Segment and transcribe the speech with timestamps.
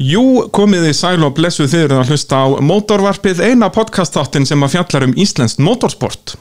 [0.00, 4.78] Jú, komið þið sæl og blessu þið að hlusta á Mótorvarpið, eina podcastáttin sem að
[4.78, 6.38] fjallar um Íslenskt motorsport.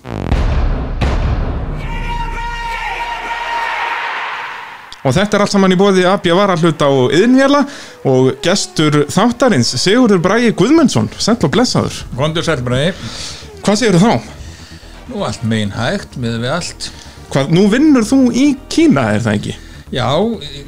[5.00, 7.62] Og þetta er allt saman í bóði AB Varahluta og Yðnvjala
[8.08, 12.02] og gestur þáttarins Sigurður Bræi Guðmundsson, sæl og blessaður.
[12.16, 12.94] Vondur sælbræði,
[13.64, 14.12] Hvað segir þá?
[15.10, 16.92] nú allt megin hægt, miður við allt.
[17.34, 19.56] Hvað, nú vinnur þú í Kína, er það ekki?
[19.90, 20.10] Já,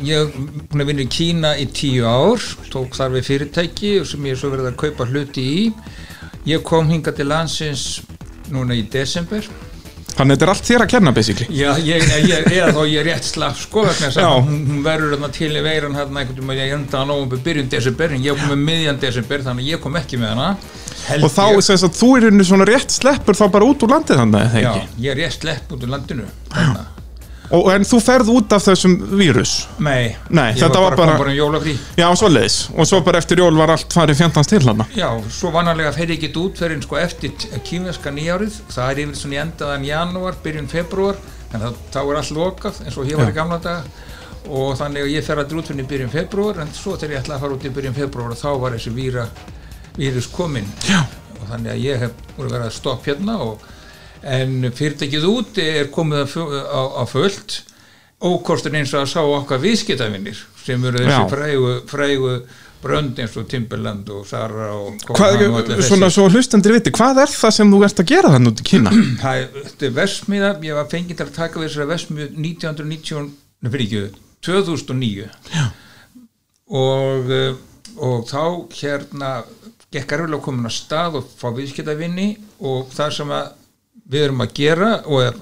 [0.02, 2.42] ég er að vinna í Kína í tíu ár,
[2.74, 5.66] tók þar við fyrirtæki sem ég er svo verið að kaupa hluti í.
[6.50, 8.00] Ég kom hinga til landsins
[8.50, 9.46] núna í desember.
[10.12, 11.46] Þannig þetta er allt þér að kenna, basically.
[11.56, 14.26] Já, ég, ég, eða þá ég er rétt slapp sko þess Já.
[14.28, 17.70] að hún, verður þarna til í veiran hérna einhvern veginn ég enda á nógum byrjun
[17.72, 20.50] desember en ég kom með miðjan desember þannig að ég kom ekki með hana.
[21.08, 21.64] Held Og þá, ég.
[21.70, 24.74] sem sagt, þú er henni svona rétt sleppur þá bara út úr landið þannig, Já,
[24.76, 25.04] ekki?
[25.06, 26.28] ég er rétt slepp út úr landinu.
[26.52, 26.84] Þarna.
[27.52, 29.68] Og, en þú ferð út af þessum vírus?
[29.80, 31.74] Nei, Nei, ég var bara, bara- bara um jólafrí.
[31.98, 32.70] Já, svoleiðis.
[32.78, 34.86] Og svo bara eftir jól var allt farið fjandans til hana.
[34.96, 37.32] Já, svo vanalega fer ég ekki út fyrir sko eftir
[37.68, 41.16] kínverska nýjárið það er yfir svona endaðan janúar, byrjun februar
[41.54, 43.84] en það, þá er allt lokað eins og hér var í gamla daga
[44.50, 47.36] og þannig að ég fer að út fyrir byrjun februar en svo þegar ég ætla
[47.38, 49.28] að fara út í byrjun februar þá var þessi víra,
[49.98, 51.04] vírus kominn Já.
[51.38, 53.68] og þannig að ég hef voru verið að stopp hérna og,
[54.24, 57.62] en fyrirtækið úti er komið á, á fullt.
[58.22, 62.34] Ókostin eins og að sá okkar viðskiptavinnir sem eru þessi frægu, frægu
[62.82, 67.34] brönd eins og Timberland og Sara og Hvað, og svona svo hlustendur viti, hvað er
[67.34, 68.94] það sem þú ert að gera þannig út í Kína?
[69.24, 73.26] Það er- þetta er versmiða, ég var fengið til að taka við þessari versmiðu 1990
[73.26, 75.66] nei, fyrir ekki, 2009 Já.
[76.82, 77.54] og eh,
[78.02, 78.44] og þá
[78.80, 79.32] hérna
[79.92, 82.30] gekk erfilega komin að stað og fá viðskiptavinni
[82.64, 83.50] og það sem að
[84.12, 85.42] við erum að gera og að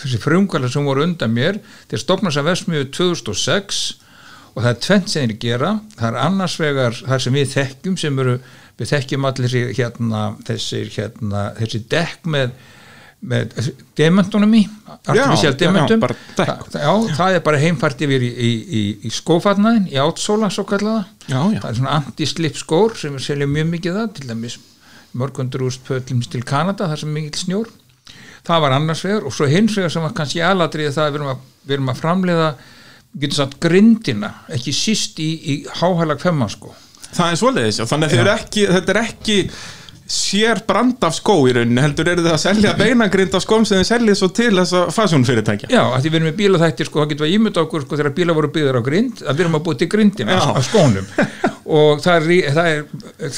[0.00, 3.84] þessi frumkvæla sem voru undan mér þeir stopna sem versmiðu 2006
[4.50, 7.96] og það er tvent sem þeir gera það er annars vegar það sem við þekkjum
[8.02, 8.34] sem eru,
[8.80, 12.54] við þekkjum allir hérna, þessi, hérna, þessi dekk með,
[13.30, 14.64] með dementunum í
[14.96, 16.66] artificial já, dementum bara dekk.
[16.74, 18.50] Þa, já, það er bara heimfært yfir í, í,
[18.80, 21.60] í, í skófatnaðin, í átsóla svo kallaða Já, já.
[21.62, 24.58] það er svona anti-slip skór sem við seljum mjög mikið það til dæmis
[25.20, 27.70] mörgundur úrst pöllum til Kanada þar sem er mikill snjór
[28.46, 31.20] það var annars vegar og svo hins vegar sem var kannski aðladriði það að við
[31.20, 32.52] erum að, við erum að framleiða
[33.10, 36.74] við getum sagt grindina ekki síst í, í háhælag femman sko
[37.10, 37.86] Það er svoleiðis, já.
[37.90, 39.36] Þannig að eru ekki, þetta er ekki
[40.10, 43.78] sér brand af skó í rauninni, heldur eru þið að selja beinagrind af skóm sem
[43.78, 45.68] þið seljið svo til þessa fasjónfyrirtækja.
[45.70, 48.16] Já, að því við erum með bílaþættir sko, það getur að ímynda okkur sko þegar
[48.16, 50.42] bíla voru byggðar á grind að við erum að búið til grindina Já.
[50.50, 51.12] á skónum
[51.78, 52.82] og það er, það er,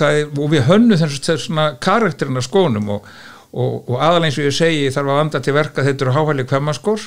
[0.00, 3.12] það er og við hönnu þess svona karakterina af skónum og,
[3.52, 6.46] og, og aðalega eins og ég segi þarf að vanda til verka þetta eru háhæli
[6.48, 7.02] kvemmaskór.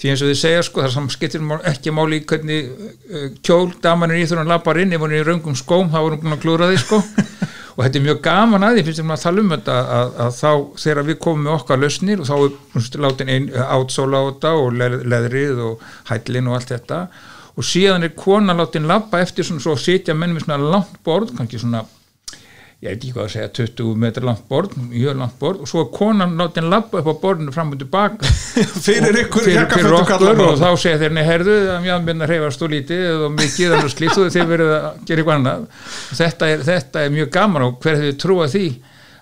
[0.00, 4.22] Því eins og þið segja sko það sem skiptir ekki máli hvernig uh, kjól damanir
[4.22, 6.70] í þurfum lappar inn ef hún er í raungum skóm þá er hún að klúra
[6.72, 7.00] því sko.
[7.76, 10.12] Og þetta er mjög gaman að því finnst þér maður að tala um þetta að,
[10.24, 14.28] að þá þegar við komum með okkar lausnir og þá er látin einn átsóla á
[14.30, 17.00] þetta og leð, leðrið og hællin og allt þetta.
[17.56, 21.36] Og síðan er kona látin lappa eftir svona svo sitja menn við svona langt borð
[21.36, 21.84] kannski svona
[22.86, 25.82] ég veit ekki hvað að segja 20 metrar langt borð, mjög langt borð og svo
[25.82, 28.32] er konan látin lappa upp á borðinu fram og tilbaka.
[28.86, 32.72] Fyrir ykkur fyrir, fyrir okkur og þá segja þeir nei herðu að mjöðmynda hreyfast og
[32.72, 35.66] lítið og mikið og slíkt og þeir verið að gera eitthvað annað.
[36.20, 38.66] Þetta er, þetta er mjög gaman og hver hefur trúað því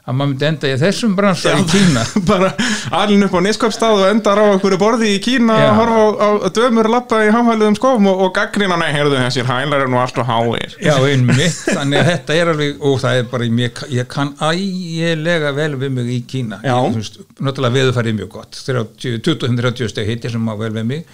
[0.05, 2.03] að maður myndi enda í þessum bransa í Kína.
[2.29, 2.51] bara
[2.99, 5.69] alin upp á neskapstað og endar á einhverju borði í Kína Já.
[5.71, 9.49] að horfa á, á dömur lappa í háhæluðum skóm og, og gaggrina nei, heyrðu þessir
[9.49, 10.75] hælar er nú alltaf háir.
[10.77, 15.55] Já, einmitt, þannig að þetta er alveg og það er bara, ég, ég kann ægilega
[15.57, 16.61] vel við mig í Kína.
[16.65, 21.09] Náttúrulega veðurfærið mjög gott 30 25-30 steg hitti sem má vel við mig.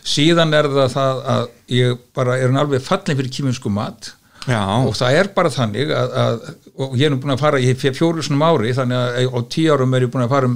[0.00, 1.44] Síðan er það það að
[1.76, 4.14] ég bara er alveg fallin fyrir kíminsku mat
[4.48, 6.44] Já, og það er bara þannig að, að
[6.80, 9.74] og ég er nú búin að fara í fjóru svona ári þannig að á tíu
[9.74, 10.54] árum er ég búin að fara um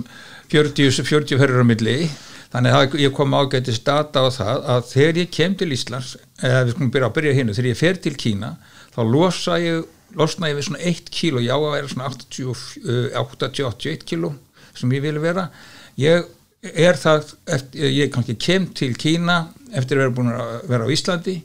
[0.52, 1.96] 40, 40 ferður á milli.
[2.54, 6.62] Þannig að ég kom ágætist data á það að þegar ég kem til Íslands eða
[6.62, 8.50] við skulum byrja að byrja hinnu, þegar ég fer til Kína
[8.94, 14.30] þá losa ég losna ég við svona 1 kíló, já að vera svona 80-81 kíló
[14.74, 15.48] sem ég vil vera.
[15.98, 16.28] Ég
[16.62, 20.94] er það, eftir, ég kannski kem til Kína eftir að vera búin að vera á
[20.94, 21.36] Íslandi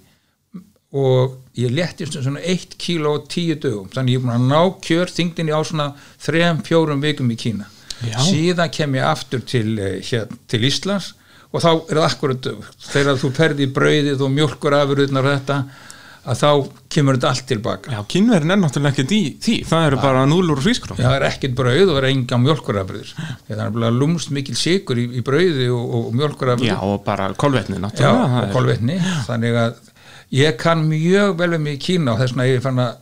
[0.93, 4.47] og ég léttist um svona 1 kíló og 10 dögum, þannig ég er búin að
[4.49, 5.91] ná kjör þingdinni á svona
[6.25, 7.67] 3-4 vikum í Kína.
[7.99, 8.15] Já.
[8.23, 11.13] síðan kem ég aftur til, eh, hér, til Íslands
[11.51, 12.49] og þá er það akkurat
[12.79, 15.57] þegar þú ferði í brauðið og mjölkur afurðunar þetta
[16.29, 16.49] að þá
[16.93, 17.91] kemur þetta allt tilbaka.
[17.91, 19.55] Já, kynverin er náttúrulega ekkert í því.
[19.69, 23.13] Það eru bara núlur og svískró það er ekkert brauð og það er enga mjölkurafröður
[23.47, 27.31] það er bara lúmst mikil sigur í, í brauði og, og mjölkurafröður Já, og bara
[27.39, 28.99] kolvetni Já, náttúrulega það og kolvetni.
[29.27, 29.79] Þannig að
[30.35, 32.95] ég kann mjög vel mig í Kína og þess vegna ég fann að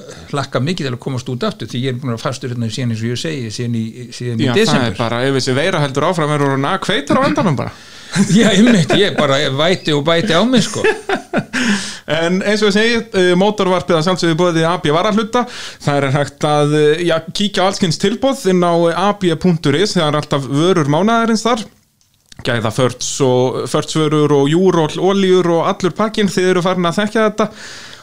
[0.00, 2.70] eh, hlakka mikið til að komast út aftur því ég er búin að fastur hérna
[2.72, 3.84] síðan eins og ég segi síðan í,
[4.16, 4.98] síðan í Já, það er desember.
[5.02, 7.74] bara, ef þessi veira heldur áfram er hún að kveitur á endanum bara?
[8.34, 10.82] Já, einmitt, ég bara væti og bæti á mig sko.
[12.10, 16.46] En eins og ég segi, uh, mótorvarpið að sjálfsögðu bóðið AB varahluta það er hægt
[16.48, 18.74] að uh, já, kíkja á allskins tilbóð inn á
[19.12, 21.62] ab.is það er alltaf vörur mánaðarins þar
[22.46, 27.48] gæða förtsvörur og júról, oljur og allur pakkin þið eru farin að þekkja þetta.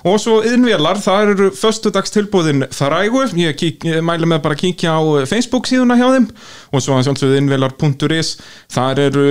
[0.07, 4.61] Og svo innvélar, það eru föstudags tilbúðin frægu, ég, kík, ég mæli með bara að
[4.61, 6.27] kíkja á Facebook síðuna hjá þeim.
[6.71, 8.35] Og svo að sjálfsögðu innvélar.is
[8.71, 9.25] þar eru,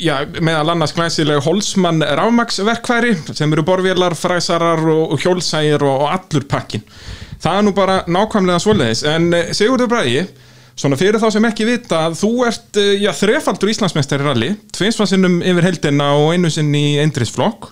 [0.00, 6.48] já, meðal annars glæsileg Holzmann rafmaksverkværi sem eru borvélar, fræsarar og hjólsægir og, og allur
[6.50, 6.82] pakkin
[7.42, 9.04] það er nú bara nákvæmlega svoleiðis.
[9.08, 10.26] En eh, Sigurður Bræði
[10.76, 15.38] Svona fyrir þá sem ekki vita að þú ert eh, já, þrefaldur Íslandsmeistari rally tvinsvarsinnum
[15.40, 17.70] yfir heldina og einu sinn í eindrisflokk,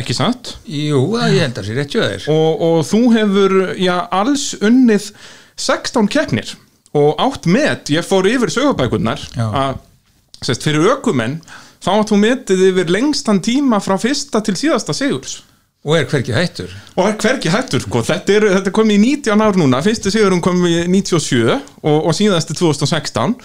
[0.00, 0.54] ekki satt?
[0.64, 2.30] Jú, það ég held að sér rétt hjá þér.
[2.32, 5.10] Og, og þú hefur já, alls unnið
[5.58, 6.54] 16 keppnir
[6.96, 9.46] og átt met, ég fór yfir sögubækurnar Já.
[9.48, 11.40] að fyrir ökumenn
[11.82, 15.42] þá átt þú metið yfir lengstan tíma frá fyrsta til síðasta sigurs
[15.86, 16.72] og er hverki hættur.
[16.96, 18.02] Og er hvergi hættur sko.
[18.06, 19.82] þetta, er, þetta kom í 19 ár núna.
[19.84, 21.60] Fyrsti sigurum kom í 97 og,
[21.92, 23.36] og síðasti 2016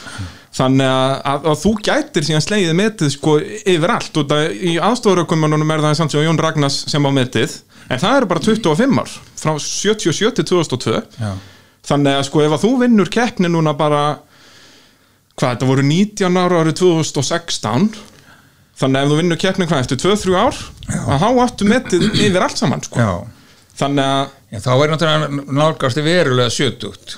[0.54, 4.74] þannig að, að, að þú gætir síðan slegið metið sko yfir allt og það, í
[4.90, 7.56] aðstofarökumunum er það samt sem Jón Ragnars sem á metið.
[7.92, 11.32] En það eru bara 25 ár frá 77 til 2002 Já.
[11.90, 14.04] þannig að sko ef að þú vinnur keppni núna bara
[15.36, 17.90] hvað þetta voru 19 ára árið 2016
[18.80, 20.62] þannig að ef þú vinnur keppni hvað eftir 2-3 ár
[21.04, 23.00] að þá áttu metið yfir allt saman sko.
[23.00, 23.12] Já,
[23.82, 24.24] þannig að
[24.54, 27.16] Já, þá er náttúrulega nálgast verulega sjötugt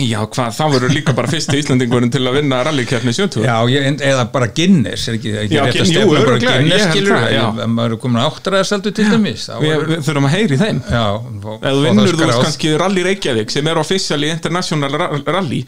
[0.00, 3.98] Já, hvað, það voru líka bara fyrsti Íslandingurinn til að vinna rallykeppni 70 Já, ég,
[4.08, 7.94] eða bara Guinness er ekki, ekki Já, rétt að stefna bara Guinness skilur ef maður
[7.96, 10.80] er komin áttræðarsaldu til dæmis Við, við þurfum að heyri þeim.
[10.88, 11.02] Já,
[11.44, 15.60] þú vinnur, þú kannski Rally Reykjavík sem er officially international ra- rally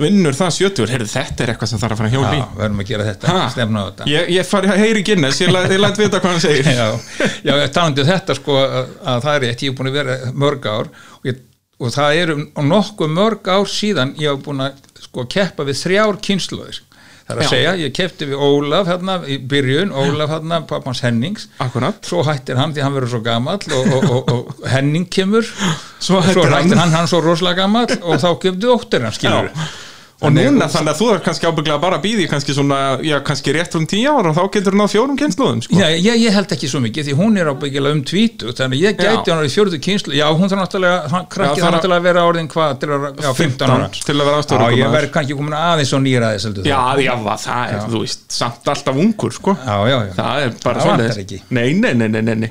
[0.00, 2.80] vinnur það 70, heyrðu, þetta er eitthvað sem þarf að fara að já, hjóli verðum
[2.82, 4.08] að gera þetta stefna á þetta.
[4.14, 6.72] Ég, ég fari að heyri Guinness, ég, læ- ég læt vita hvað hann segir.
[6.78, 8.56] Já, já talandi um þetta sko
[11.78, 12.36] og, það eru
[12.72, 14.78] nokkuð mörg ár síðan ég hef búin að
[15.08, 16.80] sko keppa við þrjár kynsluður
[17.28, 17.50] það er að Já.
[17.52, 22.56] segja, ég keppti við Ólaf hérna í byrjun, Ólaf hérna pappans Hennings, Akkurat svo hættir
[22.56, 26.48] hann því hann verður svo gamall og, og, og, og Henning kemur Svo svo hættir
[26.48, 26.64] hann.
[26.64, 29.68] hættir hann, hann svo rosalega gamall og þá kemdu óttir hann skilur Já.
[30.18, 33.52] Og núna þannig að þú er kannski ábygglega bara að býði kannski svona, já, kannski
[33.54, 35.76] rétt um tíu ára og þá getur náð fjórum kynsluðum, sko.
[35.78, 38.98] Já, ég, ég held ekki svo mikið því hún er ábyggilega um tvítu þannig ég
[38.98, 39.36] gæti Já.
[39.36, 42.50] hann í fjórðu kynslu já, hún þarf náttúrulega, krakkið Já, þarf náttúrulega að vera orðin
[42.50, 45.58] hvað til að, já, 15 ára til að vera Já, aðstofur ég verð kannski komin
[45.58, 46.02] aðeins og
[46.48, 46.68] heldur þú.
[46.68, 47.14] Já, já,
[47.44, 49.54] það er, þú veist, samt alltaf ungur, sko.
[49.54, 50.12] já, já, já.
[50.18, 50.98] Það er bara.
[51.54, 52.50] Nei, nei, nei, nei, nei, nei.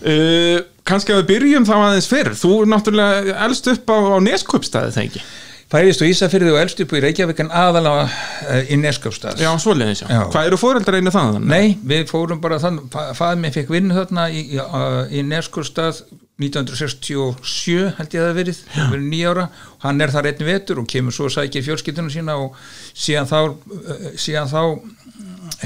[0.00, 2.32] Uh, kannski að við byrjum þá aðeins fyrr.
[2.38, 5.24] Þú náttúrulega elst upp á, á neskupstæði, það ekki?
[5.70, 10.06] Fæðist og Ísafyrði og elst upp í Reykjavík en aðalega uh, í Neskjöfstað Já, já.
[10.10, 10.22] Já.
[10.32, 11.38] Hvað eru fóreldrar einu það?
[11.46, 14.58] Nei, við fórum bara þann fæðið mér fekk vinnu þarna í, í,
[15.14, 16.02] í Neskjöfstað
[16.40, 19.46] 1967 held ég að það verið, verið nýjára
[19.84, 22.58] hann er þar einn vetur og kemur svo að sækja fjölskyldunum sína og
[22.90, 24.62] síðan þá, uh, síðan þá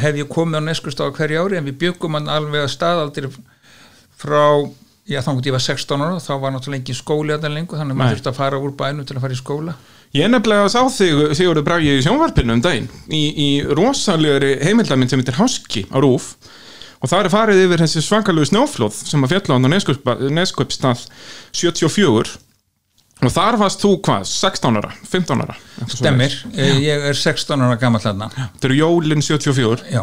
[0.05, 3.31] hef ég komið á Neskjöfstað hverju ári en við byggum hann alveg að staðaldir
[4.21, 4.69] frá
[5.09, 7.81] já þannig að ég var 16 ára þá var náttúrulega engin skóli að það lengur
[7.81, 9.75] þannig að maður þurfti að fara úr bænum til að fara í skóla
[10.15, 15.19] Ég nefnilega sá þig, Sigurður Bragi, í sjónvarpinu um daginn í, í rosalegri heimildamind sem
[15.23, 16.37] heitir Háski á Rúf
[17.03, 19.65] og það er farið yfir þessi svakalegu snjóflóð sem að fjalla á
[20.39, 21.03] Neskjöpstað
[21.51, 22.37] 74
[23.25, 25.55] og þar varst þú hvað, 16 ára, 15 ára?
[25.89, 26.39] Svoleiðis.
[26.55, 28.29] Eh, ég er 16 ára gammal þarna.
[28.37, 30.03] Þetta eru jólin 74 Já,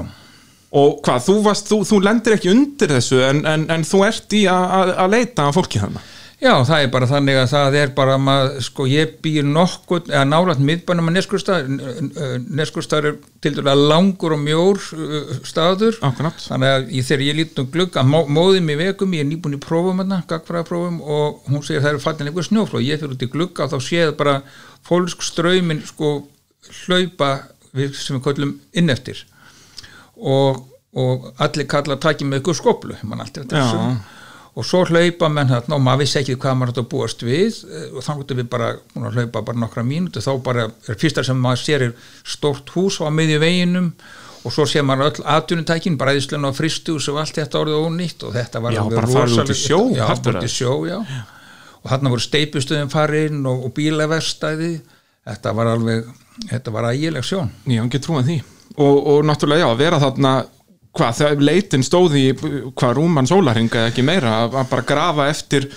[0.72, 4.36] og hvað, þú, varst, þú, þú lendir ekki undir þessu en, en, en þú ert
[4.38, 8.56] í að- leita fólki þannig Já, það er bara þannig að það er bara maður,
[8.66, 11.68] sko, ég býr nokkuð eða nálægt miðbænum að Neskurstað
[12.50, 14.80] Neskurstað er til dæla langur og mjór
[15.46, 16.00] staður.
[16.08, 16.42] Akkurat.
[16.48, 19.60] þannig að ég, þegar ég lít um glugga mó, móðið mér vegum, ég er nýbúin
[19.60, 23.26] í prófum hérna, gagfræðaprófum og hún segir það eru fallin einhver snjóflóð, ég fyrir út
[23.28, 24.34] í glugga og þá séð bara
[24.88, 26.16] fólk ströymin sko
[26.88, 27.30] hlaupa
[27.78, 29.22] við, sem við köllum inneftir
[30.18, 30.64] og,
[30.98, 33.70] og allir kalla að taki með ykkur skoplu mann allt þetta Já.
[33.70, 34.02] sem
[34.52, 37.60] og svo hlaupa menn þarna og maður vissi ekki hvað maður átt að búast við.
[37.72, 41.24] Eh, og þannig að við bara að hlaupa bara nokkra mínútu þá bara er fyrsta
[41.24, 41.94] sem maður sér er
[42.28, 43.92] stórt hús á miðju veginum.
[44.42, 48.26] Og svo sér maður öll atvinnutækin bræðislun og fristús og allt þetta orðið ónýtt.
[48.26, 50.98] Og þetta var Já, alveg bara sjó, já, partur út í sjó, já.
[51.82, 54.72] Og þarna voru steipustöðum farin og, og bílaverstæði
[55.30, 56.10] þetta var alveg,
[56.50, 57.54] þetta var ægileg sjón.
[57.70, 58.40] Já, ekki trúið því.
[58.82, 60.34] Og, og náttúrulega já, að vera þarna
[60.98, 65.68] hvað, þegar leitin stóði hvað rúman sólarhinga eða ekki meira að, að bara grafa eftir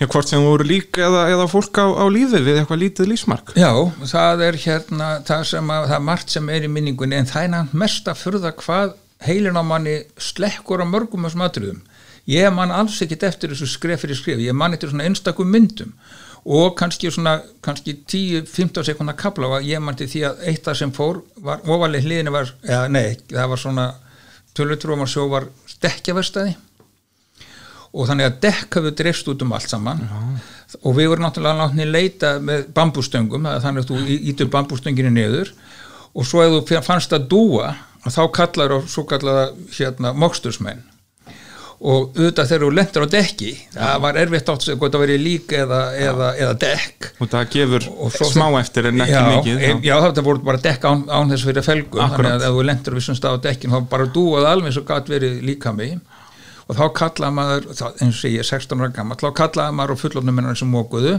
[0.00, 3.54] já, hvort sem voru lík eða, eða fólk á, á lífi við eitthvað lítið lífsmark
[3.58, 3.70] Já,
[4.02, 8.10] það er hérna það, að, það margt sem er í minningunni en það er mest
[8.10, 11.82] að furða hvað heilin á manni slekkur á mörgum þessum atriðum.
[12.26, 15.94] Ég man alls ekkit eftir þessu skref fyrir skref, ég man eftir svona einstakum myndum
[16.46, 20.78] og kannski svona kannski 10-15 sekundar kapla og ég man til því að eitt af
[20.78, 23.86] sem fór var ofalega hliðinu var, eða nei, það var svona
[24.56, 26.56] tölutrómar sjó var stekkjaverstaði
[27.96, 30.02] og þannig að dekk hafðu dreifst út um allt saman.
[30.04, 30.20] Já.
[30.82, 35.52] og við vorum náttúrulega látni leita með bambústöngum þannig að þú ítur bambústönginu niður.
[36.16, 37.70] Og svo ef þú fannst að dúa
[38.06, 40.84] þá kallar og svo kallar hérna mokstursmenn
[41.76, 45.52] og auðvitað þegar þú lendur á dekki það var erfitt átt að það veri lík
[45.58, 47.08] eða, eða, eða dekk.
[47.20, 47.88] Og það gefur
[48.32, 49.74] smá eftir en ekki já, mikið já.
[49.84, 52.16] já það voru bara dekk án, án þess fyrir felgum Akkurat.
[52.16, 54.86] þannig að ef þú lendur við sem stað á dekkin þá bara dúað alveg svo
[54.88, 55.98] gæt verið líka mig
[56.66, 60.02] og þá kallaði maður eins og ég er 16 ára gammal þá kallaði maður á
[60.02, 61.18] fullofnum minnar sem mókuðu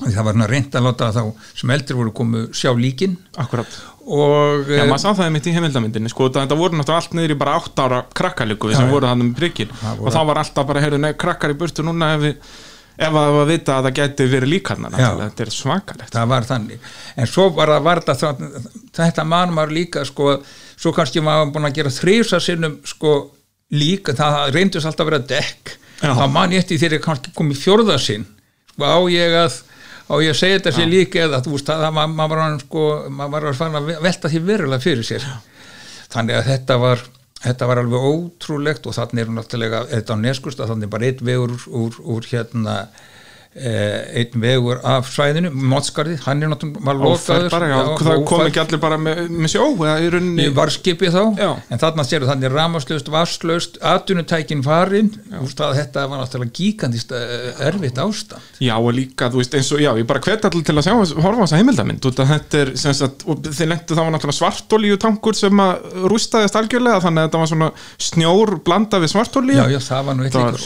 [0.00, 1.22] það var hérna reynd að láta þá
[1.56, 3.16] sem eldri voru komið sjá líkin.
[3.40, 7.34] Akkurat og Já, maður sá það mitt í heimildamindinni sko, þetta voru náttúrulega allt niður
[7.34, 10.82] í bara 8 ára krakkalíku sem voru þannig með prikkin og þá var alltaf bara,
[10.84, 12.52] heyrðu, nei, krakkar í burtu núna ef, við,
[13.00, 16.12] ef að það var að vita að það geti verið líkarna, þetta er svakalegt.
[16.14, 16.86] Það var þannig,
[17.16, 18.46] en svo var það var það,
[19.00, 20.36] þetta mann var líka sko,
[20.76, 23.16] svo kannski maður búin að gera þrýsa sinnum sko
[23.74, 25.78] líka það reyndist alltaf að vera dekk.
[26.04, 28.28] Þá mann ég eftir þegar kannski komið fjörðasinn
[28.70, 29.64] sko á ég að
[30.06, 32.86] og ég segi þetta sér líka eða þú veist að maður var, sko,
[33.34, 35.28] var að velta því verulega fyrir sér.
[36.12, 37.04] Þannig að þetta var
[37.42, 41.22] þetta var alveg ótrúlegt og þannig er náttúrulega þetta á neskust að þannig bara eitt
[41.26, 42.76] vegur úr, úr, úr hérna
[43.56, 47.48] einn vegur af svæðinu Mótskarði, hann er náttúrulega lokaður.
[47.50, 51.14] bara, já, já, það kom ekki allir bara með, með sjó í rauninni var skipið
[51.14, 51.50] þá, já.
[51.72, 58.44] en þarna séu þannig ramaslaust, vasslaust, atvinnutækin farin, þetta var náttúrulega gíkandist eh, erfitt ástand.
[58.60, 60.94] Já og líka, þú veist eins og já, ég bara hvet allir til að sjá,
[61.24, 62.10] horfa á þessa heimildamind.
[62.16, 67.00] Þetta er, sem sagt, þeir lengtu það var náttúrulega svartolíu tankur sem að rústaðist algjörlega,
[67.06, 67.70] þannig að þetta var svona
[68.10, 69.56] snjór blanda við svartolíu.
[69.56, 70.62] Já, já, það var nú eitt líkur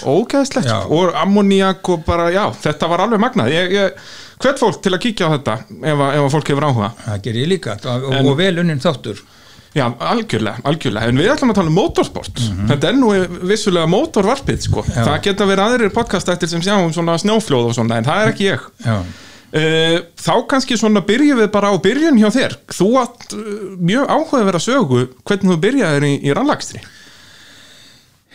[2.80, 3.50] já, þetta var alveg magnað.
[3.52, 4.08] Ég, ég,
[4.40, 5.56] hvert fólk til að kíkja á þetta
[5.92, 6.90] ef, ef fólk hefur áhuga.
[7.04, 9.22] Það ger ég líka og, en, og vel unnin þáttur.
[9.70, 11.12] Já, algjörlega, algjörlega.
[11.12, 12.40] En við ætlum að tala um motorsport.
[12.40, 12.68] Mm -hmm.
[12.72, 13.10] þetta er nú
[13.46, 14.82] vissulega motorvarpið sko.
[14.82, 18.32] það geta verið aðrir podcastættir sem sjá um svona snjófljóð og svona en það er
[18.32, 18.60] ekki ég.
[18.84, 19.02] Já.
[19.50, 22.56] Uh, þá kannski svona byrjum við bara á byrjun hjá þér.
[22.70, 26.80] Þú átt uh, mjög áhuga að vera sögu hvernig þú byrjaðir í, í rannlagstri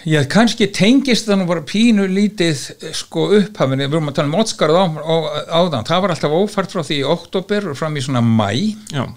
[0.06, 2.60] Já, kannski tengist það nú bara pínu lítið
[2.94, 5.16] sko upphafinni, við vorum að tala um Ótskarð á, á,
[5.62, 8.52] áðan, það var alltaf ófært frá því í oktober og fram í svona mæ
[8.94, 9.08] Já.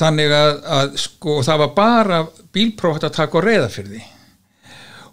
[0.00, 2.18] þannig að, að sko það var bara
[2.56, 4.04] bílprófætt að taka og reyða fyrir því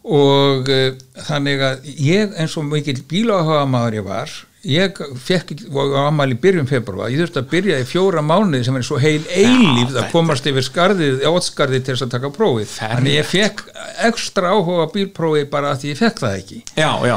[0.03, 0.89] og uh,
[1.30, 6.67] þannig að ég eins og mikil bíláhuga maður ég var ég fekk á ammali byrjum
[6.67, 10.12] februar, ég þurfti að byrja í fjóra mánuði sem er svo heil eilíf ja, að
[10.13, 13.63] komast yfir skarðið, átskarðið til þess að taka prófið, þannig ég fekk
[14.08, 16.60] ekstra áhuga bílprófið bara að ég fekk það ekki.
[16.79, 17.15] Já, já.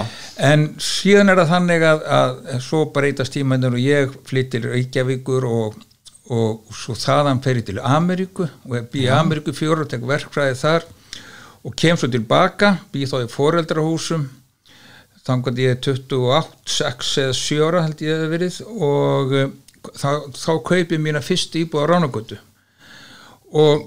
[0.49, 5.77] en síðan er það þannig að, að svo breytast tímændur og ég flyttir Reykjavíkur og,
[6.35, 10.65] og svo þaðan fer ég til Ameríku og ég býð Ameríku fjóru og tek verkfræðið
[10.65, 10.91] þar
[11.67, 14.27] og kem svo tilbaka, býð þá í foreldrahúsum
[15.27, 19.37] þannig að ég er 28, 6 eða 7 ára held ég að það verið og
[19.37, 19.51] uh,
[19.95, 22.41] þá, þá kaupið mína fyrst íbúið á Ránagötu
[23.57, 23.87] og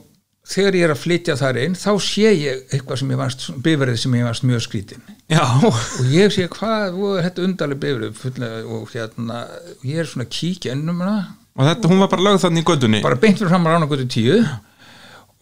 [0.49, 3.99] þegar ég er að flytja þar einn þá sé ég eitthvað sem ég varst bifrið
[4.01, 5.43] sem ég varst mjög skrítin Já.
[5.67, 9.43] og ég sé hvað, þetta undarlega bifrið og hérna
[9.85, 13.19] ég er svona kíkja ennum og þetta, hún var bara lögð þannig í gödunni bara
[13.19, 14.49] beint fyrir fram á Ránagötu 10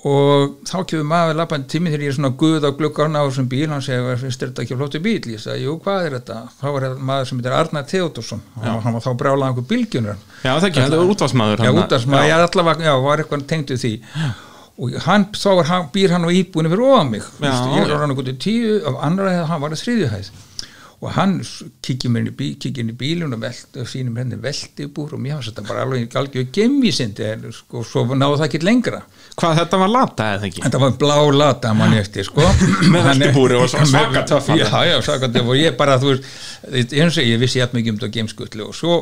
[0.06, 3.48] og þá kemur maður lappandi tími þegar ég er svona guð á glukkarna á þessum
[3.50, 5.16] bíl hann segir, finnst þetta ekki flóttu bíl?
[5.34, 6.36] ég sagði, jú, hvað er þetta?
[6.60, 10.52] þá var maður sem heitir Arnar Theodorsson og hann var þá brálað einhver bílgjunar Já,
[10.52, 13.94] það ekki, þetta var útvarsmaður Já, útvarsmaður, ég allavega, já, var eitthvað tengduð því.
[14.78, 17.26] Og hann, þá hann, býr hann á íbúinu fyrir ofan mig.
[17.42, 20.30] Ég er á hann okkur til tíu af andra hefða, hann var að þriðjuhæð
[20.98, 21.36] og hann
[21.86, 22.48] kikið mér inn í, bí,
[22.82, 26.48] inn í bílun og veldi, sínum henni veldibúr og mér fannst þetta bara alveg algjör
[26.56, 29.04] gemvísindi og sko, svo náðu það ekki lengra.
[29.38, 30.64] Hvað þetta var lata eða ekki?
[30.66, 32.42] Þetta var blá lata manni eftir sko.
[32.94, 37.22] Með veldibúri og svaka töffa Já, já, svaka töffa og ég bara, þú veist eins
[37.22, 38.98] og ég vissi jætt mikið um þetta gemskutli og svo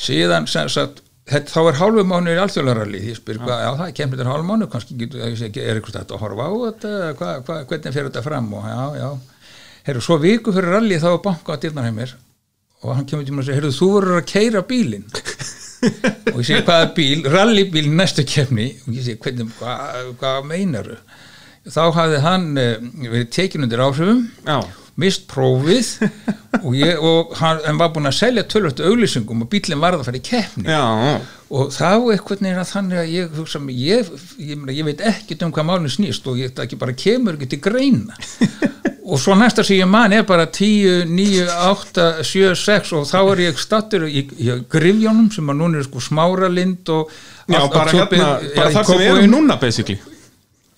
[0.00, 3.58] síðan sem sagt þá er hálfu mánu í alþjóðlaralli ég spyr, ja.
[3.66, 6.94] já það kemur þetta hálfu mánu kannski er eitthvað þetta að horfa á þetta?
[7.20, 8.48] Hva, hva, hvernig fer þetta fram?
[8.56, 9.10] Og já, já
[9.86, 12.14] Herru, svo viku fyrir ralli þá var banka á dyrnarheimir
[12.82, 15.08] og hann kemur til mér og segir, herru, þú verður að keira bílinn.
[16.32, 17.24] Og ég segi, hvaða bíl?
[17.26, 20.98] Rallybíl næstu kemni og ég segi, hvernig, hvað hva meinar þú?
[21.70, 22.70] þá hafði hann uh,
[23.06, 24.56] verið tekin undir áhrifum Já,
[24.98, 25.92] mist prófið
[26.58, 30.18] og, ég, og hann, var búin að selja tölvöld auglýsingum og bílinn varð að fara
[30.18, 30.66] í keppni.
[30.66, 31.20] Já,
[31.52, 34.10] og þá eitthvað neina þannig að ég hugsa ég,
[34.42, 38.18] ég, veit ekkert um hvað málinn snýst og ég ekki bara kemur ekki til greina
[39.04, 41.26] og svo næsta sem ég man er bara 10, 9,
[41.70, 45.88] 8, 7, 6 og þá er ég stattur í, í grifjónum sem að núna er
[45.88, 47.10] sko smáralind og
[47.48, 48.08] já allt- bara allt hérna,
[48.56, 49.98] bara já, þar sem við erum núna basically.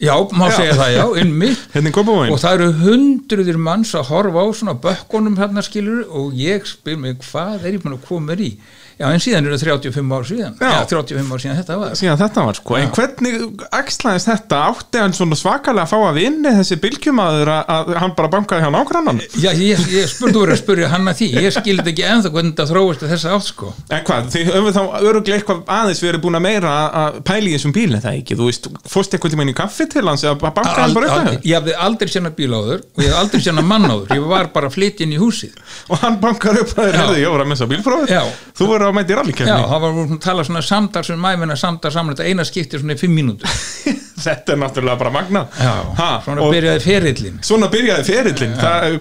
[0.04, 0.56] Já, má Já.
[0.56, 1.60] segja það, já, einmitt.
[1.74, 1.90] Hérna
[2.34, 6.98] og það eru hundruðir manns að horfa á svona bökkunum hérna skilur og ég spyr
[6.98, 8.50] mig hvað er ég búin að koma í
[8.98, 10.54] já en síðan eru 35 ár síðan.
[10.60, 10.68] Já.
[10.70, 11.90] já, 35 ár síðan þetta var.
[11.98, 13.34] Síðan þetta var sko, en hvernig
[13.74, 18.12] axlaðist þetta, átti hann svona svakalega að fá að vinni þessi bylgjumæður að, að hann
[18.18, 21.28] bara bankaði hjá nágrannan já ég, ég spurði úr að spurja hann að því.
[21.44, 23.66] Ég skildi ekki ennþá hvernig þetta þróist til þessa átt sko.
[23.90, 26.92] En hvað, þið höfum þá öruglega eitthvað aðeins verið búin að meira að-
[27.28, 30.06] að í þessum bíl það ekki, þú veist, fórst eitthvað tíma inn í kaffi til
[30.08, 31.12] hans eða bankaði hann bara upp
[38.84, 39.54] bara að inn í þér, Já.
[39.54, 39.58] Já.
[39.58, 42.96] já, það var að tala svona samtal sem mæmina samtal saman þetta eina skipti svona
[42.96, 43.48] í fimm mínútur.
[44.24, 45.40] Þetta er náttúrulega bara magna
[45.98, 48.52] ha, svona byrjaði ferillin svona byrjaði ferillin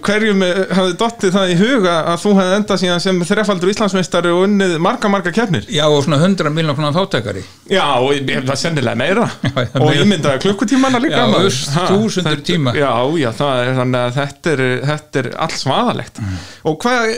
[0.04, 4.32] hverjum eh, hafði dottið það í huga að þú hefði endað síðan sem þrefaldur Íslandsmeistari
[4.34, 8.52] og unnið marga marga kefnir já og svona 100 miljonar konar þáttakari Já, og það
[8.52, 9.24] er sennilega meira.
[9.44, 12.74] Já, já, og ég myndaði klukkutímana líka Já, þúsundur tíma.
[12.76, 16.20] Já, já, það er þannig að þetta er, þetta er allt svaðalegt.
[16.20, 16.38] Mm.
[16.70, 17.14] og hvað,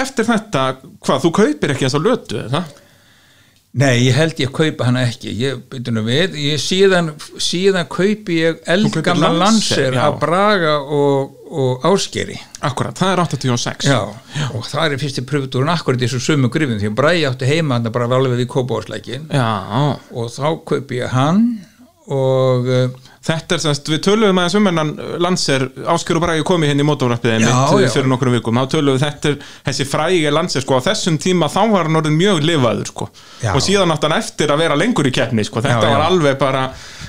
[0.00, 0.64] eftir þetta
[1.04, 2.64] hvað, þú kaupir ekki þess að lötu eða?
[3.74, 5.32] Nei, ég held ég kaupa hana ekki.
[5.34, 7.08] Ég, byrju nú við, ég síðan
[7.42, 10.02] síðan kaupi ég eldgamla Lancer, lanser já.
[10.04, 13.98] að Braga og, og Áskeri Akkurat, það er 86 Já,
[14.54, 17.80] og það er fyrsti pröfutúrun akkurat í þessu sömu grifin því að Bragi átti heima
[17.80, 19.50] hann bara alveg við kópáðsleikin Já,
[20.14, 21.42] og þá kaupi ég hann
[22.14, 24.90] og uh, þetta er semst, við töluðum aðeins um hennan
[25.24, 26.88] Lancer, Áskjör og Bragi komið henni í
[27.48, 27.92] Já, einmitt já.
[27.96, 29.38] fyrir nokkrum vikum, þá töluðum þetta er
[29.68, 33.08] þessi frægi Lancer, sko, á þessum tíma þá var hann orðin mjög lifaður, sko
[33.40, 33.52] Já.
[33.54, 35.94] og síðan átt hann eftir að vera lengur í keppni, sko, þetta Já, já.
[35.96, 36.66] var alveg bara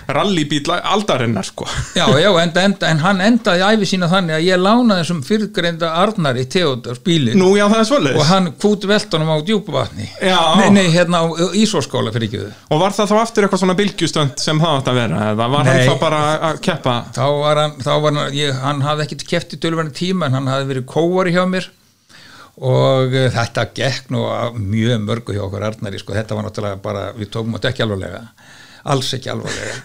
[0.07, 1.65] rallybíl aldarinnar, sko.
[1.97, 5.91] Já, já, enda, enda, en hann endaði æfi sína þannig að ég lánaði þessum fyrrgreinda
[6.01, 7.37] Arnari Theodors bílinn.
[7.39, 8.19] Nú, já, það er svoleiðis.
[8.21, 10.39] Og hann kút veltunum á djúpavatni Já.
[10.59, 11.25] nei, nei, hérna á
[11.57, 14.99] Ísóskóla fyrir ekki Og var það þá aftur eitthvað svona bylgjustönd sem það átt að
[15.01, 15.71] vera, eða var Nei.
[15.71, 16.97] hann þá bara að keppa?
[17.15, 20.37] Þá var hann, þá var hann, ég, hann hafði ekkert keft í tölverðin tíma en
[20.39, 21.69] hann hafði verið kóari hjá mér.
[22.55, 24.23] Og uh, þetta gekk nú
[24.55, 28.21] mjög mörgu hjá okkur Arnari sko, þetta var náttúrulega bara, við tókum ekki alvarlega
[28.93, 29.77] alls ekki alvarlega.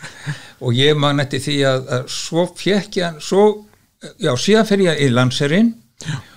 [0.60, 3.44] Og ég man eftir því að, að svo fekk ég hann, svo
[4.20, 5.70] já, síðan fer ég í landserinn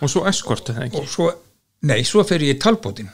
[0.04, 1.04] og svo eskortu það ekki?
[1.12, 1.28] Svo,
[1.90, 3.12] nei, svo fer ég í talbótin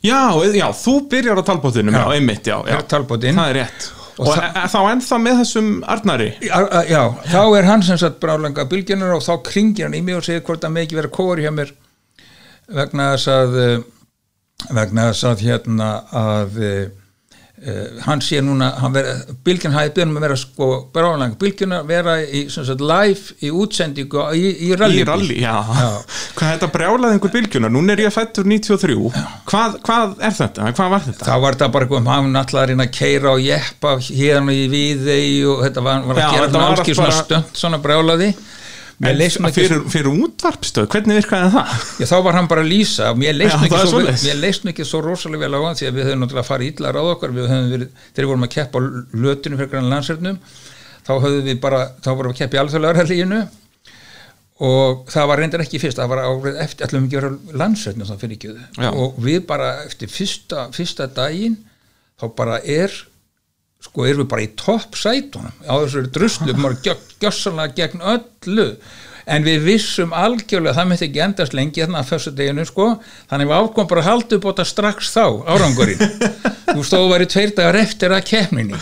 [0.00, 2.78] Já, já, þú byrjar á talbóttinum, já, einmitt, já, já.
[2.88, 3.36] Talbótinn.
[3.36, 3.88] Það er rétt.
[4.20, 6.28] Og, Og það- þá ennþá með þessum Arnari?
[6.40, 6.56] Já,
[6.88, 10.24] já, þá er hann sem sagt bráðlanga bylgjunar og þá kringir hann í mig og
[10.24, 11.72] segir hvort það með ekki vera kóri hjá mér
[12.80, 13.78] vegna þess að eh,
[14.76, 16.58] vegna þess að hérna að
[17.66, 19.14] uh, hann sé núna hann vera,
[19.46, 24.44] bylgjun hafi byrjum að vera sko bráðlanga bylgjuna vera í sagt live í útsendingu í,
[24.68, 25.54] í rally, Í rally, já.
[25.80, 25.88] Já.
[26.38, 27.72] Hvað þetta brjálaði einhver bylgjunar?
[27.74, 28.96] Núna er ég fættur 93
[29.50, 30.70] hvað, hvað er þetta?
[30.78, 31.26] Hvað var þetta?
[31.26, 34.56] þá var þetta bara eitthvað um hann náttúrulega að reyna að keira og jeppa hérna
[34.56, 37.60] í viðei og þetta var, var að Já, gera svona alls ekki svona bara- stönd
[37.64, 38.30] svona brjálaði
[39.00, 41.70] Mér leist nú ekki fyrir, fyrir útvarpstöð, hvernig virkaði það?
[42.02, 43.06] Já, þá var hann bara að lýsa.
[43.16, 44.02] Mér nú ekki, svo,
[44.72, 47.32] ekki svo rosalega vel á hann því að við höfum náttúrulega farið illa ráð okkar
[47.32, 48.80] við höfum verið, þegar við vorum að keppa á
[49.24, 50.36] lötinu fyrir grann landsverðnum
[51.06, 53.40] þá höfum við bara, þá vorum við að keppa í alþjóðlega
[54.60, 59.20] og það var reyndar ekki fyrst, það var árið eftir við ekki vera landsverðnum og
[59.24, 61.56] við bara eftir fyrsta, fyrsta daginn
[62.20, 62.92] þá bara er
[63.84, 65.54] sko erum við bara í topp sætunum?
[65.64, 68.68] Á þessu druslu, maður gjössanlega gegn öllu.
[69.30, 72.86] En við vissum algjörlega, það myndi ekki endast lengi þarna að fyrstu deginu sko.
[73.30, 76.02] Þannig við ákom bara á þetta strax þá árangurinn,
[76.74, 78.80] þú stóðu væri tveir dagar eftir að kemninni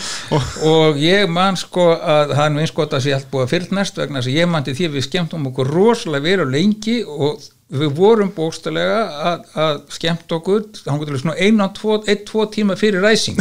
[0.65, 3.53] og ég man sko að það er nú eins gott að sé allt búið að
[3.53, 7.41] fyrrnast vegna þess að ég man til því við skemmtum okkur rosalega verið lengi og
[7.69, 13.37] við vorum bókstælega að, að skemmt okkur, einn, tvo, einn, tvo tíma fyrir ræsing.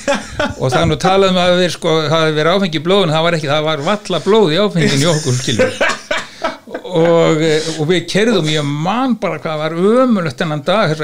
[0.60, 3.26] Og það nú talað um að við sko, það hefði verið áfengi í blóðun, það
[3.28, 6.00] var ekki, það var valla blóð í áfengin í okkur skilur
[6.98, 10.94] og, eh, og við kerðum ég man bara hvað var ömulegt þennan dag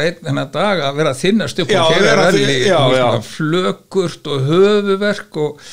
[0.53, 3.01] dag að vera þinnast upp Já, og já, já.
[3.01, 5.67] svona flökurt og höfuverk og,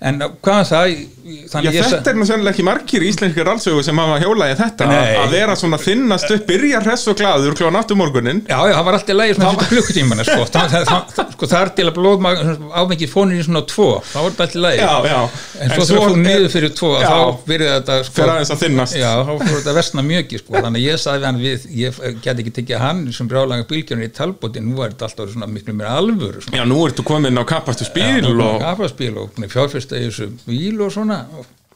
[0.00, 3.98] en hvað það Já, þannig ég þetta er nú sennilega ekki margir íslenskir rallsögu sem
[4.00, 5.12] hafa hjólaði þetta Nei.
[5.20, 8.88] að vera svona þinnast upp, byrja hress og glaður klóðan áttu morgunin Já, já, það
[8.88, 10.46] var alltaf lægi svona fyrir klukkutímana sko.
[10.56, 12.42] það, það, það, sko, það er til að blóðmag
[12.82, 15.20] áfengið fónir í svona tvo þá var alltaf lægi Já, já.
[15.62, 17.06] en svo þú niður fyrir tvo Já.
[17.06, 18.98] þá byrjaði þetta sko, Fer aðeins að þynnast.
[18.98, 20.54] Já, þá fór þetta að versna mjög ekki sko.
[20.58, 24.12] þannig að ég sagði hann við, ég get ekki tekið hann sem brjálaga bylgjörnir í
[24.16, 26.60] talbóti nú er þetta alltaf svona miklu meira alvöru svona.
[26.60, 28.42] Já, nú ertu komin á kappastu spíl og...
[28.60, 31.24] og búin að fjárfesta í þessu bíl og svona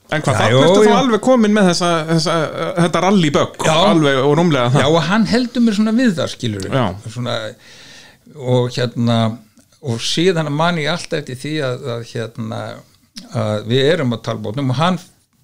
[0.06, 2.34] En hvað, Já, jú, ertu þú alveg komin með þessa, þessa
[2.76, 3.72] þetta rallybögg Já.
[3.88, 6.84] alveg og rúmlega Já, það og hann heldur mér svona við það skilur Já.
[7.10, 7.34] svona,
[8.36, 9.16] og hérna
[9.86, 12.60] og síðan man ég alltaf eftir því að, að hérna
[13.34, 14.98] að við erum á talbótnum og hann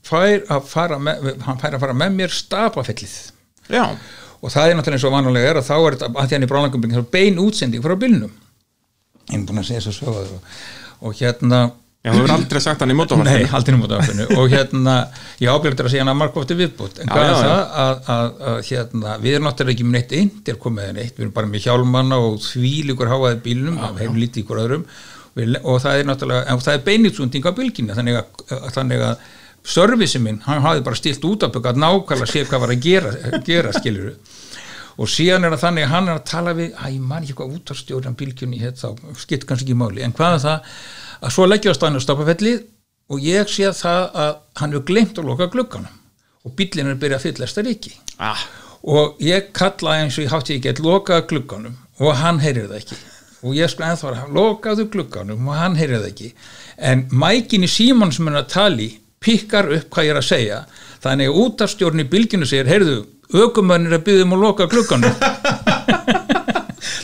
[0.06, 3.16] fær að fara með, hann fær að fara með mér stapafellið
[3.72, 3.84] Já,
[4.42, 6.46] og það er náttúrulega eins og vanlega er að þá er þetta að því hann
[6.46, 8.32] í er bein útsending frá bílnum.
[9.30, 10.58] Ég er búin að segja svo sögðu og,
[11.06, 11.62] og hérna
[12.02, 13.92] Já, þú hefur aldrei sagt hann í Nei, mótavarpinu aldrei um út
[14.34, 14.94] og hérna,
[15.38, 17.52] ég ábyrgður að segja hann að markofti viðbútt, en hvað er það?
[17.52, 21.22] Að, að, að hérna, við erum náttúrulega ekki með neitt eindir komið en eitt, við
[21.22, 24.82] erum bara með hjálmanna og þvílíkur háaði bílnum, það hefur lítið ykkur öðrum.
[25.38, 29.22] Við, og það er náttúrulega, en það er beinitsunding á bylginni, þannig að þannig að
[29.64, 32.86] servisi minn, hann hafði bara stilt út af byggat nákvæmlega að sé hvað var að
[32.86, 33.12] gera,
[33.46, 34.14] gera skilur
[35.00, 37.36] og síðan er það þannig að hann er að tala við að ég man ekki
[37.38, 38.88] hvað útarstjóran bylgjunni hétt þá
[39.22, 40.74] skipt kannski ekki máli, en hvað er það?
[41.22, 42.56] Að svo leggjast hann á stoppafelli
[43.12, 45.96] og ég sé það að hann hefur glemt að loka glugganum
[46.42, 48.44] og bíllinn er byrjað að fyllast að ríki ah,
[48.82, 52.80] og ég kalla eins og ég hátti ekki að loka glugganum og hann heyrir það
[52.80, 52.98] ekki.
[53.42, 56.28] Og ég sko ennþá að lokaðu glugganum og hann heyrir það ekki.
[56.78, 58.88] En mækin í Símon sem er að tali
[59.22, 60.60] pikkar upp hvað ég er að segja.
[61.02, 62.98] Þannig að útastjórn í bylginu segir heyrðu,
[63.32, 65.14] aukumönnir að byggðum að loka glugganum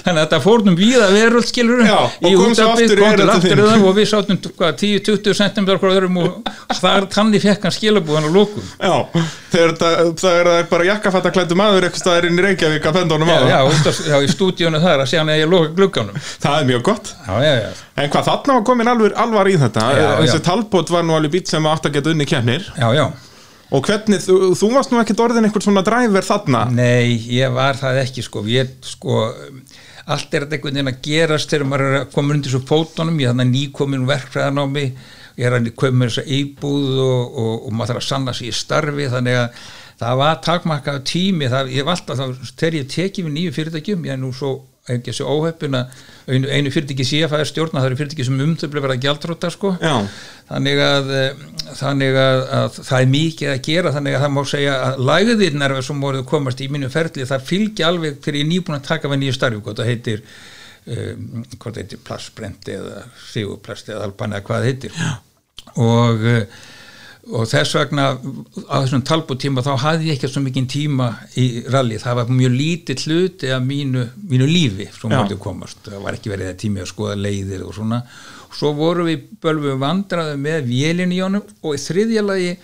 [0.09, 3.05] þannig að þetta fórnum víða veröld skilur Já, í svo útvarpið,
[3.37, 4.09] aftur það og við
[4.59, 5.69] hvað, 10-20 cm
[6.25, 8.65] og þar tanni fekk hann skilabúðan og lókum
[9.53, 13.39] það, það er bara jakkafattaklættu maður eitthvað staðar inn í Reykjavík að benda honum á
[13.49, 14.27] já, það.
[14.27, 16.19] í stúdíunum þar að segja hann að ég loka glugganum.
[16.43, 17.15] Það er mjög gott.
[17.29, 19.87] En hvað, þarna var komin alvar í þetta?
[20.23, 23.07] Þessi talbót var nú alveg bít sem átt að geta unni já
[23.69, 26.63] Og hvernig, þú, þú varst nú ekkert orðin einhvern svona dræver þarna?
[26.73, 29.27] Nei, ég var það ekki sko, ég sko
[30.09, 33.19] allt er þetta einhvern veginn að gerast þegar maður er að koma undir svo fótunum,
[33.21, 34.95] ég er þannig nýkomin verkfræðan á mig,
[35.39, 38.49] ég er að koma með þessa íbúð og, og, og maður þarf að sanna sig
[38.49, 39.69] í starfi, þannig að
[39.99, 44.15] það var takmarkað tími, það, ég var alltaf þegar ég tekið við nýju fyrirtækjum ég
[44.15, 44.53] er nú svo,
[44.95, 48.43] ekki þessi óheppin að einu, einu fyrirtæki sé að fæða stjórna það eru fyrirtæki sem
[48.45, 49.73] umtöfli verða gjaldróta sko.
[49.83, 49.95] Já,
[50.51, 51.43] þannig að, eh,
[51.81, 55.77] þannig að, að það er mikið að gera þannig að það má segja að lægðirnar
[55.89, 59.13] sem voruð komast í mínu ferli það fylgja alveg þegar ég er nýbúin að taka
[59.13, 60.25] við nýju starfi hvað það heitir
[60.89, 65.01] um, hvað það heitir plastbrendi eða sigurplast eða alban eða hvað það heitir.
[65.79, 66.67] Og uh,
[67.29, 71.09] og þess vegna á þessum talbútíma þá hafði ég ekki svo mikið tíma
[71.41, 76.05] í rally, það var mjög lítið hluti af mínu, mínu lífi sem mátti komast, það
[76.07, 78.01] var ekki verið að tími að skoða leiðir og svona.
[78.49, 82.55] Og svo vorum við bölvu vandraði með vélinn í honum og í þriðja lagi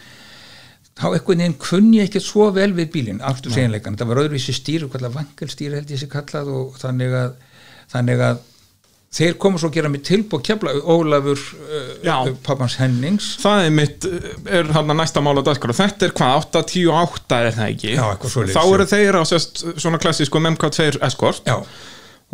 [0.94, 4.86] þá einhvern veginn kunni ekki svo vel við bílinn, aftur seginleikan það var öðruvísi stýr,
[4.88, 7.34] hvað vangelstýr held ég sér kallað og þannig að
[7.92, 8.42] þannig að
[9.14, 13.30] þeir komu svo að gera mig tilbúð kjafla Ólafur uh, pappans Hennings.
[13.42, 14.06] Það er mitt
[14.50, 15.76] er hann að næsta mál á dagskrá.
[15.76, 17.96] Þetta er hvað, 8, 10 og 8 er það ekki?
[17.96, 18.06] Já,
[18.54, 21.44] Þá eru þeir á sérst, svona klassísku MK2 Escort.
[21.46, 21.60] Já,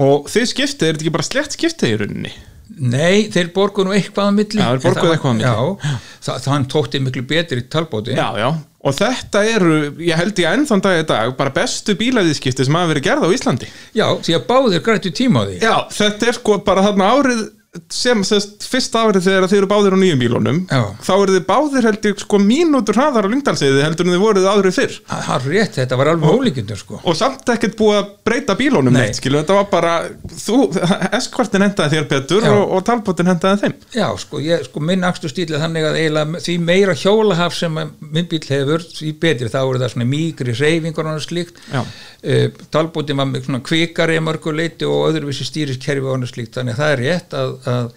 [0.01, 2.31] Og þið skiptið, er þetta ekki bara slett skiptið í rauninni?
[2.79, 5.95] Nei, þeir borgu nú eitthvað á milli Já, þeir borguðu eitthvað á milli.
[6.27, 8.49] Já, hann tótti miklu betur í talbóti Já, já,
[8.81, 9.75] og þetta eru,
[10.07, 13.35] ég held ég ennþann dag í dag, bara bestu bílaðiðskipti sem hafa verið gerð á
[13.37, 13.69] Íslandi.
[13.99, 17.43] Já, því að báðir grættu tíma á því Já, þetta er sko bara þarna árið
[17.91, 20.81] sem sérst fyrsta árið þegar þið eru báðir á nýjum bílunum, Já.
[21.07, 24.49] þá eru þið báðir held ég sko mínútur hraðar á lyngdalsiði heldur en þið voruð
[24.51, 24.97] árið fyrr.
[25.07, 28.97] Það er rétt, þetta var alveg ólíkindur sko Og samt ekkert búið að breyta bílunum
[28.97, 29.05] Nei.
[29.05, 29.93] neitt, skilu, þetta var bara,
[30.35, 30.59] þú,
[31.21, 32.51] eskvartin hendaði þér betur Já.
[32.57, 33.79] og, og talbótin hendaði þeim.
[33.95, 37.79] Já, sko, ég, sko minn akstu stíl er þannig að eiginlega því meira hjólahaf sem
[37.79, 43.21] minn bíl hefur, því betri þá eru það svona mýgri reyfingur og slíkt uh, talbótin
[43.21, 46.95] var með svona kvikari að mörgu leiti og öðruvísi stýriskerfi og slíkt, þannig að það
[46.95, 47.91] er rétt að, að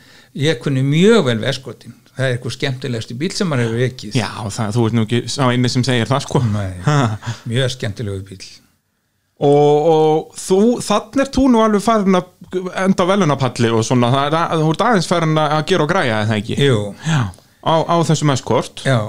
[0.43, 4.29] ég kunni mjög vel veskotin það er eitthvað skemmtilegasti bíl sem maður hefur ekkið Já,
[4.53, 6.43] það, þú ert nú ekki sá eini sem segir það sko.
[6.53, 6.73] Nei,
[7.49, 8.43] mjög skemmtilegu bíl
[9.43, 12.29] og, og þú, þannig er þú nú alveg farin að
[12.83, 16.37] enda velunapalli og svona, það er þú ert aðeins farin að gera og græja eða
[16.37, 16.57] ekki?
[16.61, 18.83] Jú, Já, á, á þessum eskort.
[18.85, 18.99] Já,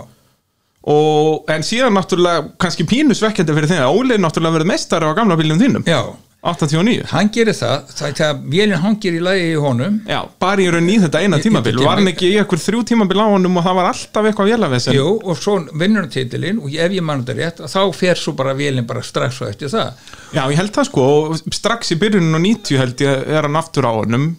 [0.91, 5.17] og, en síðan náttúrulega kannski pínu svekkjandi fyrir þeim að Óli náttúrulega verið mestari á
[5.17, 5.87] gamla bílum þínum.
[5.89, 6.01] Já,
[6.45, 9.95] 89 hann gerir það það er það vélinn hangir í lagi í honum.
[10.09, 11.75] Já, bara í raun í þetta eina tímabil.
[11.81, 14.97] var hann ekki í ekkur þrjú tímabil á honum og það var alltaf eitthvað vélavesen
[14.99, 18.37] Jú, og svo vinnur hann titilinn og ef ég mann þetta rétt þá fer svo
[18.37, 19.93] bara vélinn bara strax og eftir það.
[20.37, 23.61] Já, ég held það sko og strax í byrjunin á 90 held ég er hann
[23.63, 24.35] aftur á honum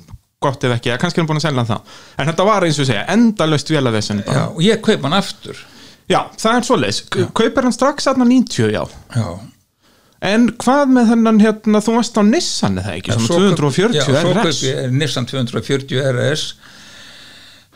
[0.45, 2.77] gott ef ekki, kannski er hann búin að selja hann það en þetta var eins
[2.83, 5.57] og segja, endalaust vélavesen já, og ég kaup hann aftur.
[6.05, 6.99] Já, það er svoleiðis,
[7.33, 8.83] kaupir hann strax aðna 90, já.
[9.15, 9.25] Já,
[10.21, 13.27] en hvað með þennan hérna, þú varst á Nissan eða ekki, kaup-
[13.59, 14.03] 240 já,
[14.45, 16.45] RS ég Nissan 240 RS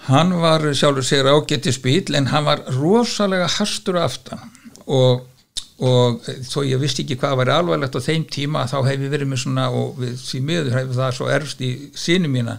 [0.10, 4.39] hann var sjálfur sér ágættis bíl en hann var rosalega hastur aftan.
[4.89, 5.25] Og,
[5.86, 9.30] og þó ég vissi ekki hvað var alvarlegt á þeim tíma þá hef ég verið
[9.30, 12.58] með svona og við, því miður hefur það svo erfst í sínu mína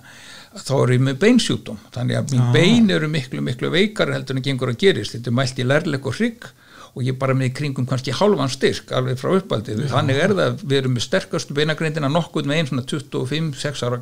[0.60, 1.80] þá er ég með beinsjúkdóm.
[1.94, 5.16] Þannig að mín bein eru miklu miklu veikar heldur en gengur að gerist.
[5.16, 6.48] Þetta er mælt í lærleik og hrygg
[6.94, 10.64] og ég bara með í kringum kannski hálfan styrk alveg frá uppaldi, þannig er það
[10.64, 14.00] við erum með sterkastu beinagrindina nokkuð með einn svona 25-6 ára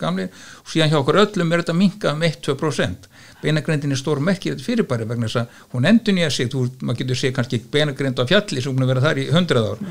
[0.00, 3.10] gamli og síðan hjá okkur öllum er þetta minkað um 1-2%
[3.44, 7.20] beinagrindin er stór þetta fyrirbæri vegna þess að hún endur nýja sig, þú, maður getur
[7.20, 9.82] séð kannski beinagrind á fjalli sem hún er verið þar í 100 ár.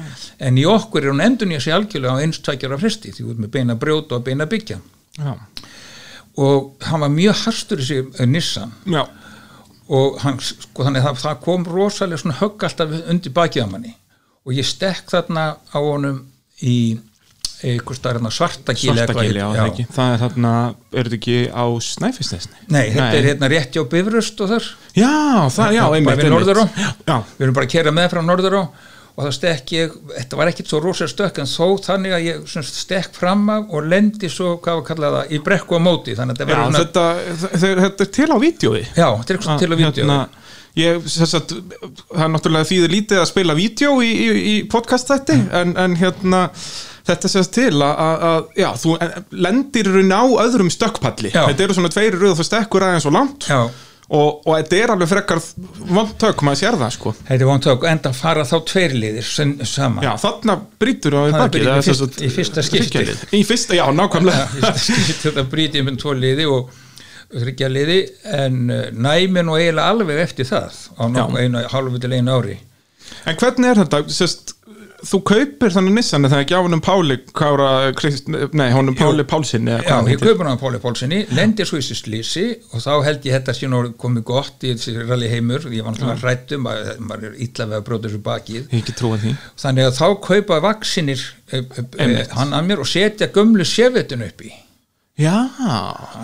[0.48, 3.44] En í okkur er hún endur nýja sig algjörlega á eins tækjara fresti, því ert
[3.44, 4.80] með beina brjóta og beina byggja.
[5.20, 5.34] Já,
[6.42, 8.74] og hann var mjög harstur þessi eh, Nissan.
[8.90, 9.04] Já,
[9.90, 13.96] og hann, sko, þannig að það, kom rosalega svona högg alltaf undir bakið á manni.
[14.44, 16.22] Og ég stekk þarna á honum
[16.64, 16.78] í
[17.64, 19.86] eitthvað starf svartagíli svartagili, já, það ekki.
[19.96, 20.54] Það er þarna,
[20.92, 22.58] er þetta ekki á Snæfisnesni?
[22.68, 24.68] Nei, þetta er hérna rétt hjá Bifröst og þar.
[24.98, 25.14] Já,
[25.48, 26.66] það, já, Bara einmitt, við Norðurá.
[27.08, 28.64] Já, við erum bara að kera með frá Norður á
[29.14, 32.46] og það stekk ég, þetta var ekkit svo rosalega stökk en þó þannig að ég
[32.50, 36.16] sagt, stekk fram af og lendi svo, hvað var kallað það, í brekku á móti.
[36.18, 37.04] Þannig að þetta verður þetta,
[37.54, 40.18] þetta, þetta er til á vídjói já, þetta er eitthvað til að vídeo hérna,
[40.82, 45.38] ég, að það er náttúrulega þýðir lítið að spila vídeo í, í, í podcast þætti
[45.44, 45.54] Mm.
[45.62, 46.42] en, en hérna
[47.04, 48.94] þetta sést til að, að, að já, þú
[49.46, 51.34] lendir rauninni á öðrum stökkpalli.
[51.36, 53.48] Þetta eru svona tveiri rauð og þú stekkur aðeins og langt.
[53.52, 53.60] Já,
[54.14, 55.42] og, og þetta er alveg frekar
[55.98, 57.14] vondtök, maður sér það sko.
[57.28, 60.06] Þetta er að enda fara þá tveir liðir sen, saman.
[60.06, 63.04] Já, þarna brýtur í Það í eða sem fyrst- í fyrsta skipti.
[63.34, 64.74] í fyrsta, já, nákvæmlega.
[65.24, 66.70] Þetta brítið með tvo liði og
[67.34, 67.98] þryggja liði
[68.38, 72.60] en uh, næmi nú eiginlega alveg eftir það á nokkuð einu, hálfu til einu ári.
[73.30, 74.04] En hvernig er þetta?
[74.14, 74.54] Sest,
[75.08, 79.70] þú kaupir þannig Nissan þegar ekki á honum Páli Kára, Krist, nei, honum Páli Pálsinn
[79.70, 83.28] eða Já, ég hann á Póli Pólsinni, lendir svo í þessu slísi og þá held
[83.28, 87.04] ég þetta sé nú komið gott í þessi rally heimur, ég var náttúrulega hrættum maður
[87.04, 88.76] maður er illa við að bróta þessu bakið.
[89.64, 92.36] Þannig að þá kaupa vaksinir e, e, e, Einmitt.
[92.38, 94.54] hann að mér og setja gömlu sefetun upp í.
[95.22, 95.36] Já,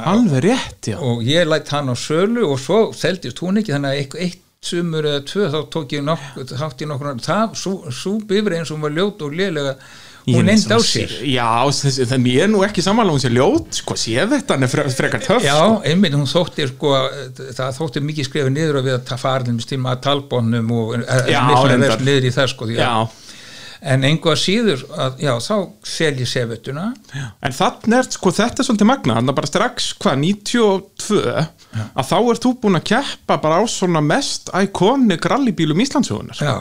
[0.10, 0.98] alveg rétt, já.
[0.98, 5.06] og ég lætt hann á sölu og svo seldist hún ekki þannig að eitt sumur
[5.08, 8.82] eða tvö þá tók ég nokkuð þátt í nokkur það, svo, svo bifri eins og
[8.84, 9.76] var ljót og lélega
[10.28, 11.48] Ég hún er endi á sér sé- Já,
[12.06, 14.84] þannig ég er nú ekki samanlega hún sé ljót, sko, sé þetta, hann er fre
[14.94, 15.42] frekar töff.
[15.48, 15.80] Já, sko.
[15.90, 16.92] einmitt, hún þótti sko,
[17.56, 20.94] það þótti mikið skrifið niður að við að ta- fara til maður talbónum og
[21.32, 21.90] Já, mikla reyndar.
[21.96, 22.94] rest niður í það sko Já,
[23.82, 25.56] en einhvað síður að, já, þá
[25.88, 26.90] sel ég sefutuna.
[27.42, 31.22] En þannig er, sko, þetta er svolítið magna, þannig að bara strax, hvað, 92,
[31.94, 36.40] að þá ert þú búin að keppa bara á svona mest iconic rallybílum Íslandsögunar.
[36.44, 36.58] Já,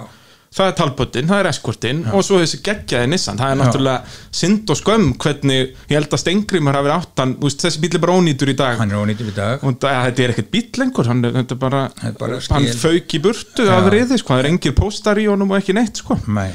[0.54, 3.60] það er talböttin, það er eskortin og svo þessi geggjaði Nissan, það er Já.
[3.60, 5.58] náttúrulega synd og skömm hvernig
[5.90, 8.78] ég held að Stengrimur hafi áttan, úst, þessi bíl er bara ónýtur í dag.
[8.80, 9.60] Hann er ónýttur í dag.
[9.68, 12.70] Og það, þetta er ekkert bíl lengur hann, er- þetta er bara, er bara hann
[12.80, 13.74] fauk í burtu Já.
[13.76, 16.16] af riði, sko, það er engir póstar í honum og ekki neitt, sko.
[16.32, 16.48] Nei.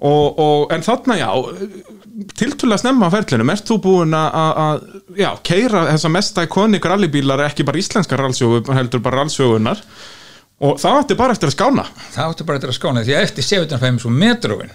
[0.00, 1.30] Og, og, en þarna, já
[2.38, 4.80] tiltulega snemma á ferlinum, ert þú búin að-
[5.46, 9.78] keira þessa mesta ikonik rallybílar, ekki bara íslenskar rallsögu, heldur bara rallsögunar
[10.60, 11.84] og það átti bara eftir að skána.
[12.16, 14.70] Það áttu bara til að skána því að eftir sefutuna fæmi svo metróin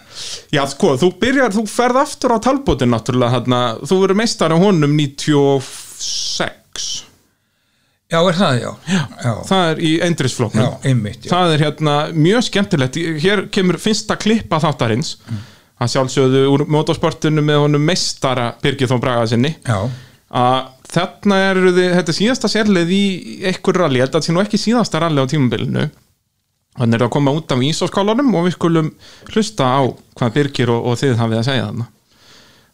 [0.55, 4.57] Já, sko, þú byrjar, þú ferð aftur á talbótin náttúrulega, þarna, þú verður meistar á
[4.63, 7.03] honum 96
[8.13, 8.69] Já, er það, já.
[8.93, 11.31] Já, já, það er í endrisfloknum einmitt já.
[11.31, 12.99] það er hérna mjög skemmtilegt.
[13.23, 15.15] Hér kemur fyrsta klippa þáttarins.
[15.81, 19.55] Það sjálfsögðu úr motorsportinu með honum meistara Birgir Þó Braga sinni.
[19.65, 19.79] Já,
[20.29, 20.59] að
[20.93, 23.03] þarna eru þið, þetta er síðasta sérleið í
[23.49, 25.87] einhver rally, ég held að það sé nú ekki síðasta rally á tímabilinu.
[26.77, 28.93] Þannig er að koma út af ísóskálunum og við skulum
[29.33, 29.81] hlusta á
[30.17, 31.89] hvað Birgir og, og þið hafið að segja þarna.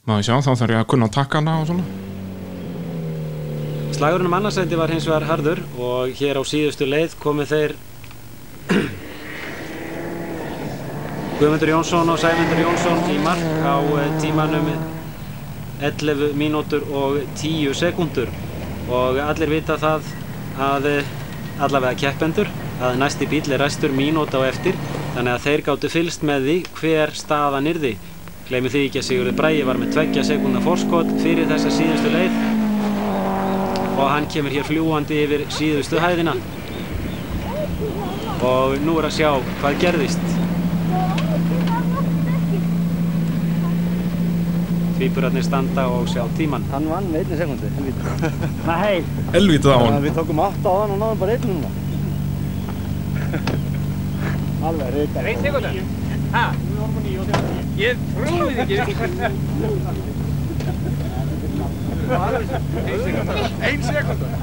[0.07, 1.83] Má ég sjá, þá þarf ég að kunna taka hana og svona
[3.99, 7.73] Slagurinn um annarsæti var hins vegar harður og hér á síðustu leið komu þeir
[11.41, 14.69] Guðmundur Jónsson og Sæmundur Jónsson í mark á eh, tímanum
[15.83, 18.31] 11 mínútur og 10 sekundur
[18.87, 20.07] og allir vita það
[20.69, 21.11] að eh,
[21.59, 22.47] allavega keppendur
[22.79, 24.79] að næsti bíl er ræstur mínúta á eftir.
[25.17, 27.97] Þannig að þeir gáttu fylst með því hver staðan yrði.
[28.47, 32.58] Gleimi því ekki að Sigurður Bræi var með tveggja sekundar forskot fyrir þessa síðustu leið
[33.99, 36.33] og hann kemur hér fljúandi yfir síðustu hæðina
[38.39, 40.29] og nú er að sjá hvað gerðist.
[44.95, 46.63] Tvíburarnir standa og sjá tíman.
[46.71, 48.05] Hann vann með einni sekundi, helvítið.
[48.69, 48.95] Nei,
[49.39, 51.69] Elvítið á þannig hann við tókum 8 á hann og náðum bara einn núna.
[54.69, 55.19] Alveg reyta.
[55.23, 55.73] Einn sekundar?
[56.35, 56.45] Hæ?
[57.79, 58.93] Ég trúi því ekki.
[62.09, 64.35] Einn sekundar?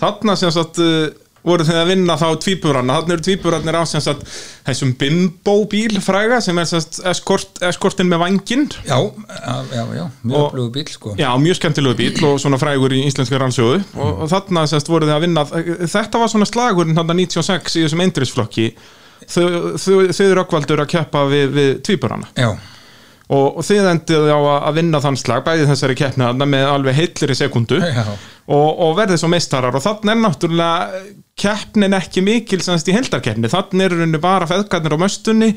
[0.00, 1.08] Þarna sem sagt uh,
[1.46, 4.26] voru þið að vinna þá tvíburanna þarna eru tvíburarnir á sem sagt
[4.66, 10.04] þessum bimbo bíl fræga sem er sem sagt eskort, eskortin með vanginn já, já, já,
[10.20, 11.14] mjög upplögu bíl sko.
[11.20, 15.08] Já, mjög skemmtilegu bíl og svona frægur í íslenska rannsjóðu og, og þarna sérst voru
[15.08, 15.46] þið að vinna
[15.96, 18.68] þetta var svona slagurinn þarna 96 í þessum eindrisflokki
[19.28, 22.28] þau, eru okkvaldur að keppa við, við tvíburana.
[22.36, 22.52] Já,
[23.30, 26.98] og, og þið endið á að, vinna þann slag bæði þessari keppni þarna með alveg
[26.98, 27.78] heillir í sekundu.
[27.82, 28.02] Já,
[28.50, 29.76] og, og verðið svo meistarar.
[29.76, 31.04] Og þannig er náttúrulega
[31.40, 35.54] keppnin ekki mikil semst í heldarkeppni þannig er rauninni bara feðgarnir á möstunni.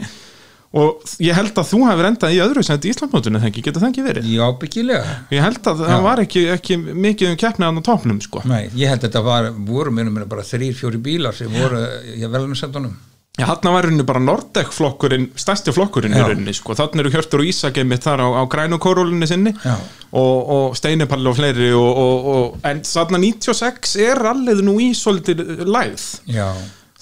[0.73, 3.83] Og ég held að þú hefur endað í öðru sem þetta í Íslandmótunni ekki, getur
[3.83, 4.29] það ekki verið?
[4.33, 5.17] Já, byggilega.
[5.29, 8.41] Ég held að það var ekki, ekki mikið um keppni að á topnum sko.
[8.49, 11.83] Nei, ég held að þetta var, voru minna bara þrýr, fjóri bílar sem voru
[12.17, 12.95] í velunasendunum
[13.33, 16.27] Já, þarna var rauninni bara Nordek flokkurinn, stærsti flokkurinn í Já.
[16.29, 16.75] rauninni, sko.
[16.77, 19.73] Þarna eru Hjörtur og Ísak einmitt þar á, á grænu kórólunni sinni Já.
[20.13, 24.91] og, og Steinipalli og fleiri og, og, og, en þarna 96 er allið nú í
[24.97, 26.05] svolítið lægð.
[26.29, 26.51] Já,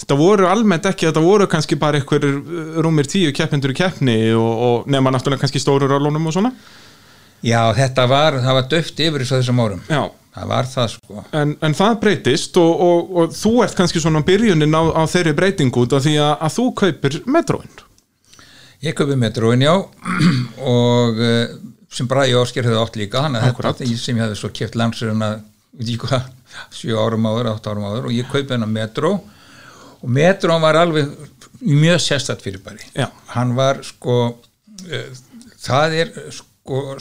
[0.02, 4.16] Þetta voru almennt ekki, þetta voru kannski bara einhverjir uh, rúmir tíu keppindur í keppni
[4.34, 6.50] og, og nema náttúrulega kannski stóru rólunum og svona.
[7.46, 10.02] já, þetta var, það var döft yfir þessu þessum árum Já.
[10.32, 14.24] Það var það sko En, en það breytist og, og, og þú ert kannski svona
[14.28, 17.82] byrjunin á, á þeirri breytingu út af því að, að þú kaupir metróin.
[18.82, 19.74] Ég köpi metróin já
[20.76, 21.56] og uh,
[21.92, 25.34] sem Bræði Ásker hefði átt líka hann að þetta sem ég hefði svo keft langsirina
[25.76, 26.30] veit ég hvað,
[26.80, 29.18] sjö árum áður, átt árum áður og ég kaupi hennar metró
[30.02, 31.12] og metrón var alveg
[31.62, 33.10] mjög sérstætt fyrir bæri Já.
[33.36, 35.20] hann var sko uh,
[35.62, 36.48] það er sko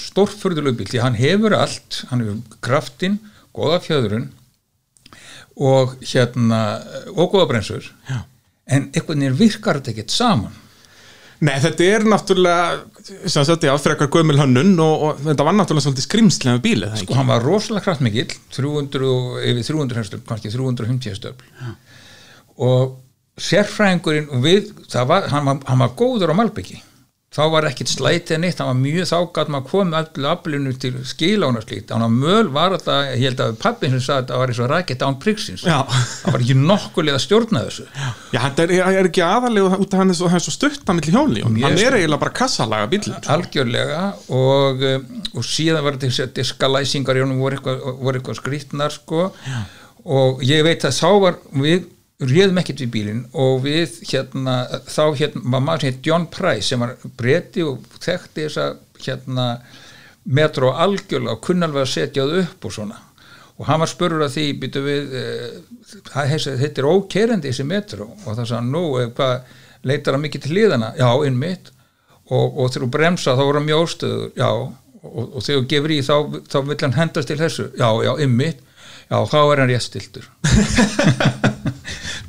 [0.03, 3.19] stórfurðulegu bíl því hann hefur allt hann hefur kraftinn,
[3.57, 4.29] góða fjöðrun
[5.61, 6.61] og hérna
[7.15, 8.23] og góða brensur Já.
[8.71, 10.55] en einhvern veginn virkar þetta ekkert saman.
[11.41, 15.87] Nei, þetta er náttúrulega sem sagt, já, frekar gömul hönnun og, og þetta var náttúrulega
[15.87, 17.17] svolítið skrimslega með bílið, ekki?
[17.17, 21.73] hann var rosalega kraftmikill 300, og- yfir 300 hestöfl kannski 350 hestöfl
[22.61, 22.99] og
[23.41, 26.83] sérfræðingurinn við, það var, hann var, hann var góður á Malbyggi
[27.31, 30.91] þá var ekkit slætið neitt, hann var mjög þá gæt maður komið allir aflinu til
[31.07, 34.41] skilána slíkt, hann var möl var alltaf ég held að pappin sem sagði að það
[34.43, 35.77] var eins og rækett án priksins, Já.
[36.25, 37.87] það var ekki nokkulega að stjórna þessu
[38.35, 40.83] Já, þetta er, er ekki aðalega út af hann er svo, hann er svo stutt
[40.83, 40.91] að
[41.63, 43.15] hann er eiginlega bara kassalaga bílinn.
[43.15, 43.37] sko.
[43.37, 44.03] algjörlega
[44.41, 47.87] og, um, og síðan var þetta diskalæsingar í honum voru eitthvað,
[48.19, 49.31] eitthvað skrýtnar sko
[50.19, 51.87] og ég veit að þá var við
[52.21, 54.57] réðum ekkert við bílinn og við hérna,
[54.89, 58.67] þá hérna var maður sem heit John Price sem var breyti og þekkti þessa
[59.01, 59.47] hérna
[60.31, 62.99] metro algjörlega og kunni alveg að setja það upp og svona.
[63.61, 65.57] Og hann var spurður að því býtu við eh,
[66.09, 68.09] það þetta er ókerandi þessi metro.
[68.25, 69.57] Og það sagði nú, eh, hvað
[69.89, 71.73] leitar hann mikið til liðana, já, innmitt
[72.31, 75.95] og, og þegar þú bremsa þá voru mjög óstöður já, og, og þegar þú gefur
[75.95, 76.17] í þá,
[76.53, 77.71] þá vill hann hendast til þessu.
[77.81, 78.61] Já, já, ymmit,
[79.09, 80.29] já, þá er hann rétt stiltur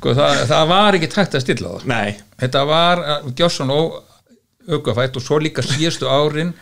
[0.02, 1.86] sko, það, það var ekki tækt að stilla það.
[1.92, 3.02] Nei, þetta var
[3.38, 4.00] gjósan og
[4.68, 6.52] aukafætt og svo líka síðustu árin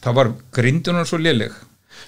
[0.00, 1.54] það var grindunar svo léleg.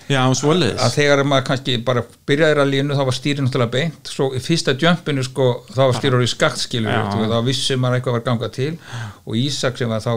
[0.08, 0.80] Já, svoleiðis.
[0.80, 4.08] að þegar maður kannski bara byrjaði að línu þá var stýrin náttúrulega beint.
[4.08, 8.16] Svo í fyrsta jumpinu sko þá var stýrur í skakt skilur þá vissi maður eitthvað
[8.16, 8.70] var ganga til.
[9.28, 10.14] Og Ísak sem var þá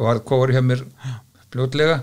[0.00, 0.84] var kóri hjá mér
[1.50, 2.02] fljótlega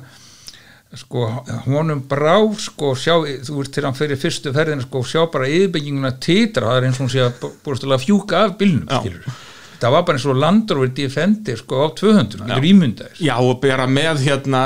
[0.95, 1.25] sko
[1.65, 6.13] honum brá sko sjá, þú ert til hann fyrir fyrstu ferðina sko sjá bara yfirbygginguna
[6.23, 9.01] titra það er eins og hún sé að búist að fjúka af bílnum Já.
[9.01, 9.43] skilur
[9.77, 13.59] það var bara eins og og defendi sko á 200, það er ímyndaðir Já, og
[13.61, 14.61] bera með hérna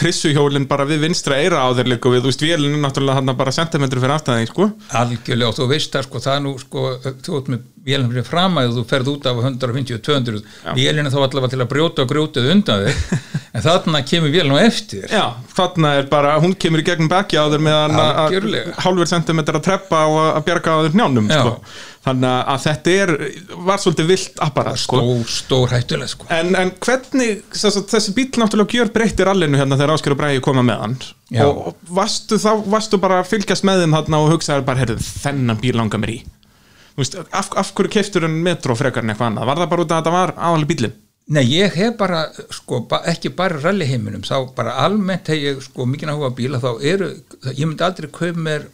[0.00, 3.36] trissuhjólinn bara við vinstra eira á þér líka við, þú veist, vélinn er náttúrulega hann
[3.38, 4.70] bara sentimetri fyrir aftan þig, sko.
[5.00, 6.86] Algjörlega og þú veist það sko, það nú sko,
[7.26, 10.42] þú ert með vélina fyrir framæðu þú ferð út af 150-200
[10.76, 14.62] vélina þá allavega til að brjóta og grjótið undan þig en þarna kemur vélina á
[14.62, 15.24] eftir Já,
[15.56, 20.02] þarna er bara, hún kemur í gegnum bekki á þér meðan hálfur sentimetri að treppa
[20.06, 21.40] og að bjarga á þér njánum, Já.
[21.40, 21.54] sko.
[22.00, 23.10] Þannig að þetta er,
[23.68, 25.00] var svolítið vilt apparat, sko.
[25.02, 29.60] stór, stór hættulega sko En, en hvernig, þess að þessi bíl náttúrulega gjör breytti rallinu
[29.60, 30.96] hérna þegar Ásker og Bræði koma með hann
[31.28, 31.44] Já.
[31.44, 34.96] og varstu þá, varstu bara að fylgjast með þeim þarna og hugsaði bara, heyrðu,
[35.26, 36.20] þennan bíl langar mér í
[36.90, 39.84] Þú veist, af, af hverju keiftur en metro frekar en eitthvað annað, var það bara
[39.84, 40.96] út af að þetta var aðalega bílinn?
[41.30, 45.60] Nei, ég hef bara, sko, ba ekki bara rally heiminum, þá bara almennt hef ég,
[45.62, 47.12] sko, mikið áhuga á bíla, þá eru,
[47.54, 48.64] ég myndi aldrei kaupa mér,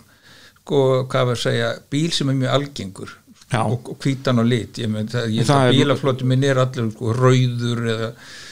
[0.62, 0.80] sko,
[1.12, 3.12] hvað var að segja, bíl sem er mjög algengur
[3.46, 3.60] Já.
[3.62, 6.58] og, og hvítan og lit, ég myndi, ég held Það að er- bílaflóttu minn er
[6.58, 8.08] allir, sko, rauður eða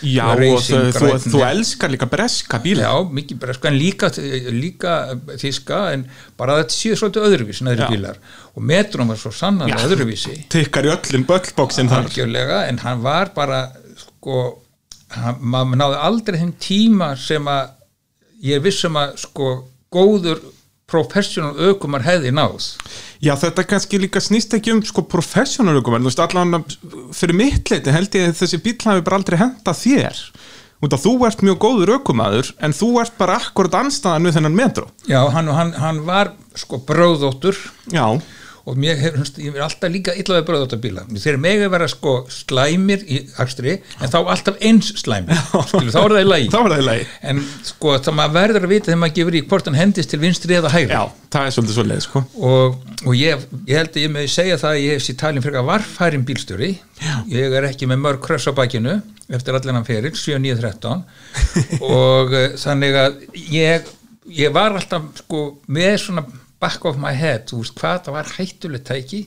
[0.06, 3.78] Já, og racing þú, þú, þú elskar líka breska bíla Já, mikið bara, sko, en
[3.80, 4.10] líka,
[4.54, 4.92] líka
[5.40, 6.04] þíska, en
[6.38, 7.90] bara þetta séu svolítið öðruvísi en öðru Já.
[7.96, 8.20] bílar
[8.54, 9.80] og metrum var svo Já.
[9.88, 13.64] öðruvísi tikkar í öllum böllbóksin þar en hann var bara
[14.24, 14.40] sko,
[15.44, 17.74] maður náði aldrei þeim tíma sem að
[18.44, 19.50] ég er viss um að sko
[19.92, 20.40] góður
[20.90, 22.72] professional aukumar hefði náð.
[23.24, 26.66] Já, þetta kannski líka snýst ekki um sko professional ökumenn, þú veist, allan
[27.16, 30.20] fyrir mitt leiti held ég að þessi bíl hafi bara aldrei henda þér.
[30.84, 34.58] Út að þú ert mjög góður ökumaður en þú ert bara akkurat anstæðan við þennan
[34.58, 34.88] metro.
[35.08, 37.56] Já, hann, hann, hann var sko bróðóttur
[37.92, 38.04] Já,
[38.64, 43.04] og mér hef, ég er alltaf líka illa við bróðóttabíla þeir megi vera sko slæmir
[43.04, 45.40] í akstri, en þá alltaf eins slæmir.
[45.68, 46.48] Skilu, þá er það í lagi.
[46.52, 46.58] Þá
[46.88, 47.06] lagi.
[47.30, 50.20] En sko, það maður verður að vita þegar maður gefur í hvort hann hendist til
[50.22, 50.96] vinstri eða hægri.
[50.96, 52.24] Já, það er svolítið svolítið, sko.
[52.50, 55.44] Og, og ég, ég held að ég með segja það að ég hef sér talin
[55.44, 56.70] fyrir að varfærin bílstjóri
[57.32, 58.98] ég er ekki með mörg kröss á bakinu
[59.32, 61.04] eftir allan hann fyrir, 7-9-13
[61.84, 63.20] og uh, þannig að
[63.52, 63.88] ég,
[64.36, 66.26] ég var alltaf sko með svona
[66.64, 69.24] back of my head þú veist hvað það var hættulegt tæki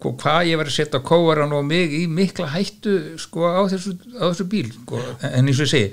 [0.00, 4.32] hvað ég var að setja kóaran og mig í mikla hættu sko á þessu, á
[4.32, 5.00] þessu bíl sko.
[5.28, 5.92] en eins og ég segi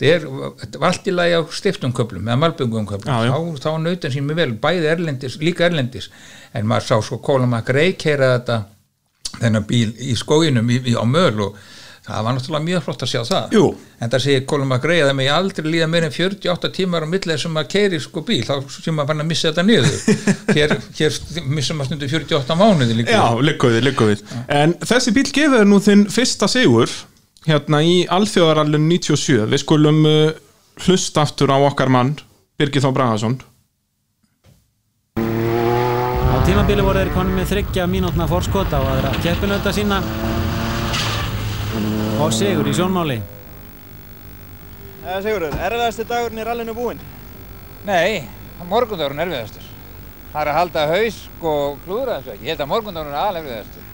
[0.00, 3.32] þetta var allt í lagi á stiftumköplum eða malböngumköplum, Já, já.
[3.34, 6.08] þá, þá nautin sín mér vel, bæði erlendis, líka erlendis
[6.56, 8.56] en maður sá sko Kólum að greikeira þetta
[9.40, 11.58] þennan bíl í skóginum í, í, á möl og
[12.10, 13.54] það var náttúrulega mjög flott að sjá það.
[13.56, 13.64] Jú.
[14.00, 17.04] en það segir Kólum að greiða það með ég aldrei líða meir en 48 tímar
[17.04, 19.94] á millega sem að keiri sko bíl, þá sem maður fann að missa þetta niður.
[20.56, 23.18] Hér, hér missa maður stundu 48 mánuði líka.
[23.18, 26.90] Já, liggur við En þessi bíl gefur nú þinn fyrsta sigur
[27.46, 30.32] hérna í Alþjóðarallun 97 Við skulum uh,
[30.84, 32.16] hlusta aftur á okkar mann
[32.60, 33.38] Birgir Þá Bragason.
[35.16, 40.02] Á tímabili voru þeir konum með þryggja mínútna forskot á aðra keppinauta sína
[42.20, 43.16] og sigur í sjónmáli.
[45.00, 46.98] Eða Sigurður, erfiðasti dagurinn í rallinu búinn?
[47.88, 48.26] Nei,
[48.68, 49.68] morgundagurinn er erfiðastur.
[50.30, 52.44] Það er að halda haus og klúðra þessu ekki.
[52.44, 53.86] Ég held að morgundagurinn er alveg erfiðastur.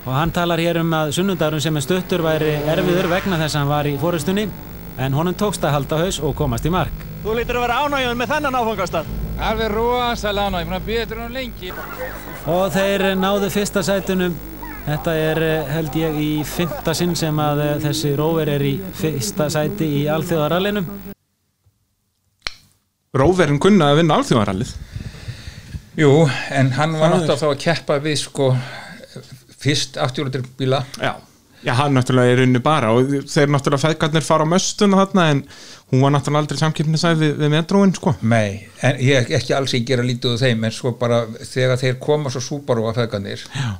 [0.00, 3.62] Og hann talar hér um að sunnudagurinn sem er stuttur væri erfiður vegna þess að
[3.62, 4.46] hann var í fórustunni
[5.00, 7.06] en honum tókst að halda haus og komast í mark.
[7.24, 9.10] Þú lítur að vera ánægjöð með þennan áfangastað.
[9.40, 11.72] Alveg rosalega að býða þetta hún lengi.
[12.52, 14.36] Og þeir náðu fyrsta sætunum.
[14.86, 18.74] Þetta er eh, held ég í fymta sinn sem að eh, þessi róver er í
[18.96, 20.84] fyrsta sæti í alþjóðarallinu.
[23.10, 24.76] Róverinn kunna að vinna Alþjóðarallið
[25.98, 26.12] Jú,
[26.54, 28.52] en hann var náttúrulega þá að keppa við sko
[29.60, 31.16] fyrst 80 bíla Já,
[31.66, 35.42] já hann náttúrulega er unni bara og þeir náttúrulega feðgarnir fara á möstuna þarna en
[35.90, 39.90] hún var náttúrulega aldrei samkipnisæð við, við metróin sko Nei, en ég ekki alls ekki
[39.90, 43.72] gera lítið úr þeim en sko bara þegar þeir koma svo Subaru að feðganir Já.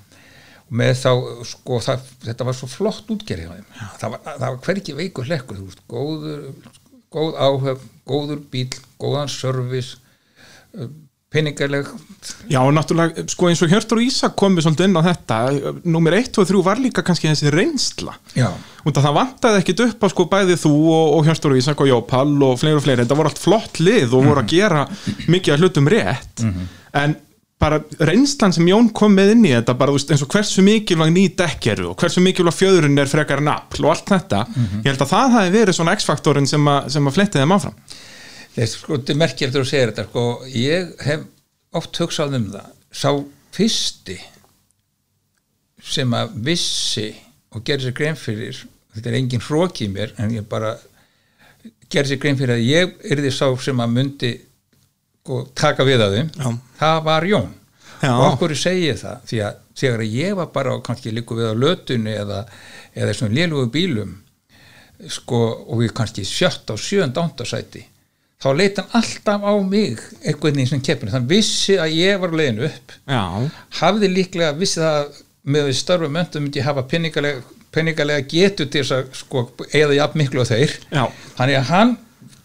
[0.70, 1.10] Með þá
[1.50, 3.68] sko það, þetta var svo flott útgerð hjá þeim.
[4.00, 6.42] Það var, það var hverki veikur hlekkur þú veist, góður,
[7.10, 8.68] góð áhöf góður bíl,
[9.02, 9.98] góðan service
[10.78, 10.90] uh,
[11.30, 11.88] peningarleg
[12.50, 15.38] Já, og náttúrulega, sko eins og Hjörtur og Ísak komið svolítið inn á þetta
[15.86, 18.14] Númer 1 og 3 var líka kannski þessi reynsla.
[18.34, 18.50] Já,
[18.84, 21.90] að það vantaði ekkit upp á sko bæði þú og, og Hjörtur og Ísak og
[21.90, 23.04] Jópall og fleiri og fleiri.
[23.04, 24.84] Þetta voru allt flott lið og voru að gera
[25.30, 26.44] mikið að hlutum rétt.
[26.98, 27.16] En
[27.61, 31.12] bara reynslan sem Jón kom með inn í þetta bara veist, eins og hversu mikilvæg
[31.12, 34.88] ný dekk eru og hversu mikilvæg fjöðurinn er frekar en afl og allt þetta Ég
[34.88, 37.76] held að það hafi verið svona X-faktorinn sem, sem að fletti þeim áfram.
[38.56, 40.24] Þess sko þetta er merkilegt að segir þetta sko,
[40.56, 41.26] ég hef
[41.76, 42.70] oft hugsað um það.
[42.90, 43.11] Sá
[43.54, 44.18] fyrsti
[45.90, 47.08] sem að vissi
[47.54, 50.74] og gerði sér grein fyrir þetta er engin hróki í mér en ég bara
[51.90, 54.32] gerði sér grein fyrir að ég yrði sá sem að myndi
[55.31, 56.31] sko, taka við að þeim.
[56.35, 56.51] Já.
[56.81, 57.49] það var Jón.
[58.01, 58.11] Já.
[58.16, 59.22] og okkur segi það?
[59.28, 62.43] Því að þegar ég var bara og kannski líku við á lötunni eða,
[62.97, 64.16] eða svona lélugu bílum
[65.09, 67.85] sko, og við kannski sjött á sjönd ándarsæti
[68.41, 72.33] þá leit hann alltaf á mig einhvern veginn sem keppinu, þann vissi að ég var
[72.33, 72.95] leiðin upp.
[73.05, 73.24] Já,
[73.83, 75.18] hafði líklega vissi það
[75.51, 77.43] með við starfu möntum myndi ég hafa peningalega,
[77.74, 80.78] peningalega getu til þess að sko, eða jafn miklu á þeir.
[80.89, 81.05] Já,
[81.37, 81.93] þannig að hann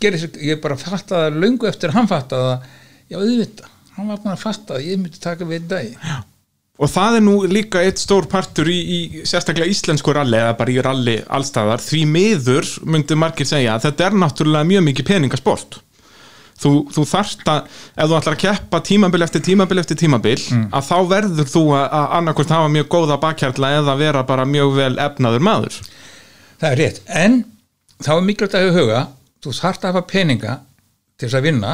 [0.06, 2.70] gerir sér, ég bara fattaði það löngu eftir að hann fattaði það.
[3.12, 5.91] Já auðvitað, hann var búin að fatta að ég myndi taka við dag
[6.76, 10.74] Og það er nú líka eitt stór partur í, í sérstaklega íslensku ralli eða bara
[10.74, 15.78] í ralli allstaðar því miður myndi margir segja að þetta er náttúrulega mjög mikið peningasport.
[16.60, 20.68] Þú, þú þarft að, ef þú ætlar að keppa tímabil eftir tímabil eftir tímabil Mm.
[20.76, 24.76] að þá verður þú að, að annarkvort hafa mjög góða bakkjarla eða vera bara mjög
[24.76, 25.80] vel efnaður maður.
[26.60, 27.39] Það er rétt, en
[28.03, 29.01] þá er mikilvægt að huga
[29.46, 30.56] þú þarft að hafa peninga
[31.16, 31.74] til þess að vinna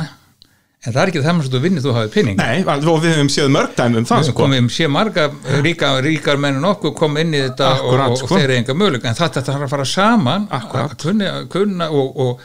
[0.81, 3.29] en það er ekki það sem þú vinnir þú hafið peninga Nei, og við höfum
[3.29, 4.37] séð mörg dæmi um það við sko.
[4.39, 5.27] komum sé marga
[5.61, 8.33] ríka, ríkar menn en okkur kom inn í þetta Akkúrat, og, og, sko.
[8.33, 10.95] þeir eru enga möguleika en þetta þarf að fara saman Akkúrat.
[10.95, 12.41] að kunna, kunna og, og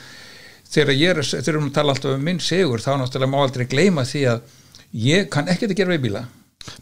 [0.69, 3.39] þegar ég er, þegar við erum að tala alltaf um minn sigur þá náttúrulega má
[3.41, 4.57] aldrei gleyma því að
[5.07, 6.27] ég kann ekkert að gera við bíla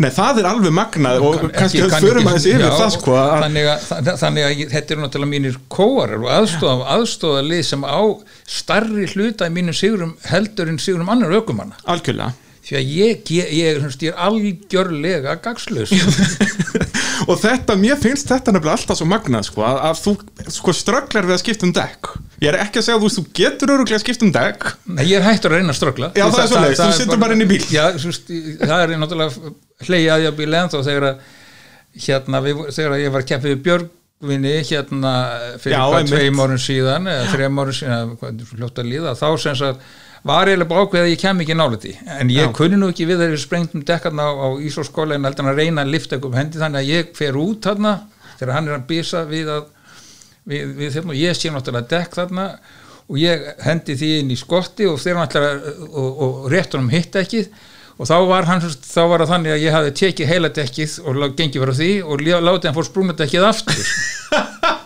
[0.00, 3.16] Nei, það er alveg magnað og Kann- kannski kann förum aðeins yfir já, það sko
[3.20, 7.42] að, þannig að, þa- þannig að ég- þetta eru náttúrulega mínir kóarar og aðstofa, aðstofa
[7.44, 8.00] lið sem á
[8.48, 11.76] starri hluta í mínum sigurum heldur en sigurum annar ökumanna.
[11.84, 12.32] Algjörlega.
[12.64, 15.92] Því að ég, ég, ég, ég, er algjörlega gagslaus
[17.28, 20.14] og þetta, mér finnst þetta nefnilega alltaf svo magnað sko, að, að þú
[20.58, 22.14] sko strögglar við að skipta um dekk
[22.44, 25.02] ég er ekki að segja að þú, þú getur öruglega að skipta um dekk Nei,
[25.08, 27.44] ég er hættur að reyna að ströggla Já, það er svoleiðis, þú situr bara inn
[27.44, 27.60] í bíl.
[27.74, 29.52] Já, svo, st- það er náttúrulega
[29.88, 31.28] hlegi að ég á bíl ennþá þegar að
[32.08, 35.12] hérna, við, þegar að ég var keppið Björgvinni hérna
[35.62, 38.90] fyrir Já, hvað tveim árum síðan eða þreim árum síðan, hvað er svo hljótt að
[38.90, 39.86] líða þá sem sagt
[40.24, 42.52] var eiginlega bara ákveð að ég kem ekki nálætti en ég Já.
[42.56, 45.60] kunni nú ekki við þegar við sprengtum dekkarna á, á Ísóskóla en heldur hann að
[45.60, 47.92] reyna að lifta eitthvað um hendi þannig að ég fer út þarna
[48.38, 49.66] þegar hann er að bisa við að
[50.50, 52.48] við, við þeim og ég sé náttúrulega dekk þarna
[53.04, 57.16] og ég hendi því inn í skotti og þeir náttúrulega og, og rétt honum hitt
[57.20, 57.44] ekki
[57.94, 61.20] og þá var, hann, þá var það þannig að ég hafði tekið heila dekkið og
[61.38, 63.84] gengið frá því og lá- látið hann fór sprungna dekkið aftur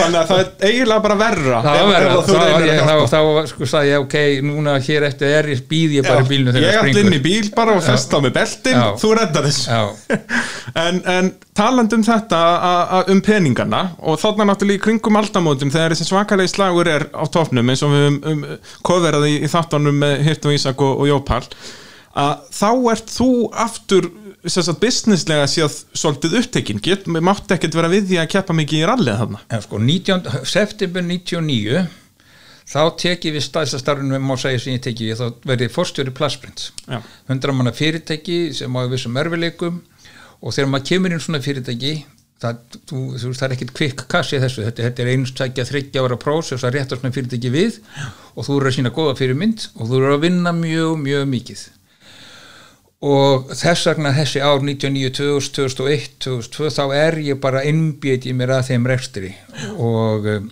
[0.00, 3.16] þannig að það er eiginlega bara verra það var verra, þá, að ég, þá, þá
[3.28, 4.16] var, sko sagði ég ok,
[4.48, 6.96] núna hér eftir er ég býð ég bara í bílnu ég þegar það ætla inn
[6.96, 8.84] í springur bíl bara og festa á með beltin Já.
[9.02, 9.66] þú reddar þessu.
[9.70, 10.16] Já,
[10.86, 11.30] en, en
[11.60, 16.08] talandi um þetta a- a- um peningana og þarna náttúrulega í kringum aldamótum þegar þessi
[16.10, 18.44] svakalegi slagur er á topnum eins og við um, um,
[18.86, 21.46] kofverað í, í þáttunum með Hirt og Ísak og, og Jópall
[22.20, 23.28] að þá ert þú
[23.66, 24.08] aftur
[24.48, 28.86] sagt, businesslega séð svolítið upptekinn, get, mátti ekkert vera við því að keppa mikið í
[28.88, 29.40] rallið þarna?
[29.52, 31.82] En sko 19, september 99
[32.70, 36.70] þá teki við stæðstastarfinu má segja sem ég teki við, þá verði forstjóri Plasprints.
[36.86, 37.00] Já.
[37.28, 39.82] 100 manna fyrirtæki sem á vissum erfileikum
[40.40, 41.94] og þegar maður kemur inn svona fyrirtæki
[42.40, 46.06] það, þú, þú, það er ekkit kvikk kassi þessu, þetta, þetta er einu tækja þryggja
[46.06, 47.82] ára prósess að rétta svona fyrirtæki við.
[48.36, 51.66] Og þú eru að sína góða fyrirmynd og þú eru að vinna mjög, mjög mikið
[53.00, 58.58] og þess vegna þessi ár 99, 2000, 2001, 2002 þá er ég bara innbjöti mér
[58.58, 59.32] að þeim rekstri.
[59.76, 60.50] Og, um,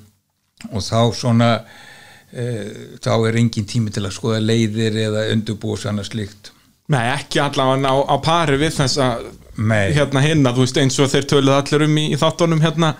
[0.72, 2.70] og þá svona uh,
[3.04, 6.54] þá er engin tími til að skoða leiðir eða undurbúa svona slíkt.
[6.88, 9.10] Nei, ekki allavega á, á pari við þessa
[9.58, 9.90] Nei.
[9.92, 12.94] hérna hinna, þú veist eins og þeir töluð allir um í, í þáttunum hérna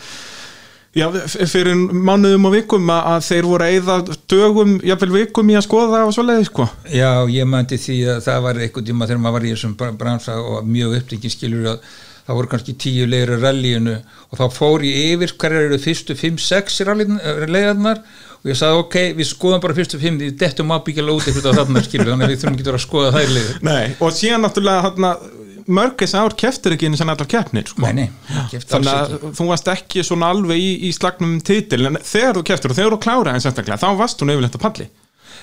[0.97, 1.07] já,
[1.53, 3.99] fyrir mánuðum og vikum að, að þeir voru að eyða
[4.33, 6.69] dögum, jafnvel vikum í að skoða og svoleiði, sko.
[6.95, 9.95] Já, ég mændi því að það var eitthvað tíma þegar maður var í þessum bra-
[10.01, 11.91] bransa og mjög upptekinn skilur að
[12.29, 13.93] það voru kannski tíu leiður að rallyinu
[14.29, 16.83] og þá fór ég yfir hverjar eru fyrstu 5-6
[17.49, 18.03] leiðarnar
[18.39, 21.83] og ég sagði ok, við skoðum bara fyrstu 5 því dettum ábyggjala út eitthvað þarna
[21.87, 24.85] skilur þannig að við þurfum ekki að að skoða þær leiður Nei, og síðan náttúrulega
[24.85, 25.15] hérna,
[25.69, 27.85] mörg þess ár keftir ekki einu sem allar keppnir, sko.
[27.85, 32.01] Nei, nei, Þannig að þú varst ekki svona alveg í, í slagnum um titil, en
[32.05, 34.89] þegar þú keftir og þegar þú kláraði eins eftirklega, þá varst hún yfirleitt að palli.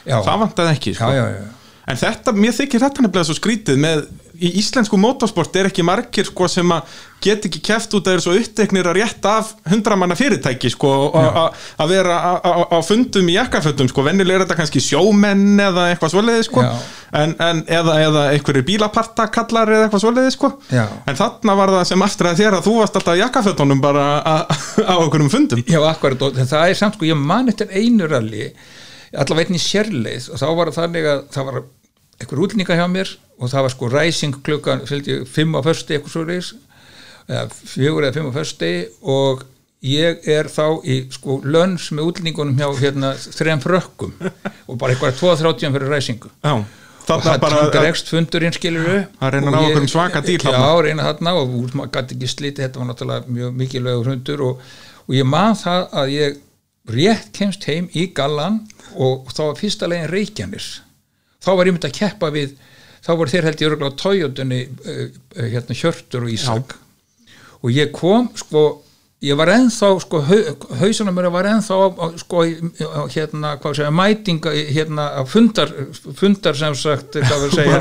[0.05, 1.11] Já, það vantaði ekki, sko.
[1.13, 1.65] já, já, já.
[1.85, 3.99] En þetta, mér þykir þetta nefnilega svo skrítið með,
[4.41, 8.21] í íslensku motorsport er ekki margir sko sem að get ekki keft út að þeir
[8.25, 14.03] svo uppteknir að rétta af hundramanna fyrirtæki sko að- vera á- fundum í jakkafötum sko,
[14.05, 16.65] vennilega er þetta kannski sjómenn eða eitthvað svoleiði sko.
[17.15, 20.51] En, en eða, eða einhverjir bílapartakallar eða eitthvað svoleiði sko.
[21.07, 24.05] En þarna var það sem aftur að þér að þú varst alltaf í jakkafötunum bara
[24.91, 25.63] á einhverjum fundum.
[25.65, 28.51] Já, akkurat, það er samt sko, ég man eftir einu rally,
[29.15, 31.59] allavega einn í sérleið og þá var það þannig að það var
[32.21, 34.85] einhver útlninga hjá mér og það var sko ræsing klukkan,
[35.27, 36.53] fimm á fösti eitthvað svo reis,
[37.27, 39.43] eða fjögur eða fimm á fösti og
[39.85, 44.15] ég er þá í sko lönns með útlningunum hjá hérna þrejum frökkum
[44.69, 48.89] og bara eitthvað 2.30 fyrir ræsingu Já, og það bara dregst fundurinn skilur
[49.19, 52.65] Að reyna að ná einhverjum svaka díl já, reyna þarna og maður gæti ekki slítið
[52.65, 54.65] þetta var náttúrulega mjög mikilvægur hundur og,
[55.05, 56.41] og ég man það að ég
[56.95, 58.63] rétt kemst heim í gallan
[58.95, 60.71] og þá var fyrsta legin Reykjanes
[61.45, 62.55] þá var ég myndi að keppa við
[63.05, 65.05] þá voru þeir held ég örgulega á Toyotunni uh,
[65.37, 66.75] uh, hérna Hjörtur og Ísak.
[67.61, 68.65] Og ég kom sko
[69.23, 70.19] ég var ennþá sko
[70.81, 72.43] hausunum mér var ennþá á, á, sko
[73.13, 75.71] hérna hvað segja mætinga hérna fundar,
[76.19, 77.79] fundar sem sagt hvað við segja,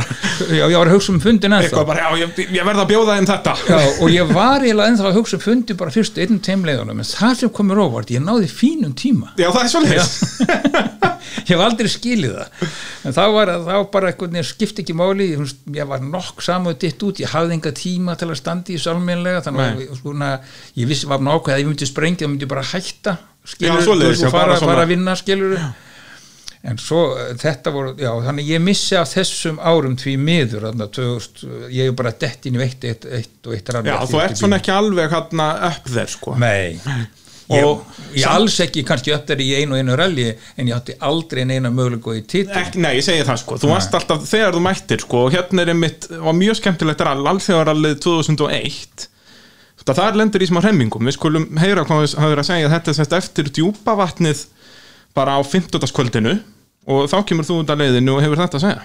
[0.55, 3.18] já ég var að hugsa um fundin eitthvað bara, já, ég, ég verð að bjóða
[3.18, 3.57] þeim þetta.
[3.66, 7.41] Já, og ég var ennþá að hugsa um fundi bara fyrstu einn teimleiðunum, en það
[7.43, 9.35] sem komur óvart, ég náði fínum tíma.
[9.35, 11.11] Já, það er svolítið
[11.45, 12.74] ég hef aldrei skilið það.
[13.05, 17.03] En þá var þá bara eitthvað nefn skipt ekki máli ég, var nokk saman ditt
[17.05, 19.93] út ég hafði enga tíma til að standa í salmenlega þannig
[20.28, 23.16] að ég vissi var nákvæð að ef ég myndi sprengja, þá myndi ég bara hætta
[23.44, 25.58] skilur, Já, svoleiðis, já, og fara, svona- fara að vinna skilur
[26.64, 27.00] en svo
[27.36, 31.98] þetta voru, já, þannig ég missi af þessum árum því miður þarna 2000, ég er
[31.98, 34.72] bara dett inn í veitt eitt, eitt og eitt rann Já, þú ert svona ekki
[34.72, 36.38] alveg hérna upp þér sko.
[36.40, 36.80] Nei.
[37.52, 37.84] Og- og
[38.16, 41.44] ég alls ekki kannski upp þær í einu og einu rally en ég átti aldrei
[41.44, 42.56] neina mögulega í titil.
[42.56, 45.60] Ek, Nei, ég segi það sko, þú varst alltaf þegar þú mættir sko, og hérna
[45.66, 49.08] er einmitt, var mjög skemmtilegt rall, alþjóðarallið 2001
[49.85, 52.91] þetta þar lendur í smá hremmingum við skulum heyra hvað við hafum að segja þetta
[52.91, 54.47] er sérst eftir djúpa vatnið
[55.14, 55.93] bara á 50.
[55.93, 56.39] kvöldinu
[56.89, 58.82] og þá kemur þú út af leiðinu og hefur þetta að segja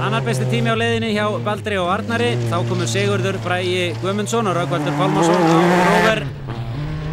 [0.00, 2.30] Annar besti tími á leiðinni hjá Baldri og Arnari.
[2.48, 5.56] Þá komur Sigurður Bræi Guðmundsson og Raukvaldur Pálmarsson á
[5.90, 6.22] Róver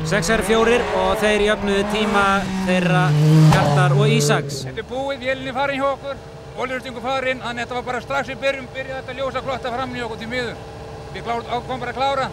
[0.07, 2.23] 6R4 og þeir jöfnuðu tíma
[2.63, 3.03] þeirra
[3.51, 4.61] Hjartar og Ísaks.
[4.69, 6.21] Þetta er búið, vélinni farin hjá okkur,
[6.63, 9.97] oljurstingu farin, þannig að þetta var bara strax í byrjun, byrjaði þetta ljósa klotta fram
[9.97, 10.61] í okkur til miður.
[11.11, 12.29] Við ákvæmum bara að klára.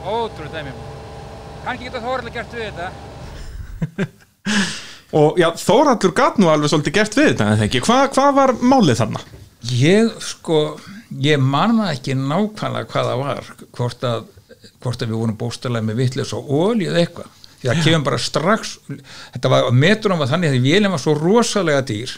[0.00, 0.76] Ótrúið dæmi.
[1.64, 2.88] Kannski geta Þóraldur gert við þetta.
[5.20, 9.02] og já, Þóraldur gat nú alveg svolítið gert við þetta, ekki, Hva, hvað var málið
[9.02, 9.22] þarna?
[9.68, 10.78] ég sko
[11.20, 14.24] ég manna ekki nákvæmlega hvað það var hvort að,
[14.80, 18.78] hvort að við vorum bóstalega með vitleis og eða eitthvað því að kemur bara strax
[18.88, 22.14] þetta var, metrunum var þannig að vélum var svo rosalega dýr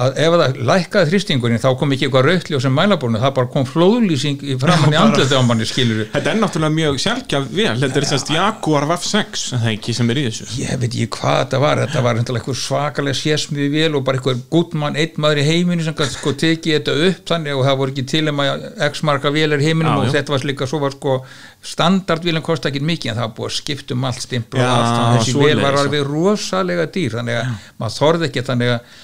[0.00, 3.48] að ef það lækkaði þrýstingurinn þá kom ekki eitthvað rautli og sem mælabórnu það bara
[3.52, 7.74] kom flóðlýsing í framann í andlöðu á manni skilur Þetta er náttúrulega mjög sjálfgjaf vel,
[7.82, 10.48] þetta er sérst Jaguar VF6, er það ekki sem er í þessu?
[10.62, 14.40] Ég veit ekki hvað þetta var þetta var eitthvað svakalega sésmið vel og bara eitthvað
[14.56, 17.92] guttmann, einn maður í heiminu sem gæti sko tekið þetta upp þannig og það voru
[17.94, 20.80] ekki til um að x marga vélar í heiminum Já, og þetta var líka svo
[20.86, 21.20] var sko
[21.68, 24.72] standardvílan kosti ekki mikið en það var búið að skipta um allt stimpl og Já,
[24.72, 28.72] allt þannig að þessi vél var alveg rosalega dýr þannig að maður þorði ekki þannig
[28.78, 29.00] að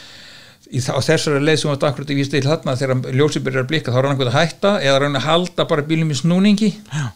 [0.69, 3.71] í á þessari leið sem var akkurat í víst til þarna þegar ljósið byrjar að
[3.71, 7.07] blikka þá er hann að hætta eða reyna að halda bara bílum í snúningi Já.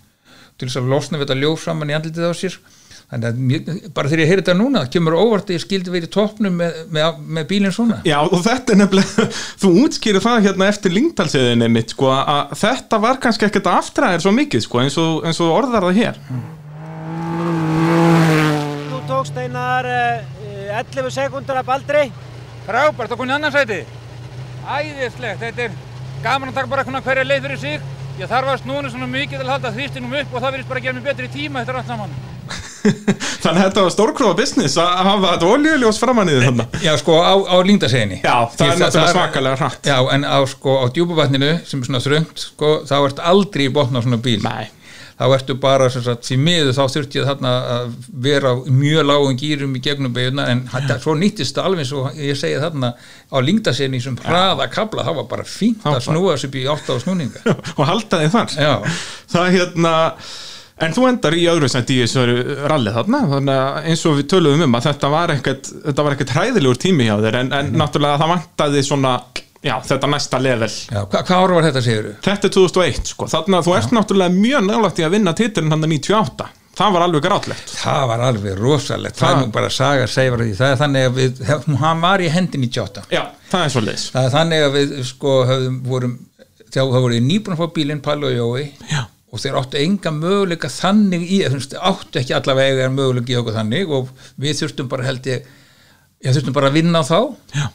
[0.57, 2.57] til þess að losna við þetta ljós saman í andlitið á sér
[3.13, 6.09] þannig að mér, bara þegar ég heyri þetta núna kemur óvart að ég skildi verið
[6.09, 9.29] í toppnum með, með, með bílinn svona Já, og þetta er nefnilega,
[9.63, 14.33] þú útskýrir það hérna eftir lingtalsiðinni mitt, sko, að þetta var kannski ekkert aftræðir svo
[14.39, 16.21] mikið, sko, eins og, eins og orðar það hér.
[18.89, 22.09] Þú tókst einar uh, 11 sekundur af Baldri.
[22.67, 23.81] Frábært, þá komið í annarsæti.
[24.63, 25.73] Æðislegt, þetta er
[26.23, 27.89] gaman að taka bara hverja leið fyrir sig.
[28.21, 30.81] Ég þarf að snúna svona mikið til að halda þrýstinum upp og það verðist bara
[30.83, 32.13] að gera mér betri tíma eftir allt saman.
[33.43, 36.67] Þannig að þetta var stórkrófa business að hafa þetta oljuljós framann í þarna.
[36.85, 39.89] Já, sko á, á lingdaseginni Já, það er náttúrulega svakalega hratt.
[39.89, 43.75] Já, en á, sko, á djúpavatninu sem er svona þröngt, sko, þá ert aldrei í
[43.75, 44.69] botna á svona bíl Nei.
[45.23, 47.97] Þá ertu bara, sagt, því miður þá þurfti ég þarna að
[48.27, 52.39] vera mjög lágum gýrum í gegnum beiguna en þetta, svo nýttist það alveg svo ég
[52.39, 56.65] segi þarna á lingdaseginni sem hraða kabla, það var bara fínt að snúa upp í
[56.73, 57.45] átt á snúninga.
[57.79, 58.57] Og halda þig þar.
[58.59, 58.73] Já,
[59.33, 59.93] Það hérna,
[60.83, 62.27] en þú endar í öðru sett í þessu
[62.71, 66.17] rallið þarna, þannig að eins og við töluðum um að þetta var ekkert, þetta var
[66.17, 69.15] ekkert hræðilegur tími hjá þér, en, en náttúrulega það vantaði svona,
[69.63, 70.69] já, þetta næsta level.
[70.71, 73.95] já, hva, hvað ára var þetta segir Þetta er 2001 sko, þannig að þú ert
[73.99, 77.73] náttúrulega mjög nálægt í að vinna titilin hann 98 Það var alveg grátlegt.
[77.83, 81.03] Það var alveg rosalegt, það er Það- nú bara saga segja því, það er þannig
[81.09, 81.43] að við,
[81.83, 84.77] hann var í hendin í tjóta Já, það er svo leiðis það er þannig að
[84.79, 86.15] við sko höfum, vorum,
[86.73, 88.65] þá voru við nýbúin að fá bílinn Palli og Jói.
[88.89, 89.03] Já.
[89.33, 93.55] og þeir áttu enga möguleika þannig í, þú veist, áttu ekki allavega möguleika í okkur
[93.57, 93.89] þannig.
[93.97, 94.09] Og
[94.41, 95.47] við þurftum bara held ég,
[96.25, 97.21] já þurftum bara að vinna á þá.
[97.57, 97.69] Já.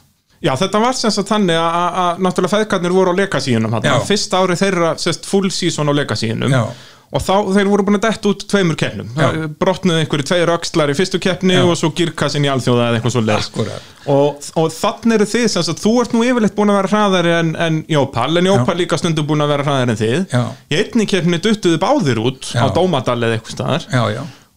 [0.44, 3.96] Já, þetta var sem sagt þannig að, að, að náttúrulega feðkarnir voru á leikasíunum Já.
[4.06, 6.60] Fyrsta árið þeirra sest full season á leikasíunum Já.
[7.08, 9.26] og þá þeir voru búin að detta út tveimur keppnum Já.
[9.58, 11.64] brotnuðu einhverju tveir öxlar í fyrstu keppni Já.
[11.66, 13.90] og svo girkassin í alþjóða eða eitthvað svo Akkúrat.
[14.06, 17.36] og, og þannig eru þið sem sagt, þú ert nú yfirleitt búin að vera hraðari
[17.40, 20.44] en, en Jópal, en Jópal líka stundum búin að vera hraðari en þið Já.
[20.70, 22.62] í einni keppni duttuðu báðir út Já.
[22.62, 23.90] á Dómadal eða eitthvað staðar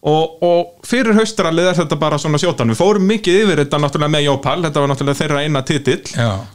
[0.02, 4.14] og, og fyrir haustralið er þetta bara svona sjótan við fórum mikið yfir þetta náttúrulega
[4.16, 4.56] með Jópal.
[4.64, 6.00] Þetta var náttúrulega þeirra eina titill.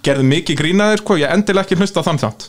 [0.04, 2.48] Gerðum mikið grínaðir, sko, ég endilega ekki hlusta þann þátt.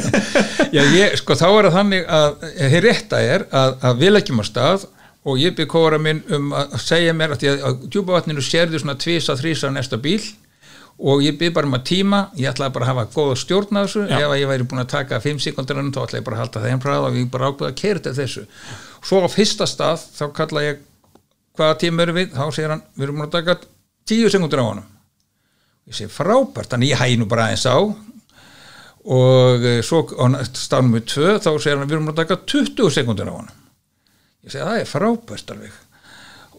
[0.76, 4.42] Já, ég, sko þá er það þannig að hér rétta er að, að við leggjum
[4.42, 4.86] á stað
[5.26, 8.94] og ég byrð kóra minn um að segja mér að að á djúpavatninu sérðu svona
[9.00, 10.22] tvisa, þrísa næsta bíl
[11.00, 12.22] og ég byrð bara um að tíma.
[12.38, 14.04] Ég ætlaði bara að hafa góða stjórn á þessu.
[14.06, 14.20] Já.
[14.20, 16.64] ef að ég væri búin að taka 5 sekundur þá ætlaði ég bara að halda
[16.68, 18.46] þeim bræð og ég bara ákveða að kera til þessu
[19.04, 20.80] svo á fyrsta stað þá kalla ég
[21.58, 23.56] hvaða tíma eru við, þá segir hann við erum búin að taka
[24.10, 24.88] 10 sekundur á honum.
[25.90, 27.78] Ég segi frábært, þannig ég hægi nú bara aðeins á.
[29.10, 32.92] Og eh, svo á stafnum við tvö þá segir hann við erum að taka 20
[32.96, 33.62] sekundur á honum.
[34.44, 35.78] Ég segi það er frábært alveg.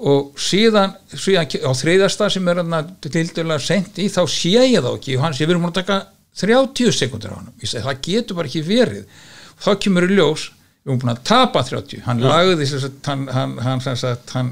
[0.01, 4.91] Og síðan, síðan á þriðasta sem er hann tildulega sent í þá sé ég þá
[4.95, 5.17] ekki.
[5.17, 5.99] Og hann sé við erum búin að taka
[6.41, 9.21] 30 sekundur á hann ég segi það getur bara ekki verið.
[9.61, 10.47] Þá kemur í ljós,
[10.81, 14.21] við erum búin að tapa 30 hann lagði þess að hann, hann, hann, hann, hann,
[14.33, 14.51] hann,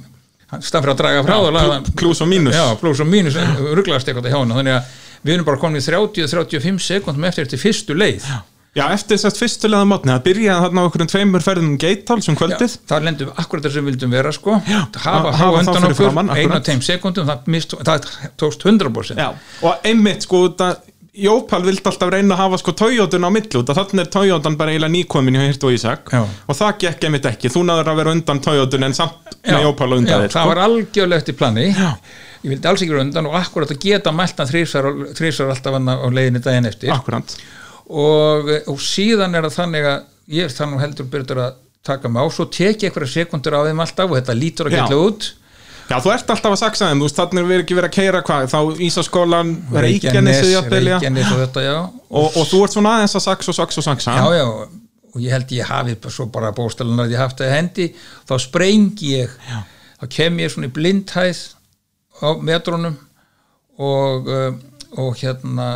[0.53, 2.57] hann stað fyrir að draga frá og lagði Plús og mínus.
[2.57, 3.39] Já, mínus.
[3.79, 7.61] Rugglaðast eitthvað hjá hann þannig að við erum bara komin í 30-35 sekundum eftir eftir
[7.61, 8.29] fyrstu leið.
[8.77, 12.75] Já, eftir þess að fyrstulega mótni, það byrjaði þarna okkur tveimur ferðum um kvöldið.
[12.89, 14.57] Þar lendum við akkurat þar sem við vildum vera sko.
[14.69, 18.05] Já, hafa, að hafa undan okkur einu teim sekundum það, mist, það
[18.39, 19.31] tókst 100% Já,
[19.65, 20.85] og einmitt sko það,
[21.19, 24.57] Jópal vildi alltaf reyna að hafa sko Toyotun á milli út að þannig er Toyotan
[24.59, 26.11] bara eiginlega nýkomin hjá Hirt og Ísak.
[26.13, 26.21] Já.
[26.23, 29.65] og það gekk einmitt ekki, þú náður að vera undan Toyotun en samt Já, með
[29.67, 30.49] Jópal undan já, þér það sko.
[30.53, 31.65] var algjörlegt í plani
[32.39, 36.07] ég vildi alls ekki vera undan og akkurat að geta mæltan þrísar alltaf hann á
[36.07, 36.93] leiðinni daginn eftir.
[37.89, 39.99] Og, og síðan er það þannig að
[40.39, 41.57] ég er þannig heldur byrður að
[41.89, 42.25] taka mig á.
[42.31, 45.29] Svo tek ég einhverja sekundur á þeim alltaf og þetta lítur að geta út
[45.89, 47.95] Já, þú ert alltaf að saksa þeim, þú veist, þannig er við ekki verið að
[47.95, 50.97] keira hvað, þá Ísaskólan, Reykjanesi jafnvel, já.
[50.99, 53.87] Reykjanes og þetta, já og, og þú ert svona aðeins að saksa og saksa og
[53.87, 54.45] saksa já, já,
[55.09, 57.87] og ég held ég hafi svo bara bóstalunar að ég haft það í hendi
[58.29, 59.59] þá sprengi ég Já.
[60.01, 61.41] þá kem ég svona í blindhæð
[62.21, 62.97] á metrónum
[63.79, 64.51] og uh,
[64.97, 65.67] og hérna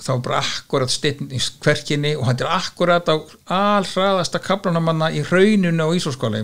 [0.00, 3.16] þá bara akkurat steinn í kverkinni og hann er akkurat á
[3.52, 6.40] allraðasta kaplanamanna í hrauninu á Ísóskóla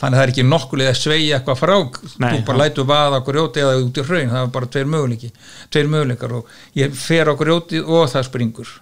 [0.00, 1.76] þannig að það er ekki nokkulega að sveigja eitthvað frá
[2.20, 5.90] Nei, þú bara lætu vaða á grjóti eða út í hraun það er bara tveir
[5.96, 8.72] möguleikar og ég fer á grjótið og það springur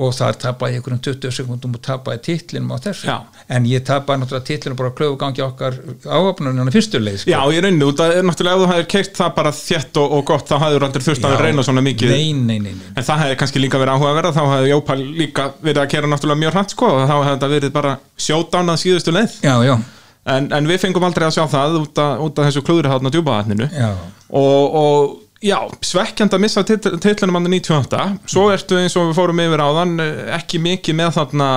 [0.00, 3.06] og þar tapaði ég einhverjum 20 sekundum og tapaði titlinum á þessu.
[3.10, 3.16] Já.
[3.50, 5.74] en ég tapaði náttúrulega titlinum bara klöfugangi okkar
[6.06, 7.30] áöfnunum fyrstu leið sko.
[7.32, 10.22] Já, ég reyndi út að náttúrulega ef þú hefðir keirt það bara þétt og, og
[10.30, 12.08] gott þá hefur aldrei þurft að reyna svona mikið.
[12.14, 12.88] Nei, nei, nei, nei.
[12.94, 15.90] en það hefði kannski líka verið áhuga að vera þá hefði Jópal líka verið að
[15.96, 17.92] kera náttúrulega mjög hratt sko og þá hefði þetta verið bara
[18.28, 19.32] sjódánað síðustu leið.
[19.42, 19.74] Já, já,
[20.36, 22.46] en, en við fengum aldrei að sjá það út af, út af
[25.40, 29.94] já svekkjand að missa titlinum hann 98 svo ertu eins og við fórum yfir áðan
[30.04, 31.48] eh, ekki mikið með þarna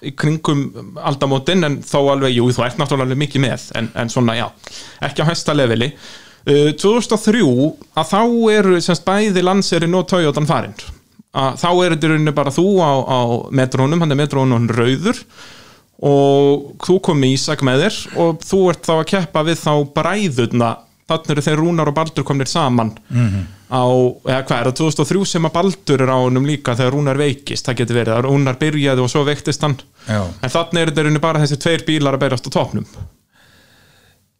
[0.00, 0.62] í kringum
[0.96, 4.46] aldamótin en þó alveg, jú, þú ert náttúrulega mikið með en, en svona, já,
[5.04, 5.90] ekki á hæsta leveli.
[6.46, 7.42] Uh, 2003
[7.98, 8.20] að þá
[8.54, 10.76] eru semst bæði landserinn og Toyotan farin.
[11.36, 13.20] Að þá er þetta í rauninni bara þú á, á
[13.50, 15.20] metrónum, hann er metrónum rauður
[16.06, 19.72] og þú kom með Ísak með þér og þú ert þá að keppa við þá
[19.96, 20.70] bræðurna
[21.08, 23.42] þannig eru þeir Rúnar og Baldur komnir saman Mhm.
[23.70, 23.82] á,
[24.26, 27.66] eða hvað er það 2003 sem að Baldur er á honum líka þegar Rúnar veikist,
[27.66, 29.76] það getur verið að Rúnar byrjaði og svo veiktist hann.
[30.08, 30.22] Já.
[30.42, 32.86] en þannig er þetta í rauninni bara þessi tveir bílar að berast á topnum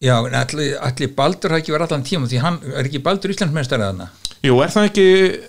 [0.03, 3.33] Já, en allir, allir Baldur hafi ekki verið allan tíma því hann er ekki Baldur
[3.33, 4.09] Íslandsmeistari þarna?
[4.45, 5.07] Jú, er það ekki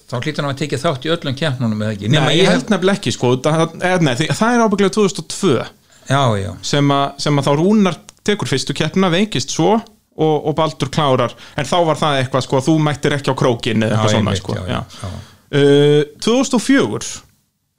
[0.08, 2.08] þá hlýtur hann að tekið þátt í öllum keppnunum eða ekki?
[2.08, 5.68] Nei, Nema ég held nefnilega ekki sko, það, er, nei, því- það er ábygglega 2002
[6.08, 9.82] Já, já, sem, að þá Rúnar tekur fyrstu keppna, veikist svo
[10.18, 13.86] og, og Baldur klárar en þá var það eitthvað sko, þú mættir ekki á krókin
[13.86, 15.14] eða eitthvað svona sko, já, já.
[15.48, 17.14] Uh, 2004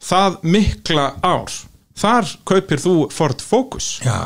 [0.09, 1.59] það mikla ár
[1.99, 4.17] þar kaupir þú Ford Focus já.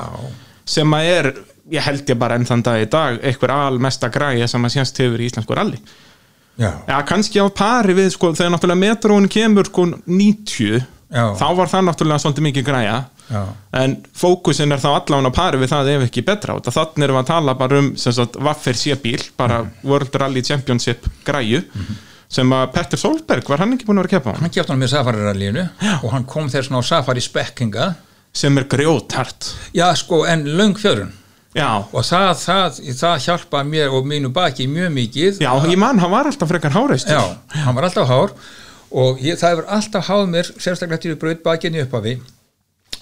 [0.68, 1.30] sem að er,
[1.72, 5.02] ég held ég bara enn þann dag í dag, einhver almesta græja sem að sést
[5.02, 5.80] hefur í íslensku ralli
[6.60, 6.70] já.
[6.86, 10.82] Já, kannski á pari við, sko, þegar náttúrulega metróin kemur sko 90
[11.12, 11.26] Já.
[11.36, 12.94] þá var það náttúrulega svolítið mikið græja
[13.32, 13.42] Já.
[13.80, 16.54] en fókusin er þá allan á pari við það ef ekki betra.
[16.60, 19.70] Út þannig erum við að tala bara um sagt, Waffer C-bíl, bara Mhm.
[19.88, 21.62] World Rally Championship græju
[22.32, 24.40] sem að Petter Solberg, var hann ekki búin að vera að keppa á?
[24.40, 24.50] Hann?
[24.50, 25.64] Kjátt hann með Safari-rallíinu
[26.02, 27.94] og hann kom þess svona á Safari-spekkinga
[28.32, 31.12] sem er grjótart Já, sko, en löng fjörun.
[31.54, 35.98] Já, og það, það, það hjálpaði mér og mínu baki mjög mikið já, ég man,
[36.00, 37.12] hann var alltaf frekar háreistur.
[37.12, 38.32] Já, hann var alltaf hár.
[38.92, 42.14] Og ég, það hefur alltaf háð mér sérstaklega til við braut bakinni upphafi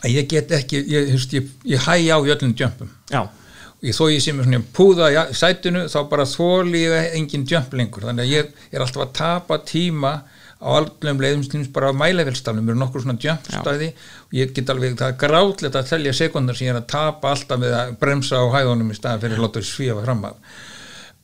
[0.01, 4.05] að ég get ekki, ég, veist, ég, ég hæja á í öllum djömpum ég, þó
[4.11, 8.07] ég sé mér svona púða í sætinu þá bara þóli ég engin djömp lengur.
[8.09, 10.13] Þannig að ég er alltaf að tapa tíma
[10.61, 13.89] á allum leiðum slíms bara á mælevelstafnum, mér er nokkur svona djömpstæði
[14.27, 17.33] og ég get alveg, það er grátlegt að telja sekundar sem ég er að tapa
[17.33, 20.61] alltaf með að bremsa á hæðunum í staðan fyrir að láta svífa fram af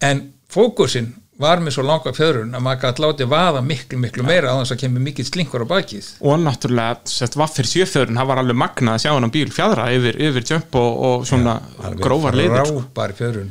[0.08, 4.52] en fókusin var með svo langa fjöðrun að maður gæti látið vaða miklu, miklu meira
[4.52, 6.10] á þess að kemur mikill slinkur á bakið.
[6.24, 9.88] Og náttúrulega sett, Waffer C-fjörun, það var alveg magnað að sjá hann á bíl fjadra
[9.92, 11.58] yfir, yfir jump og, og svona
[12.00, 12.86] grófar leiðir sko.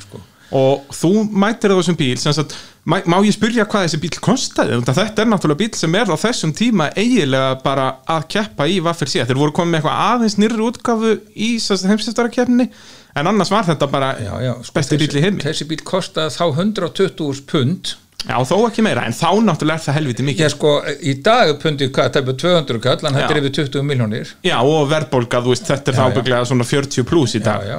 [0.08, 0.24] sko.
[0.56, 2.58] Og þú mætir þessum bíl sem sagt,
[2.90, 4.82] má, má ég spyrja hvað þessi bíl kostaði?
[4.86, 9.10] Þetta er náttúrulega bíl sem er á þessum tíma eiginlega bara að keppa í Waffer
[9.10, 12.70] C þeir voru komið með eitthvað aðeins nýrri útgafu í heimsistarakeppninni
[13.16, 15.43] en annars var þetta bara já, já, sko, besti bíl í heimi.
[15.43, 17.93] þessi bíl kostaði þá 120.000 pund.
[18.26, 20.45] Já þó ekki meira en þá náttúrulega er það helviti mikið.
[20.47, 20.72] Ég sko,
[21.05, 23.36] í dag er pundið er 200 kall en þetta Já.
[23.36, 26.16] er yfir 20 miljónir já og verðbólga þú veist þetta er Já, þá já.
[26.18, 27.68] bygglega svona 40 pluss í já, dag.
[27.70, 27.78] já,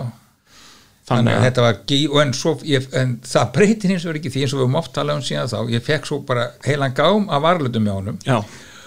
[1.11, 4.32] þannig að þetta var gí, og en, svo, ég, en það breytir hins vegar ekki
[4.37, 6.95] því eins og við höfum oft talað um síðan þá ég fekk svo bara heilan
[6.97, 8.18] gám af varlutum með honum.
[8.26, 8.39] Já,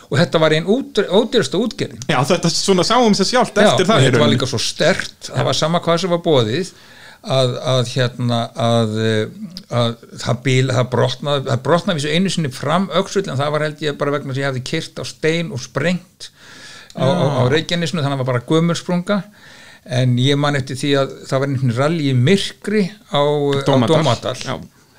[0.09, 2.05] og þetta var einn ódýrasta útgerðin.
[2.09, 5.29] Já þetta svona sáum sér sjálft eftir það og í þetta var líka svo stert
[5.29, 6.71] það var sama hvað sem var bóðið
[7.19, 8.97] að, að hérna að,
[9.69, 13.65] að það bíl, það brotnaði það brotnaði þessu einu sinni fram öxull en það var
[13.67, 16.29] held ég bara vegna að ég hefði kyrt á stein og sprengt
[16.95, 19.19] á, á, á Reykjanesinu þannig að það var bara gömursprunga
[19.99, 23.21] en ég man eftir því að það var einhvern rally í myrkri á
[23.67, 24.35] Dómadal.
[24.37, 24.55] Já.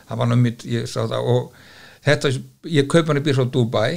[0.08, 1.28] það var nú mitt, ég sá það.
[1.30, 1.52] Og
[2.06, 2.32] þetta,
[2.72, 3.92] ég kaup hann í bíl frá Dubai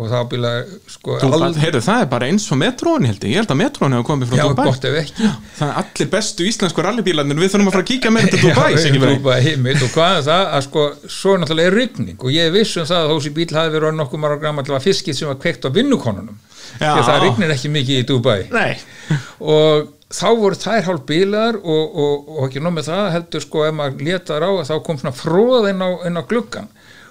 [0.00, 0.50] og það bíla
[0.88, 3.96] sko Dubai, heyrðu, það er bara eins og metróin held ég, ég held að metróin
[3.96, 4.64] hefur komið frá Dubai.
[4.70, 5.28] gott ef ekki.
[5.58, 7.40] Það er allir bestu íslensku rallybílarnir.
[7.40, 8.94] Við þurfum að fara að kíkja meira til Dubai Já.
[9.04, 10.44] Dubai, heimilt, og hvað er það?
[10.56, 10.86] Að sko,
[11.18, 12.16] svo er náttúrulega rigning.
[12.16, 14.84] Og ég er viss um það að þessi bíl hafi verið nokkuð margar gammal var
[14.86, 16.40] fiskið sem var kveikt á vinnukonunum.
[16.80, 18.38] Því að það rignir ekki mikið í Dubai.
[18.54, 18.78] Nei,
[19.52, 23.66] og þá voru þær hálf bílar og, og, og ekki nóg með það heldur sko
[23.68, 26.70] ef maður létar á þá kom svona fróð inn á, inn á gluggan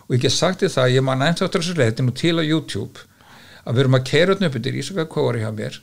[0.09, 2.43] og ég get sagt þér það, ég man eins áttur þessu er nú til á
[2.43, 3.05] YouTube
[3.69, 5.77] að við erum að keira upp yfir Ísaka Kóari hjá mér.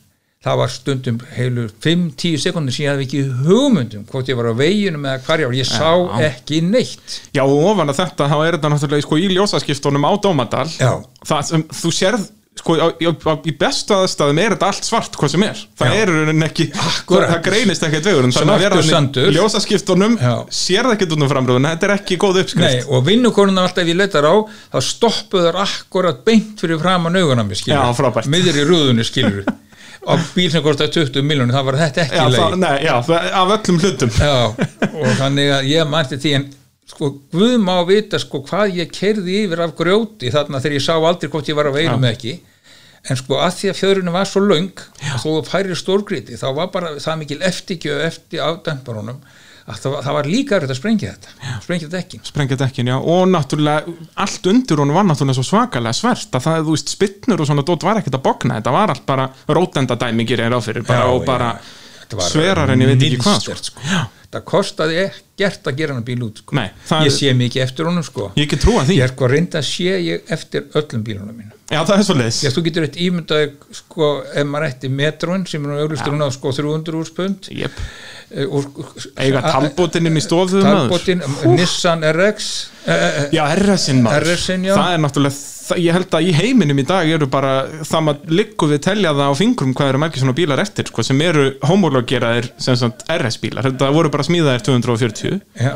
[0.46, 4.54] Það var stundum heilu 5-10 sekundin sem ég hafði ekki hugmyndum hvort ég var á
[4.58, 5.90] veginum eða ég var, ég sá
[6.26, 7.16] ekki neitt.
[7.34, 10.68] Já og ofan að þetta þá er þetta náttúrulega sko í ljósaskiptunum á Dómadal.
[10.76, 10.92] Já.
[11.26, 15.32] það þú sérð sko á, á, á, í bestu aðstæðum er þetta allt svart hvað
[15.34, 17.28] sem er, það er í rauninni ekki Akkurat.
[17.34, 20.32] það greinist ekkert vegur þannig að vera í ljósaskiptunum Já.
[20.60, 23.92] sér það ekkert út um framröðun þetta er ekki góð Nei, uppskrift og vinnukonuna alltaf
[23.92, 24.34] ég letar á
[24.72, 29.46] þá stoppuður akkurat beint fyrir framan auguna mér skilur miður í rúðunni skilur
[30.06, 34.12] á bíl sem kostaði 20 miljónir það var þetta ekki leið nei, af öllum hlutum.
[34.14, 34.34] Já,
[34.86, 36.46] og þannig að ég mænti því en
[36.90, 40.94] sko, Guð má vita sko hvað ég kerði yfir af grjóti þarna þegar ég sá
[40.96, 42.36] aldrei hvort ég var að veirum eða ekki.
[43.06, 44.70] En sko að því að fjörunum var svo löng
[45.14, 49.20] og þó þú færir stórgriti þá var bara það mikil eftirgjöf eftir af dæmparunum
[49.66, 51.52] að það það var líka erfitt að sprengja þetta.
[51.62, 56.38] Sprengja ekki sprengja dekkin, já, og náttúrulega allt undir hún var náttúrulega svo svakalega svert
[56.38, 59.06] að það, þú veist, spittnur og svona dót var ekkert að bogna, þetta var allt
[59.08, 59.26] bara
[59.58, 61.50] rótendadæmi gerir ég ráð fyrir, bara, Já, og bara
[62.14, 63.82] var sverar en ég veit ekki hvað sko.
[64.32, 66.56] Það kostaði ekkert að gera hann bíl út sko.
[66.56, 66.68] Nei,
[67.06, 68.30] ég sé mikið eftir honum sko.
[68.38, 71.56] ég get trúa því, ég er sko reynda að sé ég eftir öllum bílunum mínu
[71.66, 75.46] já það er svo leiðis Já, þú getur eitt ímyndaði sko, ef maður ætti metróin
[75.50, 77.80] sem er nú auðvitað núna sko 300 úrspund yep.
[78.50, 78.64] Og,
[79.22, 81.22] eiga talbótinn inn í stofu talbótin,
[81.52, 82.48] Nissan RX
[82.86, 84.74] eh, eh, já, RS-in RS-in, já.
[84.74, 87.52] það er náttúrulega, það, ég held að í heiminum í dag eru bara,
[87.86, 91.06] það maður liggur við telja það á fingrum hvað eru margir svona bílar eftir sko,
[91.06, 95.74] sem eru homologeraðir sem sagt RS-bílar, þetta voru bara smíðaðir 240 já,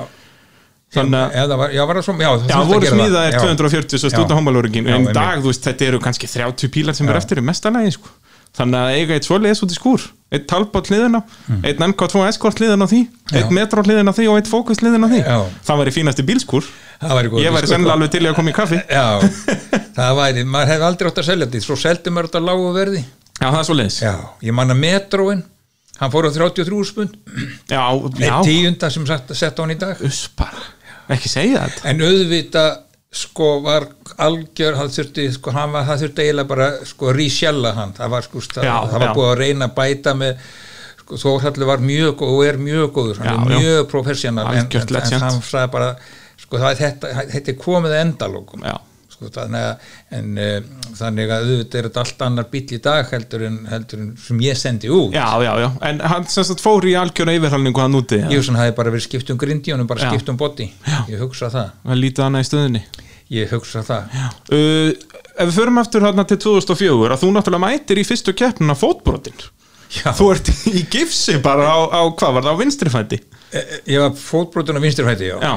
[0.97, 2.97] þannig að eða var, já, var það svo, já, það Já, voru það.
[2.99, 3.43] smíðaðir Já.
[3.47, 7.07] 240 svo stúta homolóringin Já, en dag, þú veist, þetta eru kannski 30 pílar sem
[7.07, 8.11] eru eftir í mestalagi sko.
[8.59, 11.21] þannig að eiga eitt svoleiðis út í skúr eitt talbátt hliðin á,
[11.67, 13.01] eitt MK2 Escort hliðin á því,
[13.35, 13.55] eitt Mm.
[13.59, 15.21] Metro hliðin á því og eitt Focus hliðin á því.
[15.27, 15.39] Já.
[15.67, 16.69] það væri fínasti bílskúr.
[17.01, 17.73] Það væri ég væri sko.
[17.75, 18.79] sennilega alveg til að koma í kaffi.
[18.87, 19.07] Já,
[19.99, 23.03] það væri, maður hefði aldrei átt að selja þetta svo seldi maður þetta lágu verði.
[23.41, 23.99] Já, það er svoleiðis.
[24.05, 24.15] Já,
[24.47, 25.43] ég manna metróin
[26.01, 27.17] hann fór á 33 úrspund
[27.69, 29.99] Já, einn já, tíunda sem sett á hann í dag.
[30.07, 30.63] Uss bara,
[31.13, 31.89] ekki segja þetta.
[31.91, 32.65] En auðvita
[33.11, 33.89] sko var
[34.23, 37.95] algjör það þurfti, sko, hann var, það þurfti eiginlega bara sko rísjalla hann.
[37.97, 39.15] Það var, sko, það, Já, það var já.
[39.19, 40.45] búið að reyna að bæta með
[41.01, 43.23] sko, Þórhalli var mjög góð og er mjög góður.
[43.25, 45.91] Hann Já, er mjög professional en, en, en hann sagði bara
[46.41, 48.77] sko það, þetta, þetta er komið endalókum Já.
[49.21, 53.13] Sko, þannig að en, uh, þannig að auðvitað er þetta allt annar bíll í dag
[53.13, 55.13] heldur en, heldur en sem ég sendi út.
[55.15, 58.61] Já, já, já, en hann sem sagt fór í algjöra yfirhalningu hann úti hugsa hann
[58.65, 60.11] hafi bara verið skipt um grindi og bara Já.
[60.15, 60.71] skipt um body.
[61.13, 62.85] Ég hugsa það, að lítið annað í stöðinni
[63.31, 64.19] ég hugsa það.
[64.51, 64.91] Uh,
[65.41, 69.37] Ef við förum aftur hérna til 2004 að þú náttúrulega mætir í fyrstu keppnina fótbrotin
[69.91, 70.11] Já.
[70.15, 73.19] Þú ert í gifsi bara á, á hvað var það, á vinstrifætti
[73.51, 75.39] E- e- ég var fótbrotun á vinsturfæti já.
[75.43, 75.55] Já.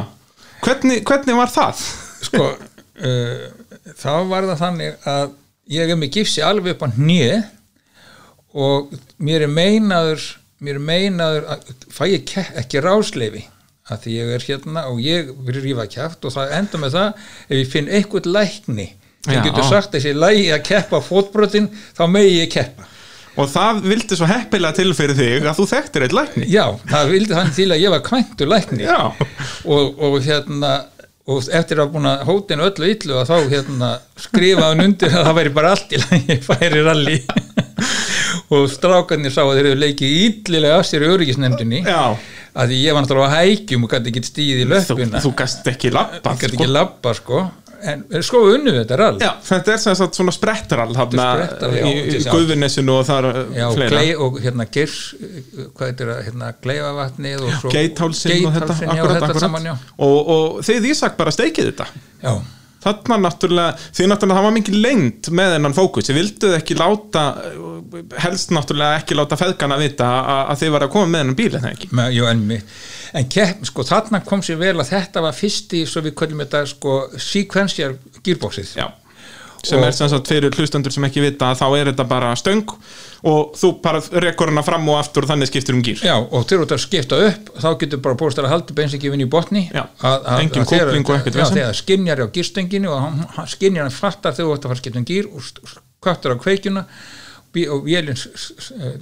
[0.64, 1.82] Hvernig, hvernig var það?
[2.30, 2.48] sko
[3.02, 3.48] uh,
[4.00, 5.36] þá var það þannig að
[5.74, 7.36] ég er með gifsi alveg upp á hnið
[8.54, 10.28] og mér er meinaður
[10.64, 13.48] mér er meinaður að fæ ég ekki rásleifi
[13.92, 17.24] að því ég er hérna og ég verið rífa kæft og það enda með það
[17.50, 18.88] ef ég finn eitthvað lækni
[19.24, 19.44] sem Já.
[19.46, 22.90] getur sagt þessi lægi að keppa fótbrotin þá megi ég keppa.
[23.40, 26.48] Og það vildi svo heppilega til fyrir þig að þú þekktir eitt lækni.
[26.54, 28.90] Já, það vildi þannig til að ég var kvæntur lækni.
[28.94, 30.74] Og, og hérna
[31.24, 35.28] og eftir að búin að hótinu öllu illu að þá hérna skrifa hann undir að
[35.30, 37.18] það væri bara allt í lagi færi ralli
[38.54, 41.80] og strákarnir sá að þeir eru leikið illilega af sér í öryggisnefndinni.
[42.54, 45.22] Að ég var náttúrulega á hækjum og gæti ekki stíð í Þú, löppina.
[45.24, 47.40] þú gast ekki lappa gæti labba sko
[47.92, 49.20] en er sko unnu þetta rall.
[49.22, 52.30] Já, þetta er sem sagt svona sprettarall þarna sprettarall, já, í, í já.
[52.32, 53.92] Guðvinnessinu og þar uh, Já, fleira.
[53.98, 54.98] Glei, og hérna geirs
[55.76, 59.46] hvað heitir það, hérna gleifavatnið og svo Geithálsin og þetta, akkurat, þetta akkurat.
[59.46, 59.76] saman, já.
[60.10, 61.90] Og, og þið Ísak bara steikið þetta?
[62.24, 62.34] Já,
[62.84, 67.24] Þarna náttúrulega, því náttúrulega það var mikið lengt með þennan fókus, þið vilduð ekki láta
[68.24, 70.10] helst náttúrulega ekki láta feðgana vita
[70.50, 71.90] að, þið var að koma með þennan bíl eða ekki?
[72.00, 72.44] Með, jú, en,
[73.22, 76.66] en kepp, sko, þarna kom sér vel að þetta var fyrsti, svo við köllum þetta
[76.74, 77.94] sko, sequential
[78.26, 78.76] gearboxið.
[78.82, 78.88] Já,
[79.64, 82.34] sem Og- er sem sagt fyrir hlustendur sem ekki vita að þá er þetta bara
[82.40, 82.66] stöng
[83.24, 86.44] og þú bara rekur hana fram og aftur og þannig skiptir um gýr Já, og
[86.44, 89.64] þegar þú ert að skipta upp þá getur bara búist að halda beinsikifin í botni.
[89.72, 91.60] Já, að, að, engin að kúpling og ekkert Já, vesen.
[91.60, 95.00] þegar skinjar á gýrstönginu og hann, hann fattar þegar þú ert að fara að skipta
[95.04, 96.88] um gýr og kvöttur á kveikjuna
[97.74, 98.96] og vélinn eh,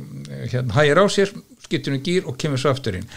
[0.52, 1.32] hérna, hægir á sér,
[1.66, 3.08] skiptir um gýr og kemur svo aftur inn.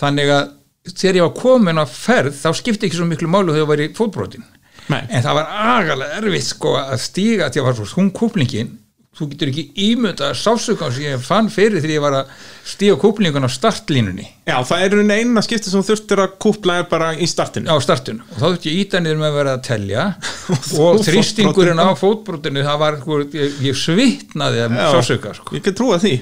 [0.00, 0.56] Þannig að
[0.88, 3.82] þegar ég var komin á ferð þá skipti ekki svo miklu málu þegar ég var
[3.84, 4.46] í fótbrotin
[4.90, 5.02] Nei.
[5.06, 8.72] en það var agalega erfitt sko að stíga því að var svo hún kúplingin
[9.20, 12.34] þú getur ekki ímynda sásökan sem ég fann fyrir þegar ég var að
[12.70, 14.26] stíga kúplingun á startlínunni.
[14.48, 17.68] Já, það er eina skipti sem þurftir að kúpla er bara í startinu.
[17.68, 20.06] Á startun og þá þurfti ég íta niður með að vera að telja.
[20.84, 22.64] Og þrýstingurinn á fótbrotinu.
[22.64, 23.00] það var,
[23.36, 25.56] ég, ég svitnaði Já, sásöka sko.
[25.58, 26.16] Ég get trúa því.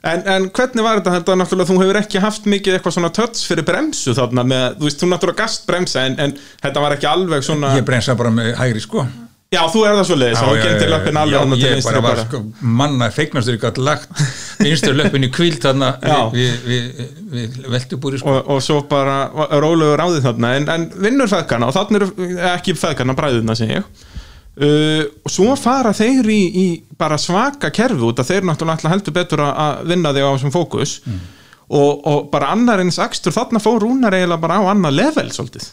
[0.00, 3.42] En, en hvernig var þetta, þetta náttúrulega þú hefur ekki haft mikið eitthvað svona töts
[3.44, 6.32] fyrir bremsu þarna með, þú veist, þú náttúrulega gast bremsa en, en
[6.62, 9.04] þetta var ekki alveg svona ég brensa bara með hægri sko
[9.50, 11.94] Já, þú er það svo leiðis, þá gengur löppin alveg já, annað til ég vinstri
[11.96, 12.24] bara var bara.
[12.28, 12.40] sko,
[12.80, 14.20] manna feiknastur ég gætt lagt
[14.62, 16.18] vinstur löppin í kvíld þarna Já.
[16.30, 18.30] við, við, við, við veltubúri sko.
[18.36, 19.16] og, og svo bara
[19.58, 23.72] rólegur ráðið þarna en, en vinnur feðgana og þarna eru eh, ekki feðgana bræðuna sem
[23.74, 26.66] ég uh, og svo fara þeir í, í
[27.02, 30.54] bara svaka kerfi út að þeir náttúrulega heldur betur að- að vinna þig á þessum
[30.54, 35.28] fókus og, og bara annar eins akstur þarna fór Rúnar eiginlega bara á annað level
[35.34, 35.72] svolítið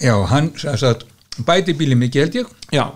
[0.00, 1.04] já, hann sem sagt,
[1.48, 2.52] bæti bíli mikið held ég.
[2.76, 2.86] Já.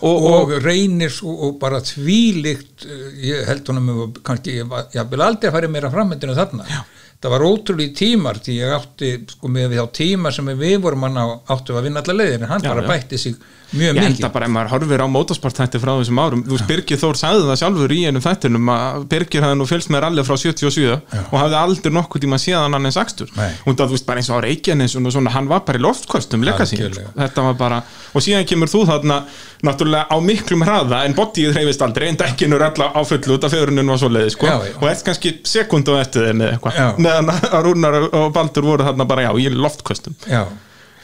[0.00, 4.86] Og, og reynir svo, og bara þvílíkt uh, ég held honum um kannski, ég, var-
[4.94, 6.64] ég vil aldrei fara meira framöndinu þarna.
[6.70, 6.82] Já.
[7.20, 11.18] það var ótrúlega tímar því ég átti sko með þá tíma sem við vorum hann
[11.20, 13.34] á áttu að vinna allar leiðir en hann Já, bara bætti sig
[13.72, 14.06] mjög Ég mikið.
[14.10, 17.44] enda bara ef maður horfir á motorsport frá þessum árum, þú veist Birgir Þór sagði
[17.50, 20.96] það sjálfur í einum þættinum að Birgir hafði nú fylgst með rallið frá 77
[21.30, 23.30] og hafði aldrei nokkuð tíma séðan hann eins akstur.
[23.36, 23.50] Nei.
[23.66, 25.84] og það þú veist bara eins og á Reykjanes og svona, hann var bara í
[25.84, 27.82] loftkostum leika sín, þetta var bara
[28.14, 29.20] og síðan kemur þú þarna
[29.62, 33.44] náttúrulega á miklum hraða en bodyið hreyfist aldrei en dekkinu er alla á fullu út
[33.46, 34.74] af fjörunin var svo leiði sko, Já, já.
[34.80, 39.06] og eftir kannski sekundu eftir þeim eða eitthvað, meðan að Rúnar og Baldur voru þarna
[39.06, 40.16] bara já, í loftkostum.
[40.26, 40.44] Já,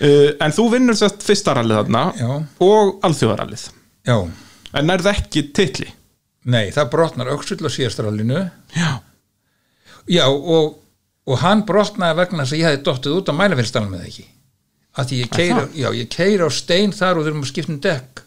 [0.00, 2.30] uh, en þú vinnur sett fyrsta rallið þarna Já.
[2.66, 3.68] og alþjóðarallið.
[4.06, 4.16] Já,
[4.76, 5.88] en það ekki titli?
[6.46, 8.44] Nei, það brotnar öxull á síðastralinu
[8.76, 8.90] já,
[10.06, 10.76] já, og,
[11.26, 14.26] og hann brotnaði vegna þess að ég hefði dottið út á mælafélstalum með ekki?
[14.96, 17.80] Að því ég keira, já, ég keira á stein þar og þurfum að skipta um
[17.84, 18.22] dekk.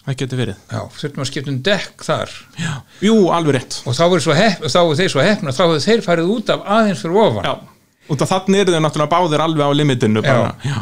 [0.00, 0.62] Það getur verið.
[0.72, 2.32] Já, þurfum að skipta um dekk þar.
[2.58, 2.72] Já.
[3.04, 3.76] jú, alveg rétt.
[3.84, 6.64] Og þá voru, hepp, þá voru þeir svo hefna þá hefur þeir farið út af
[6.78, 7.46] aðeins fyrir ofan.
[7.46, 10.50] Já, af þannig eru þau náttúrulega báðir alveg á limitinu bara.
[10.64, 10.78] já.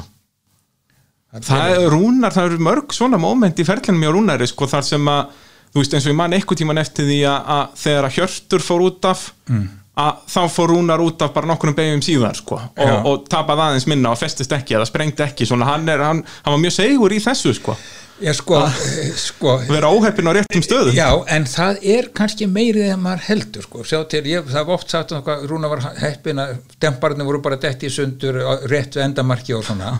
[1.32, 5.10] Það er rúnar, það eru mörg svona moment í ferlinum hjá rúnari sko, þar sem
[5.12, 5.34] að,
[5.74, 8.64] þú veist eins og ég man eitthvað tíman eftir því að, að þegar að Hjörtur
[8.64, 9.66] fór út af Mm.
[9.98, 13.86] að þá fór rúnar út af bara nokkurnum beigum síðar sko, og, og tapaði aðeins
[13.90, 17.14] minna og festist ekki eða sprengdi ekki, svona hann, er, hann, hann var mjög segur
[17.16, 17.74] í þessu sko,
[18.22, 19.56] já, sko, eh, sko.
[19.66, 20.94] Vera óheppin á réttum stöðum.
[20.94, 23.82] Já, en það er kannski meirið en maður heldur sko.
[23.88, 27.42] sjá til, ég, það var oft sagt um hvað Rúna var heppin að demparnir voru
[27.42, 28.38] bara detti í sundur
[28.70, 29.96] rétt við endamarki og svona.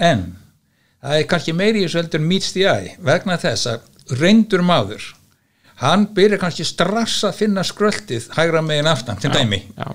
[0.00, 0.30] En
[1.02, 5.08] það er kannski meiri í þessu heldur meets the eye vegna þess að reyndur maður
[5.82, 9.88] hann byrjar kannski strax að finna skröltið hægra megin aftan, til dæmi já.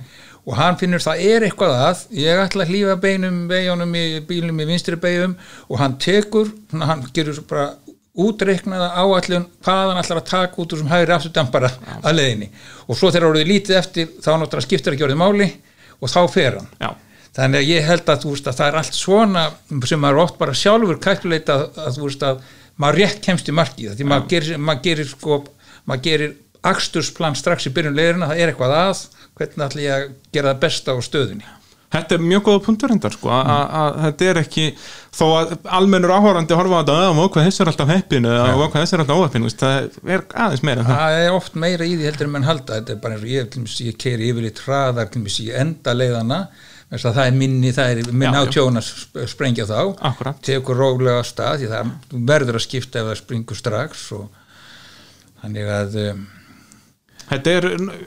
[0.47, 4.64] og hann finnur það er eitthvað að ég ætla að hlýfa beinum beigjónum í bílum
[4.64, 5.38] í vinstri beigum
[5.68, 7.70] og hann tekur, hann gerur bara
[8.18, 12.47] útreiknaða áallun hvað hann ætlar að taka út úr sem hægri afturdampara að leiðinni
[12.88, 15.51] og svo þegar orðið lítið eftir þá náttúrulega skiptir ekki orðið máli
[16.01, 16.89] og þá fer hann Já.
[17.38, 19.43] Þannig að ég held að, veist, að það er allt svona
[19.85, 21.99] sem maður oft bara sjálfur kættuleita að,
[22.31, 22.41] að
[22.81, 23.93] maður rétt kemst í markið.
[23.99, 25.39] Því maður gerir, maður gerir sko,
[25.89, 26.35] maður gerir
[26.67, 29.05] akstursplan strax í byrjun leiðurina það er eitthvað að,
[29.38, 31.53] hvernig ætla ég að gera það besta á stöðunni?
[31.88, 34.63] Þetta er mjög góða punktur hendar sko, að- að að þetta er ekki
[35.15, 38.81] þó að almennur áhórandi horfa á þetta að hvað þessi er alltaf heppinu "Vá, hvað
[38.83, 40.97] þessi er alltaf óheppinu, það er aðeins meira það.
[41.27, 42.73] er oft meira í því heldur en menn halda.
[42.81, 43.47] Þetta er bara eins og ég,
[43.88, 48.11] ég keiri yfirleitt hraðar til dæmis, í enda leiðana þess það er minni, það er
[48.13, 48.51] minni Já, á já.
[48.55, 49.79] tjóna að sprengja þá
[50.11, 50.39] Akkúrat.
[50.47, 54.27] tekur rólega á stað því það þú verður að skipta ef það springur strax og
[55.41, 56.21] þannig að um,
[57.27, 57.65] þetta er,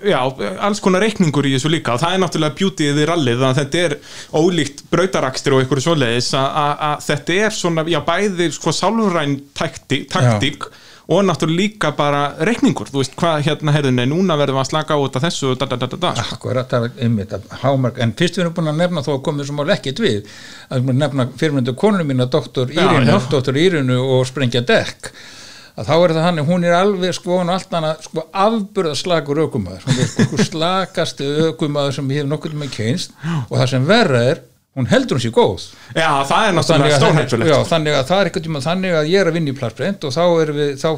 [0.08, 0.18] já,
[0.64, 3.82] alls konar reikningur í þessu líka og það er náttúrulega beautyið í rallið að þetta
[3.84, 3.96] er
[4.40, 9.36] ólíkt brautarakstur og einhverju svoleiðis að- að að þetta er svona, já, bæði sko sálfræn
[9.60, 10.70] taktík, taktík
[11.10, 14.68] og náttúrulega líka bara reikningur, þú veist hvað hérna heyrðu, nei, núna verðum við að
[14.68, 16.12] slaka á þetta þessu og da da da da.
[16.22, 17.98] Akkurat, það er einmitt að hámark.
[17.98, 20.20] En fyrst við erum búin að nefna þó að komið sem mál ekkert við
[20.70, 25.10] að við að nefna fyrirmyndu konunum mína doktor Já, Írinu, doktor Írinu og sprengja dekk.
[25.80, 29.42] Að þá er það hann, hún er alveg sko er allt annað, sko afburða slagur
[29.48, 33.14] ökumæður, hún er sko slakasti ökumæður sem ég hef nokkuð með kynst
[33.48, 34.42] og það sem verra er,
[34.78, 35.66] hún heldur hún sér góð.
[35.94, 37.50] Já, það er náttúrulega stórhættulegt.
[37.50, 40.06] Já, þannig að það er ekkert tíma þannig að ég er að vinna í plassbreynd
[40.06, 40.90] og þá erum við þá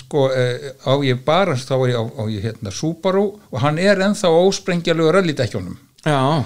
[0.00, 3.78] sko eh, á ég bara þá er ég á, á ég hérna Subaru og hann
[3.82, 6.44] er ennþá ósprengjalegu rallydekjónum Já, uh,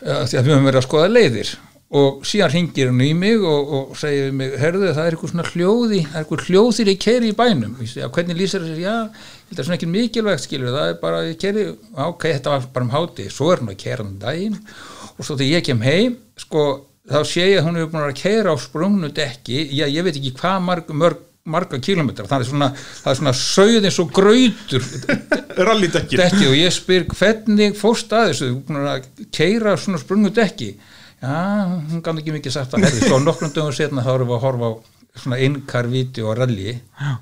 [0.00, 1.56] því að við höfum verið að skoða leiðir.
[1.96, 5.50] Og síðan ringir hann í mig og, og segir mig, herðu það er eitthvað svona
[5.52, 7.76] hljóði það er eitthvað hljóðir í keri í bænum.
[7.84, 8.96] Ég já, hvernig lýsir þessi, já,
[9.50, 12.88] þetta er svona ekki mikilvægt skilur, það er bara í keri ok, þetta var bara
[12.88, 14.58] um háti, svo er hann að kera um daginn
[15.16, 16.66] og svo þegar ég kem heim sko,
[17.08, 20.16] þá sé ég að hún hefur búin að kera á sprungnu dekki, já, ég veit
[20.16, 24.12] ekki hvað marg, mörg, marga kilometra það er svona, það er svona sögð eins og
[24.16, 24.88] grautur
[25.68, 30.32] rallydekkin dekki og ég spyr hvernig fórst að þessu, þú búin að keira svona sprungu
[30.34, 30.74] dekki?
[31.22, 31.36] Já,
[31.88, 33.06] hún gaf ekki mikið sagt að herði.
[33.08, 34.72] Svo nokkrum dögum setna þá erum við að horfa á
[35.22, 36.74] svona einkar vídeo og rally.
[37.00, 37.14] Já.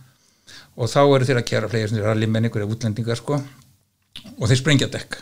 [0.74, 3.38] og þá eru þeir að kera fleiri svona rally menn einhverja útlendingar sko.
[4.34, 5.20] Og þeir sprengja dekk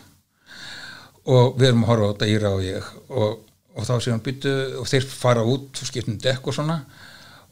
[1.31, 2.91] og við erum að horfa á þetta Íra og ég.
[3.13, 3.39] Og,
[3.77, 6.83] og þá séum byttu og þeir fara út og skiptum dekk og svona.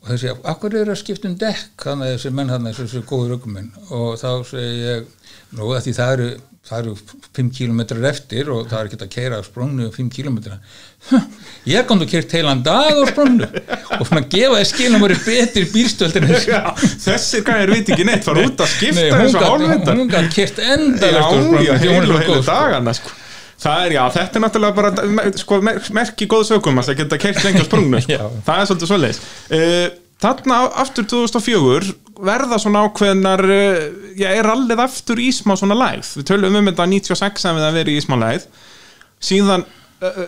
[0.01, 1.75] Og þeir segja, akkur eru að skipta um dekk?
[1.85, 5.11] Þannig að þessi menn þannig þessi góður aukumenn og þá segi ég
[5.59, 6.29] nú að því það eru,
[6.71, 6.95] það eru
[7.37, 10.57] 5 kilometrar eftir og það er ekki að keira á sprungnu 5 kilometra
[11.69, 13.49] ég er komið að kert heilan dag á sprungnu.
[13.99, 16.63] Og svona gefa þess skilum voru betri bílstöldin Já,
[17.05, 20.71] þessir gæðir veit ekki neitt fara út að skipta þessu hálfvita hún gætt kert Já,
[20.79, 22.23] enda já, heilu,
[23.61, 27.19] Það er, já, þetta er náttúrulega bara sko, mer- merki góðs aukum að það geta
[27.21, 27.99] keirt lengi á sprungnu.
[28.07, 28.29] Sko.
[28.47, 29.19] Það er svolítið svoleiðis.
[29.53, 29.89] Uh,
[30.21, 33.83] Þarna á- aftur 2004 verða svona ákveðnar uh,
[34.21, 36.15] já, er allið aftur í smá svona lægð.
[36.21, 38.49] Við tölum um þetta 96 sem við að vera í smá lægð.
[39.31, 40.25] Síðan uh,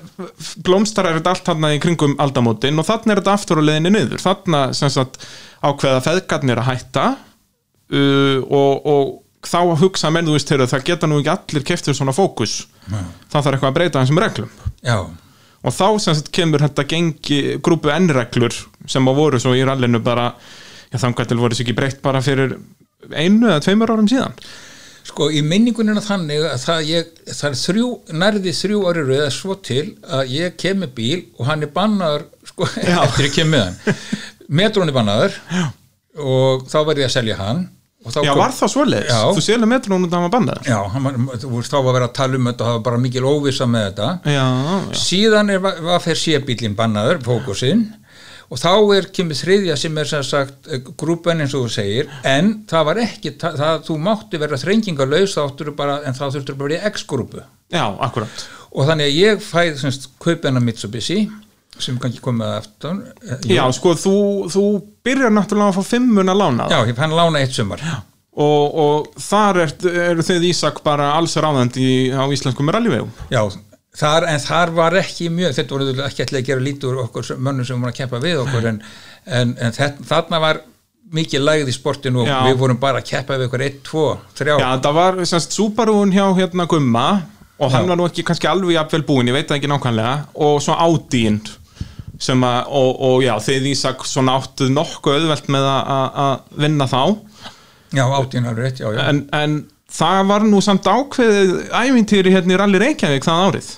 [0.65, 3.93] blómstrar er þetta allt þarna í kringum aldamótin og þarna er þetta aftur á leiðinni
[3.97, 4.21] niður.
[4.25, 5.21] Þarna sem sagt
[5.65, 9.13] ákveða feðgarnir að hætta uh, og, og
[9.49, 12.63] þá að hugsa menn þú veist heyrðu, það geta nú ekki allir keftur svona fókus.
[12.87, 14.51] Það þarf eitthvað að breyta þessum reglum.
[14.83, 14.99] Já,
[15.63, 18.57] og þá sem sagt kemur þetta gengi grúpu N-reglur
[18.91, 20.33] sem að voru svo í rallinu bara
[20.93, 22.57] já þangar til voru þessu ekki breytt bara fyrir
[23.11, 24.35] einu eða tveimur árum síðan.
[25.03, 27.87] Sko í minningunina þannig að það, ég, það er þrjú,
[28.23, 31.73] nærði þrjú ári rauð eða svo til að ég kem með bíl og hann er
[31.75, 32.69] bannaður sko,
[33.07, 34.03] eftir ég kem með hann.
[34.63, 35.65] Metrón er bannaður já.
[36.23, 37.65] og þá verði ég að selja hann
[38.03, 39.09] Já, kom- var það svoleiðis?
[39.13, 39.21] Já.
[39.37, 40.67] Þú sélum metrónum það var bandaður?
[40.73, 42.77] Já, hann, var- þú veist, þá var að vera að tala um þetta og það
[42.79, 45.03] var bara mikil óvissa með þetta Já, já.
[45.07, 47.85] síðan er, var fyrir sé-bílinn bannaður, fókusinn
[48.53, 52.11] og þá er kemur þriðja sem er sem sagt eh, grúpan eins og þú segir
[52.29, 56.25] en það var ekki, það, það, þú mátti vera þrengingarlaus þá áttur bara, en þá
[56.35, 57.41] þurftur bara í X-grúpu
[57.73, 58.45] Já, akkurat.
[58.75, 61.23] og þannig að ég fæði semst kaupina Mitsubishi
[61.81, 64.15] sem kannski komið aftur eh, Já, sko, þú,
[64.53, 64.65] þú
[65.07, 67.95] byrjar náttúrulega að fá fimmun að lána það já, ég fann lána eitt sumar já,
[68.33, 73.13] og, og þar er, eru þið Ísak bara alls ráðandi á íslenskum rallyvegum.
[73.99, 77.33] þar, en þar var ekki mjög, þetta voru ekki ætla að gera lítið úr okkur
[77.39, 78.83] mönnum sem voru að keppa við okkur en,
[79.27, 80.63] en, en þetta, þarna var
[81.13, 82.39] mikið lægð í sportinu og Já.
[82.47, 84.05] við vorum bara að keppa við okkur 1, 2,
[84.39, 87.07] 3 Já, það var semst Subaruun hjá hérna Gumma
[87.61, 87.91] og hann Já.
[87.91, 90.15] var nú ekki kannski alveg jafnvel búinn, ég veit það ekki nákvæmlega
[90.47, 91.43] og svo Audín
[92.23, 96.59] sem að, og, og já, þið Ísak svona áttuð nokkuð auðvelt með að- að að
[96.65, 97.01] vinna þá
[97.93, 99.03] Já, áttíðin alveg rétt, já, já.
[99.11, 99.57] en, en
[99.93, 103.71] það var nú samt ákveðið ævintýri hérna í Rally Reykjavík það árið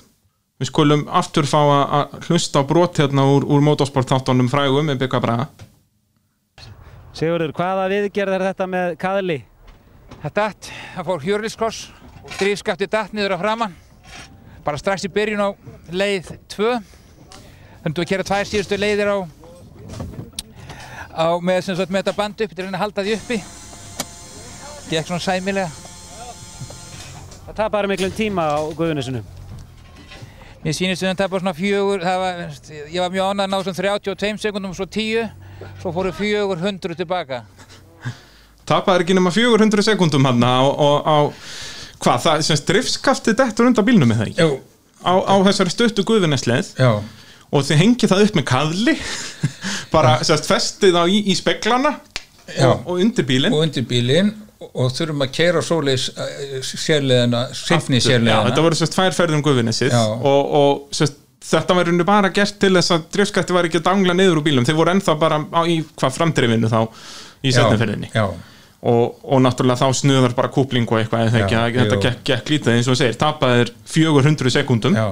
[0.63, 5.01] við skulum aftur fá að hlusta á brot hérna úr, úr motorsport þáttunum frægum með
[5.03, 5.49] bygga braga
[7.15, 9.37] Sigurður, hvaða viðgerð er þetta með kaðli?
[10.25, 11.81] Það datt, það fór hjörliskross
[12.25, 13.75] og drifskapti datt niður að framann.
[14.67, 15.51] Bara strax í byrjun á
[15.95, 16.73] leið 2.
[17.85, 19.19] Þannig að kera tvær síðustu leiðir á,
[21.15, 23.39] á með, sem sagt, með þetta band uppi til að reyna að halda því uppi.
[24.89, 25.70] Gekk svona sæmilega.
[27.44, 29.20] Það tapar miklum tíma á Guðunisinu.
[30.65, 32.39] Mér sýnist að tapa svona fjögur, það var,
[32.89, 35.27] ég var mjög ánægð að ná svona 32 sekundum og svo 10,
[35.82, 37.43] svo fóru fjögur hundru tilbaka.
[38.65, 41.16] tapaði ekki nema 400 sekundum hann á, á, á
[42.01, 44.55] hvað, það sem driftskaftið dettur undan bílnum með það ekki Jú,
[45.05, 46.90] á, á þessari stuttu guðvinesleið já,
[47.55, 48.94] og þið hengið það upp með kaðli.
[49.94, 51.97] Bara sérst festið á í, í speglana
[52.51, 52.72] Já.
[52.74, 53.55] og, undir bílinn.
[53.55, 54.32] Og undir bílinn
[54.64, 59.43] og þurfum að keira svoleiðis uh, sérleðina, sinni Já, sérleðina þetta voru sérst tvær ferðum
[59.44, 60.01] gufinessið Já.
[60.14, 63.86] og, og sérst, þetta var rauninu bara gert til þess að drifskætti var ekki að
[63.90, 66.81] dangla niður úr bílum þeir voru ennþá bara á, í hvað framdrifinu þá
[67.44, 68.24] í setniferðinni já,
[68.85, 71.47] og, og náttúrulega þá snuðar bara kúpling og eitthvað Já,
[71.78, 74.97] þetta gekk, gekk lítið eins og segir, tapaðir 400 sekúndum.
[74.97, 75.06] Já,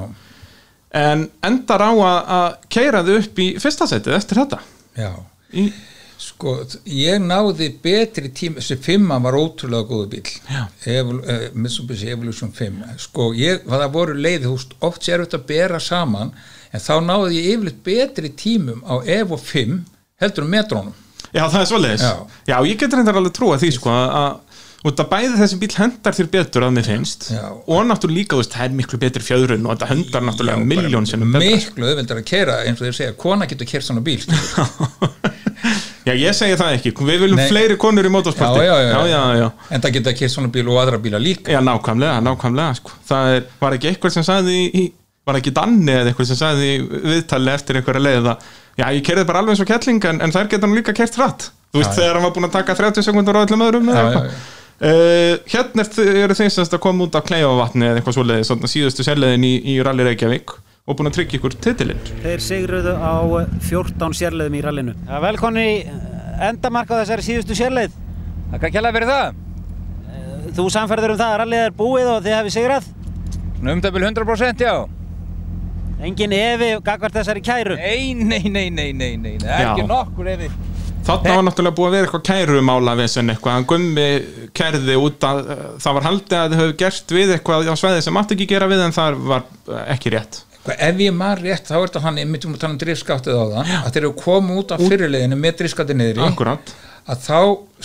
[0.93, 4.61] en endar á að, að keira þau upp í fyrsta setið eftir þetta?
[4.99, 5.13] Já.
[5.53, 5.71] Í,
[6.23, 6.53] Sko,
[6.87, 10.35] ég náði betri tíma, þessi fimma var ótrúlega góðu bíl.
[10.87, 15.81] Evol, uh, Mitsubishi Evolution 5 sko, ég, það voru veist, oft sér þetta að bera
[15.83, 16.31] saman,
[16.71, 19.81] en þá náði ég yfirleitt betri tímum á Evo 5
[20.23, 20.95] heldur um metrónum.
[21.33, 22.07] Já, það er svoleiðis.
[22.07, 22.15] Já.
[22.53, 24.39] Já, ég getur reyndar alveg trúa því sko að,
[24.83, 27.29] að út að bæði þessi bíl hendar þér betur að mér finnst.
[27.31, 27.45] Já.
[27.51, 31.07] og náttúrulega líka, þú veist, það er miklu betri fjöðrun og þetta hendar náttúrulega miljón
[31.07, 31.55] sinnum betur.
[31.55, 34.19] miklu auðveldar að kera eins og þeir segja, kona getur kert svona bíl.
[36.03, 37.47] Já, ég segi það ekki, við viljum Nei.
[37.47, 38.65] fleiri konur í motorsporti.
[38.67, 38.73] Já,
[39.39, 41.53] já, en það getur kert svona bíl og aðra bíla líka.
[41.53, 42.97] Já, nákvæmlega, nákvæmlega sko.
[43.07, 44.83] Það er, var ekki eitthvað sem sagði í,
[45.29, 48.49] var ekki Danni eða eitthvað sem sagði viðtali eftir einhverja leið að
[48.81, 51.21] já, ég kerði bara alveg eins og kettling en, en þær geta nú líka kert
[51.21, 51.53] hratt.
[51.71, 53.95] Þú veist, þegar hann var búin að taka 30 sekundur á öllum öðrum
[54.83, 58.71] Uh, hérna er eru þeir semst að koma út af Kleifavatni eða eitthvað svoleiði, svona
[58.71, 60.57] síðustu sérleiðin í, í Rally Reykjavík
[60.91, 63.15] og búin að tryggja ykkur titilinn Þeir sigruðu á
[63.69, 64.95] 14 sérleiðum í rallinu.
[65.07, 65.77] Ja, velkonni í
[66.49, 67.95] endamark á þessari síðustu sérleið.
[68.51, 69.39] Það kann kjalla fyrir það.
[70.59, 72.91] Þú samferður um það að rallið er búið og þið hefði sigrað.
[73.61, 74.75] Svona umdæmil 100% já.
[76.03, 77.79] Engin efi gagvart þessari kæru.
[77.79, 80.51] Nei, nei, nei, nei, nei, nei, nei, ekki nokkur efi.
[81.03, 84.07] Þarna var náttúrulega búið að vera eitthvað kærumála við sem eitthvað, hann gummi
[84.55, 88.05] kærði út að uh, það var haldið að þau hefur gert við eitthvað á sveiði
[88.07, 90.41] sem mátti ekki gera við en það var uh, ekki rétt.
[90.63, 93.45] Ef ég maður rétt, þá er þetta hann einmitt um að tala um drifskáttið á
[93.51, 96.75] það að þeir eru komið út af fyrirleginu með drifskáttið niðri Akkurat,
[97.11, 97.39] að þá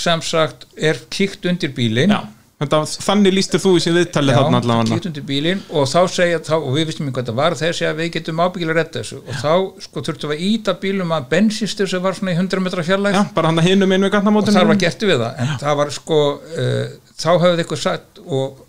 [0.06, 2.20] sem sagt er kíkt undir bílinn já
[2.58, 4.96] þannig lístir þú í sín viðtalið þarna allavega.
[4.96, 7.76] kíkt undir bílinn og þá segja þá, og við vistum ekki hvað þetta var þeir
[7.78, 9.20] segja að við getum ábyggilega að redda þessu.
[9.22, 12.64] Og þá sko þurftum við að íta bílum að bensinstur sem var svona í 100
[12.66, 15.22] metra fjarlæg Já, bara hann að hinum inn við og gatnamótinu þar var gert við
[15.22, 15.44] það.
[15.44, 18.66] En það var sko uh, þá höfðu eitthvað sagt og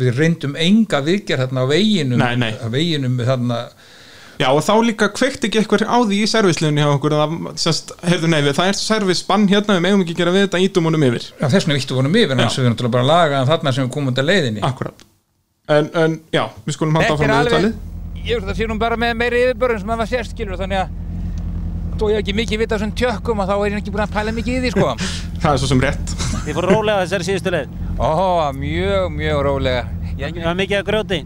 [0.00, 2.52] við reyndum enga viðgerð þarna á veginum Nei, nei.
[2.56, 3.60] á veginum þarna
[4.36, 7.94] Já, og þá líka kveikt ekki eitthvað á því í servisliðunni hjá okkur að, sest,
[8.04, 11.06] heyrðu nei, við, það er servisbann hérna, við megum ekki gera við þetta, ítum honum
[11.08, 13.40] yfir Já, þess vegna vittu vonum yfir, eins og við erum náttúrulega bara að laga
[13.40, 14.64] en þarna sem við komum að leiðinni.
[14.66, 15.06] Akkurat
[15.66, 17.94] En, en já, við skulum halda Þetta áfram með viðtalið
[18.26, 20.82] ég veist það sé nú bara með meiri yfirbörðum sem það var sérst, skilur, þannig
[20.82, 20.94] að
[21.96, 24.04] þó ég hef ekki mikið vita á þessum tjökkum og þá er ég ekki búin
[24.04, 24.88] að pæla mikið í því, sko.
[25.42, 26.14] Það er svo sem rétt
[26.46, 27.70] Þið fóru rólega á þessari síðustu leið.
[27.98, 28.08] Ó,
[28.54, 29.80] mjög, mjög rólega.
[30.14, 31.18] Ég, Það var mikið að grjóti.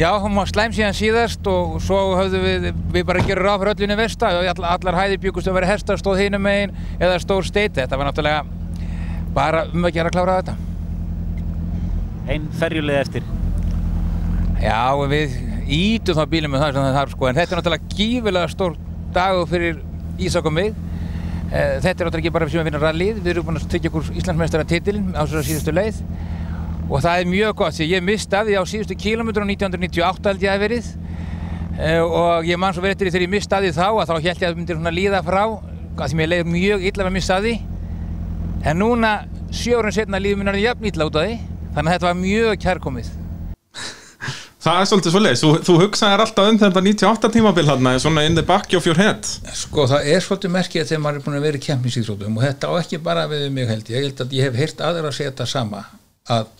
[0.00, 3.74] Já, hún var slæm síðan síðast og svo höfðu við, við bara gerur ráð fyrir
[3.74, 7.44] öllinu vesta og all, allar hæði byggust að vera hestar stóð hinum megin eða stór
[7.44, 7.82] steiti.
[7.82, 8.40] Þetta var náttúrulega
[9.36, 10.56] bara um að gera að klára þetta.
[12.30, 13.28] Einn ferjuleið eftir.
[14.60, 15.36] Já, við
[15.70, 18.78] ítum þá bílum með það sem það þarf sko, en þetta er náttúrulega gífilega stór
[19.14, 19.84] dagur fyrir
[20.20, 20.74] Ísak og mig.
[21.50, 23.90] Eh, Þetta er náttúrulega ekki bara sem að vinna rallið, við erum búin að tryggja
[23.90, 26.02] okkur Íslandsmeistara titilin á þessari síðustu leið
[26.90, 28.02] og það er mjög gott því ég
[28.48, 30.88] því á síðustu kílómetrum 1998 held ég að verið.
[31.78, 34.26] Eh, og ég man svo verið eftir því þegar ég því þá að þá held
[34.26, 35.42] ég að það myndir svona líða frá
[36.00, 37.14] að því mér leið mjög illa með
[37.46, 37.54] því.
[38.66, 39.12] En núna
[39.54, 41.38] sjö árum setna líður náttúrulega jafn illa út af því
[41.70, 43.10] þannig að þetta var mjög kærkomið.
[44.64, 48.34] Það er svolítið svoleiðis, þú, þú hugsaðir alltaf um þetta 98 tímabil hann svona in
[48.36, 49.24] the back of your head.
[49.56, 52.68] Sko það er svolítið merkið þegar maður er búin að vera í kempinsýþrótum og þetta
[52.68, 55.16] á ekki bara við mig held ég, ég held að ég hef heyrt aðra að
[55.16, 55.80] segja þetta sama
[56.28, 56.52] að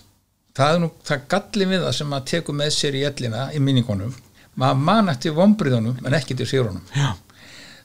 [0.56, 3.62] það er nú, það galli við það sem maður tekur með sér í ellina í
[3.62, 4.14] minningunum,
[4.60, 7.12] maður man eftir vombriðunum en ekki til sérunum Já,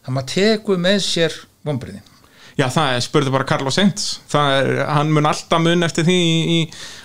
[0.06, 2.15] það maður tekur með sér vombriðin
[2.56, 6.14] Já það er, spurði bara Carlos Sainz það er, hann mun alltaf mun eftir því
[6.16, 6.60] í, í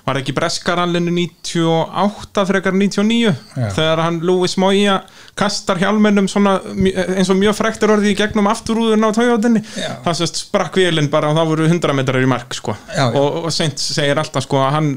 [0.07, 3.67] var ekki Breskarallinu 98 frekar 99 Já.
[3.75, 5.01] þegar hann Louis Moya
[5.39, 10.45] kastar hjálmennum svona eins og mjög frektur orðið í gegnum afturúðun á tójóðinni það sést
[10.45, 12.77] sprakk vélinn bara og þá voru 100 metrar í mark sko.
[12.95, 14.93] Já, og, og Sainz segir alltaf sko að hann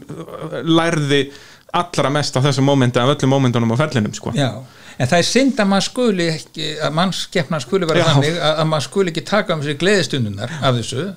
[0.69, 1.25] lærði
[1.73, 4.34] allra mest á þessu mómenti af öllum mómentunum á ferlinum sko.
[4.38, 4.51] Já,
[4.98, 8.70] en það er synd að maður skuli ekki, að mannskeppna skuli vera þannig að, að
[8.72, 11.07] maður skuli ekki taka um sér gleðistundunar af þessu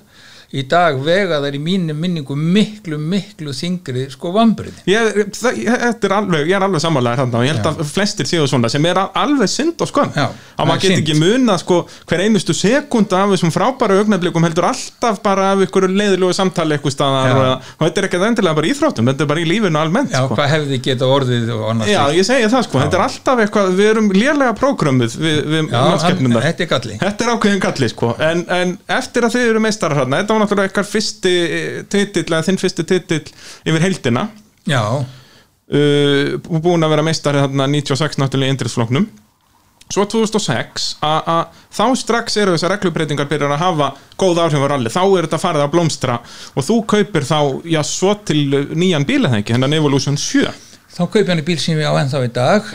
[0.55, 5.17] í dag vega þær í mínu minningu miklu, miklu þingri sko vambriði Ég,
[5.59, 8.85] ég, er alveg, er alveg sammálaðir þarna og ég held að flestir séu svona sem
[8.87, 11.01] er alveg synd og Já, að maður get synd.
[11.01, 15.89] ekki munað sko hver einustu sekunda af þessum frábæru augnablikum heldur alltaf bara af ykkur
[15.91, 17.35] leiðilegu samtali eitthvað staðar Já.
[17.35, 20.21] og, og þetta er ekki endilega bara íþróttum, þetta er bara í lífinu almennt Já,
[20.23, 20.37] sko.
[20.37, 23.75] hvað hefði geta orðið og annars Já, ég segi það sko, þetta er alltaf eitthvað
[23.77, 26.97] við erum lélega prógrömmuð við, við Já, hann, mannskepnunar þetta er galli.
[27.01, 27.31] Þetta er
[30.37, 31.35] hérna, var náttúrulega eitthvað fyrsti
[31.91, 33.23] titill eða þinn fyrsti titill
[33.67, 34.27] yfir heildina.
[34.67, 39.07] Já, uh, búin að vera meistari þarna 96 náttúrulega í indriðsfloknum
[39.87, 43.89] svo 2006 að þá strax eru þessar reglubreitingar byrjar að hafa
[44.19, 46.17] góð áhrif á ralli, þá er þetta farið að blómstra.
[46.59, 47.39] Og þú kaupir þá,
[47.71, 48.41] já, svo til
[48.75, 50.51] nýjan bíl eða ekki, hennan Evolution 7
[50.97, 52.69] þá kaupi hann í bíl sem ég á ennþá í dag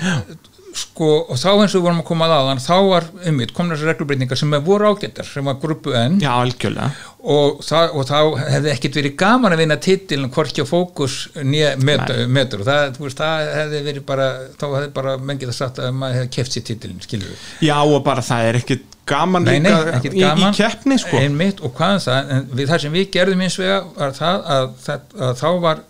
[0.76, 3.76] sko, og þá eins og við vorum að koma að aðan þá var, einmitt, komna
[3.76, 6.18] þessar reglubreitingar sem voru ágættar, sem var grúpu N.
[6.22, 6.90] Já, algjörlega.
[7.22, 8.16] Og, það, og þá
[8.50, 13.20] hefði ekkit verið gaman að vinna titilin hvorki á fókus nýja metur, og það, veist,
[13.20, 16.66] það hefði verið bara þá hefði bara mengið að sagt að maður hefði keft sér
[16.70, 20.54] titilin, skilur við Já, og bara það er ekkit gaman Nei, nei, ekkert í, gaman.
[20.54, 21.18] í keppni, sko.
[21.18, 24.70] Einmitt og hvað er það, en við það sem við gerðum eins var það að,
[24.86, 25.84] það, að þá var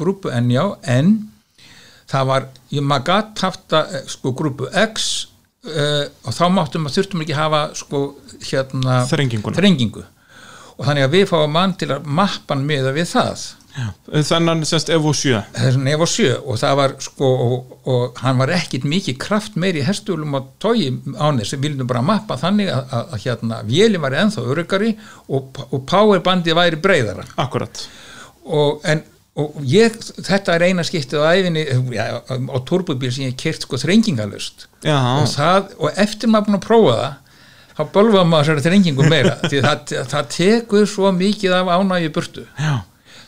[0.00, 0.64] grúpu N já,
[0.96, 1.14] en
[2.10, 5.10] það var, ég maður gatt haft að sko grúpu X
[5.68, 8.04] uh, og þá máttum að þurftum ekki hafa sko
[8.44, 9.02] hérna
[9.58, 10.06] þrengingu.
[10.74, 13.44] Og þannig að við fáum mann til að mappan miða við það.
[13.74, 18.38] Þennan, semst, Evo 7 þessi nef og sjö og það var sko og, og hann
[18.38, 22.36] var ekkit mikið kraft meiri í herstulum og tói án þess við vildum bara mappa
[22.38, 24.92] þannig að, að, að hérna vélum var ennþá öryggari
[25.26, 27.82] og, og powerbandið væri breyðara Akkurat
[28.44, 29.02] og, en,
[29.34, 31.64] og ég, þetta er eina skiptið á æfinni
[31.96, 36.66] já, á turbubíl sem ég kert sko þrengingalust og, það, og eftir maður búin að
[36.68, 37.12] prófa það
[37.74, 42.46] þá bölvaði maður þessari þrengingu meira því það, það tekur svo mikið af ánægju burtu.
[42.58, 42.74] Já.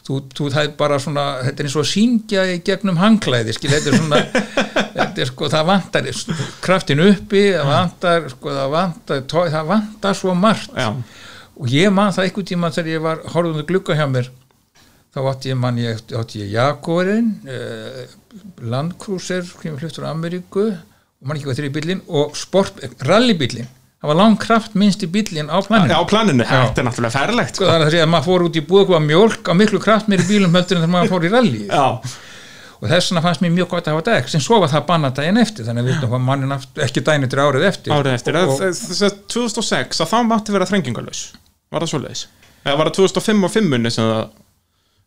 [0.06, 3.56] Þú, þú það er bara svona þetta er eins og að syngja í gegnum hangklæði
[3.56, 4.20] skil, þetta er svona
[5.00, 6.10] þetta er sko, það vantar
[6.62, 10.78] kraftin uppi það vantar, sko, það vantar það vantar svo margt.
[10.78, 10.92] Já,
[11.56, 14.30] og ég man það einhvern tíma þegar ég var horfðum glugga hjá mér
[15.16, 18.04] þá átti ég man ég, átti ég Jaguarinn eh,
[18.68, 24.10] Landcruiser sem fluttur á Ameríku og man ekki hvað þeirri bílinn og sport, rallybílinn það
[24.10, 25.96] var langkraft minnsti bílinn á planinu.
[25.96, 28.64] Á planinu, þetta er náttúrulega færlegt sko það er að að maður fór út í
[28.68, 31.32] búið að koma mjólk á miklu kraft meiri bílum heldur en þegar maður fór í
[31.32, 31.86] rally Já,
[32.76, 35.16] og þess vegna fannst mér mjög gott að hafa dag sem svo var það bannað
[35.22, 37.94] daginn eftir þannig að við veitum hvað mannin ekki daginn eftir árið eftir.
[37.96, 41.22] Árið eftir og, og, Þess að 2006, að þá mátti vera þrengingalös
[41.72, 42.26] Var það svoleiðis?
[42.66, 44.26] Eða var það 2005 og 5 sem það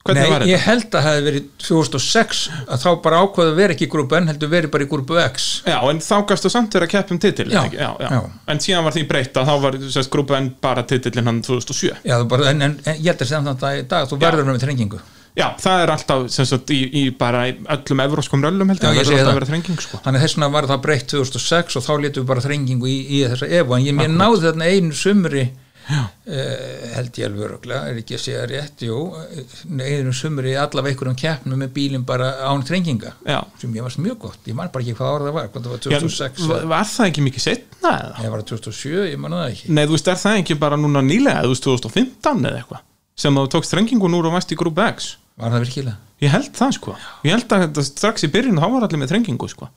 [0.08, 3.76] Hvernig Nei, ég held að það hefði verið 2006 að þá bara ákvaða að vera
[3.76, 5.48] ekki í grúpu N heldur verið bara í grúpu X.
[5.68, 8.22] Já, en þá gafstu samt verið að keppum titil Já, já, já.
[8.48, 11.92] En síðan var því breytt að þá var sérst, grúpu N bara titilinn hann 2007
[12.08, 14.64] Já, þú bara, en, en, en ég held að þetta í dag þú verður með
[14.64, 15.02] þrengingu.
[15.38, 19.06] Já, það er alltaf sagt, í, í bara öllum evróskum röllum held Já, ég, ég
[19.06, 19.30] það verður alltaf það.
[19.30, 20.00] að vera þrenging sko.
[20.04, 23.20] þannig þess vegna var það breytt 2006 og þá letum við bara þrengingu í, í
[23.30, 25.44] þessa evu en ég mér náði þarna einu sumri
[25.90, 28.98] uh, held ég alveg öruglega er ekki að segja rétt, jú.
[29.34, 29.56] Eh,
[30.00, 33.40] einu sumri allavega einhverjum keppnum með bílinn bara án þrenginga Já.
[33.62, 35.74] sem ég varst mjög gott, ég man bara ekki hvað ára það var hvað það
[35.74, 38.14] var Já, 2006 var, var það ekki mikið setna eða?
[38.20, 39.74] eða var það 2007, ég man það ekki.
[39.74, 42.86] Nei, þú veist, er það ekki bara núna nýlega, þú veist, 2015 eða eitthvað
[43.20, 45.16] sem þú tókst þrengingun úr og varst í grúpu X?
[45.40, 45.98] Var það virkilega?
[46.20, 46.94] Ég held það sko.
[47.24, 49.68] Ég held að þetta strax í byrjun þá var allir með þrengingu sko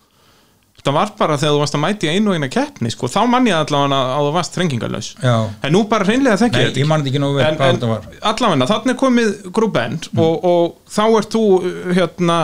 [0.82, 3.06] Það var bara þegar þú varst að mæti einu og eina keppni sko.
[3.06, 5.10] Þá mann ég allavega að þú varst þrengingarlaus.
[5.62, 6.72] En nú bara hreinlega þekki ég
[7.46, 7.78] en, en
[8.32, 12.38] allavega, þannig komið grúbend og, og þá ert þú uh, hérna,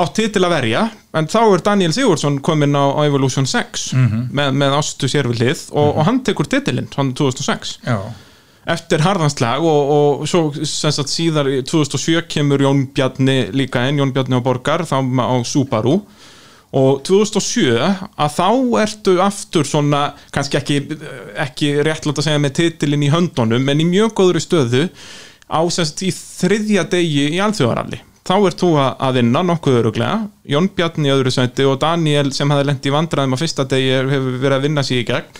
[0.00, 0.86] átt titil að verja
[1.16, 3.90] en þá er Daniel Sigurdsson kominn á, á Evolution 6
[4.32, 7.98] með, með ástu sér við hlið og, og hann tekur titilinn hann 2006 Já,
[8.72, 14.12] eftir harðanslag og, og svo sagt síðar í 2007 kemur Jón Bjarni líka inn, Jón
[14.16, 16.00] Bjarni á Borgar þá á Subaru
[16.76, 18.48] og 2007 að þá
[18.82, 20.80] ertu aftur svona, kannski ekki
[21.46, 24.82] ekki réttlátt að segja með titilinn í höndunum en í mjög góðri stöðu
[25.48, 28.02] á sem sagt í þriðja degi í alþjóðaralli.
[28.26, 30.16] Þá ert þú að vinna nokkuð öruglega
[30.50, 33.92] Jón Bjarni í öðru sæti og Daniel sem hafði lent í vandræðum á fyrsta degi
[34.00, 35.38] hefur verið að vinna sér í gegn.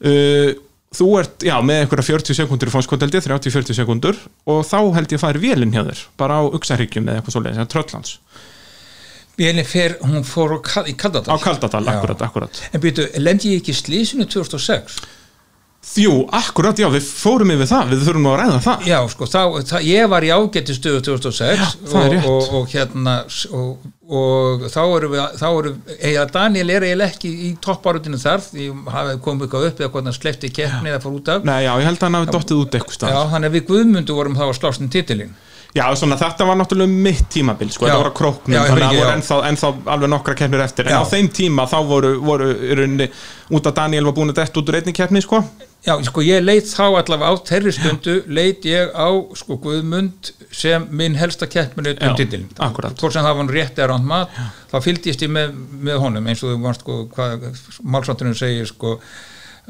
[0.00, 0.50] Uh,
[0.96, 4.18] þú ert, já, með einhverja 40 sekundur í fónskvöldeldi, 30-40 sekundur
[4.50, 7.70] og þá held ég að færi vélinn hjá þér bara á uksarhyggjum eða eitthvað svoleiðis,
[7.70, 8.16] tröllans
[9.40, 11.32] Bélin fer, hún fór í Kaldadal.
[11.32, 12.60] Á Kaldadal, akkurat, akkurat.
[12.74, 15.00] En byrju, lendi ég ekki slísinu 2006?
[15.96, 18.82] Jú, akkurat, já, við fórum yfir það við þurfum að ræða það.
[18.90, 19.40] Já, sko, þá,
[19.70, 21.64] það, ég var í ágætti stöðu 2006 Já,
[21.96, 23.14] og, og, og hérna
[23.56, 28.44] og, og þá erum við þá erum, eða Daniel er eiginlega ekki í toppárutinu þar,
[28.44, 31.48] því hafið komið eitthvað upp eða hvernig hann sleppti keppni eða fór út af.
[31.48, 34.18] Nei, já, ég held að hann hafi dottið út eitthvað Já, þannig að við Guðmundu
[34.20, 35.32] vorum þá að slást um titilin
[35.70, 37.92] Já, svona, þetta var náttúrulega mitt tímabil sko, Já.
[37.92, 40.90] þetta var á króknum, Já, þannig að fyrirgefðu, voru ennþá, ennþá alveg nokkra keppnir eftir,
[40.90, 43.06] en á þeim tíma þá voru, voru í rauninni,
[43.54, 45.44] út að Daniel var búin að detta út úr einni keppni, sko.
[45.86, 50.84] Já, sko, ég leit þá allavega á þeirri stundu leit ég á, sko, Guðmund sem
[50.92, 52.50] minn helsta keppminu um titilin.
[52.58, 54.34] Hvort sem það var hann rétt eða ránt mat
[54.68, 57.46] þá fylgdist ég með, með honum eins og þú varst, sko, hvað
[57.80, 58.98] málsáttunum segir, sko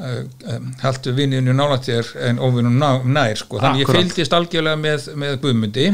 [0.01, 3.61] um, haltu vinninu nálægt þér en óvinnum nær sko.
[3.61, 3.97] þannig Akkúrat.
[4.01, 5.89] ég fylgdist algjörlega með, með Guðmundi.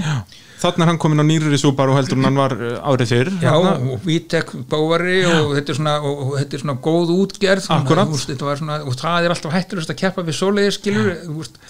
[0.58, 3.30] Þannig er hann komin á nýrri Subaru heldur en hann var uh, árið fyrr.
[3.44, 7.68] Já, og Vítek bóvari og þetta er svona, og, og þetta er svona góð útgerð
[7.68, 10.80] veist, þetta var svona, og það er alltaf hættulegst að keppa við svoleiðir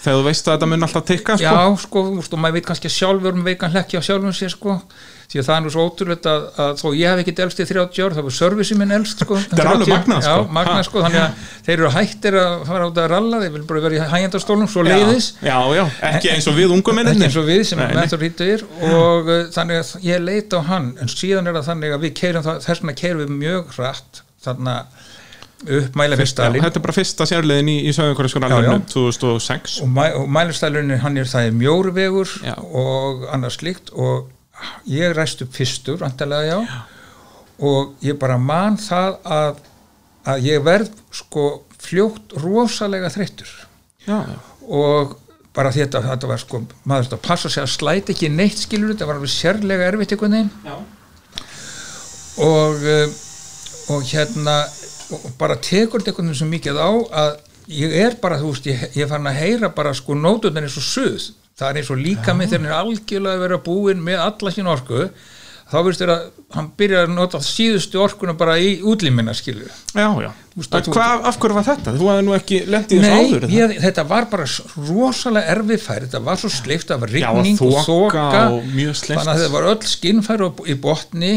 [0.00, 1.52] Þegar þú veist að þetta mun alltaf tikka sko.
[1.52, 4.80] Já, sko, veist, og maður veit kannski sjálfur um veikan hlekki á sjálfum sér, sko
[5.28, 7.64] því að það er nú svo ótrúlegt að, að þó ég hef ekki elst í
[7.68, 10.36] 30 ár, það var servicið minn elst sko, Þetta er alveg 30 magnað, sko.
[10.38, 10.86] Já, magnað, Ha.
[10.88, 13.98] sko, þannig að þeir eru hættir að fara át að ralla, þeir vil bara vera
[13.98, 17.44] í hægjandastólum svo leiðis, Já, já, ekki eins og við ungu ekki menninni eins og
[17.50, 17.98] við sem er nei.
[18.00, 21.98] mentor hýttur og uh, þannig að ég leit á hann en síðan er það þannig
[21.98, 24.78] að við keirum það þess vegna keirum við mjög hratt þarna
[25.58, 30.28] upp Já, mælefistælin Þetta er bara fyrsta sérleiðin í, í Söðunkorðskólanum 2006 og, mæ, og
[30.30, 32.54] mælistælunni hann er það er mjóruvegur Já.
[32.62, 34.28] og annars slíkt og
[34.90, 36.82] ég ræst upp fyrstur vantarlega já.
[37.58, 39.64] og ég bara man það að,
[40.24, 41.48] að ég verð sko
[41.78, 43.50] fljótt rosalega þreyttur
[44.08, 45.16] Já, já og
[45.56, 49.08] bara þetta, þetta var sko maður þetta passa sig að slæta ekki neitt skilur þetta
[49.08, 50.76] var alveg sérlega erfitt einhvern veginn Já.
[52.44, 53.16] og uh,
[53.88, 54.58] og hérna
[55.16, 56.90] og bara tekur þetta einhvern veginn svo mikið á
[57.24, 57.30] að
[57.68, 60.86] ég er bara, þú veist, ég, ég farin að heyra bara sko nótunar eins og
[60.86, 64.70] suð það er eins og líka hann er algjörlega að vera búinn með alla sín
[64.70, 65.08] orku
[65.68, 66.26] þá veist þér að
[66.56, 70.30] hann byrjar að nota síðustu orkuna bara í útlímina skilur Já, já.
[70.58, 71.92] Þú- Hvað, af hverju var þetta?
[71.94, 73.52] Þú hafði nú ekki lent í þessu Nei, áður er það?
[73.54, 74.46] ég, þetta var bara
[74.88, 79.68] rosalega erfið færi, þetta var svo sleift Já, rigning og þoka þannig að þetta var
[79.70, 81.30] öll skinnfæri í botni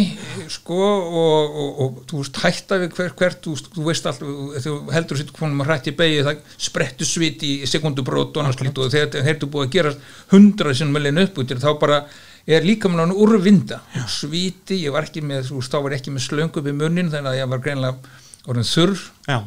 [0.56, 4.34] sko og, og, og, þú veist hætta við hver, hvert þú, þú veist alltaf,
[4.66, 9.06] þú heldur sér konum að hrætti beigið, það sprettu svit í sekundubrót og og þegar
[9.06, 9.95] þetta heyrðu búið að gera
[10.34, 12.03] hundrað sem meðlinn upp út þá bara
[12.48, 16.62] er líka með hann úrvinda svíti, ég var ekki með, þú ég ekki með slöngu
[16.62, 18.20] upp í munnin þannig að ég var greinlega
[18.50, 19.04] orðin þurr.
[19.30, 19.40] Já,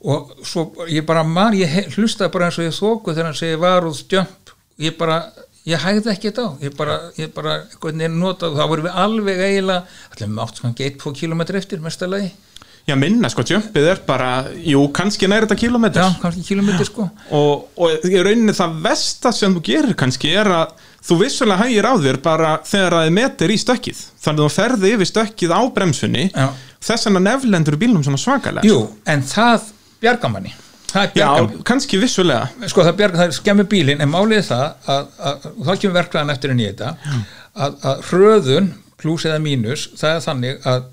[0.00, 3.60] og svo ég bara man, ég hlustaði bara eins og ég þóku þegar hann segi
[3.60, 5.18] varúð jump ég bara,
[5.68, 6.50] ég hægði ekki þetta á.
[6.64, 10.62] Ég bara, ég bara, hvernig er notað þá vorum við alveg eiginlega allir með átt
[10.64, 12.30] kannski 1-2 km eftir mestalagi
[12.88, 14.30] já minna, sko, jumpið er bara
[14.64, 17.10] Jú, kannski næri þetta kilometr já, kannski kilometri sko.
[17.36, 21.88] Og, og í rauninni það versta sem þú gerir kannski er að þú vissulega hægir
[21.88, 24.00] á þér bara þegar það er metir í stökkið.
[24.20, 26.48] Þannig að þú ferði yfir stökkið á bremsunni Já.
[26.90, 28.66] þess vegna neflendur í bílnum svona svakalega.
[28.68, 29.70] Jú, en það
[30.02, 30.54] bjarga manni.
[30.90, 32.68] Það er bjarga Já, kannski vissulega.
[32.72, 34.64] Sko það bjarga, það skemmir bílinn en málið er það
[34.94, 36.94] að, að, og þá kemur verklaðan eftir en ég þetta
[37.54, 40.88] að, að hröðun pluss eða mínus það er þannig að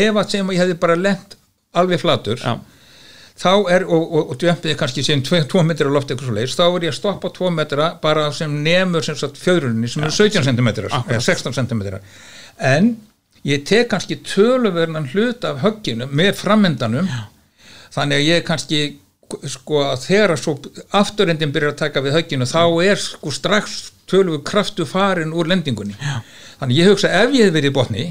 [0.00, 1.36] ef að sem ég hefði bara lent
[1.76, 2.54] alveg flatur Já,
[3.40, 6.36] þá er, og, og, og djömpið er kannski sem 2 metri á loft eitthvað svo
[6.36, 10.04] leiðis, þá er ég að stoppa 2 metra bara sem nemur sem sagt fjöðrunni sem
[10.04, 11.84] eru 17 cm eða 16 cm
[12.70, 12.90] en
[13.48, 17.08] ég tek kannski töluverðan hlut af högginu með frammendanum
[17.94, 18.82] þannig að ég kannski
[19.48, 20.56] sko að þegar að svo
[20.98, 23.80] afturendin byrjar að taka við högginu þá er sko strax
[24.10, 25.94] töluver kraftu farin úr lendingunni.
[25.94, 26.20] Já.
[26.60, 28.06] þannig ég hugsa ef ég hef verið í botni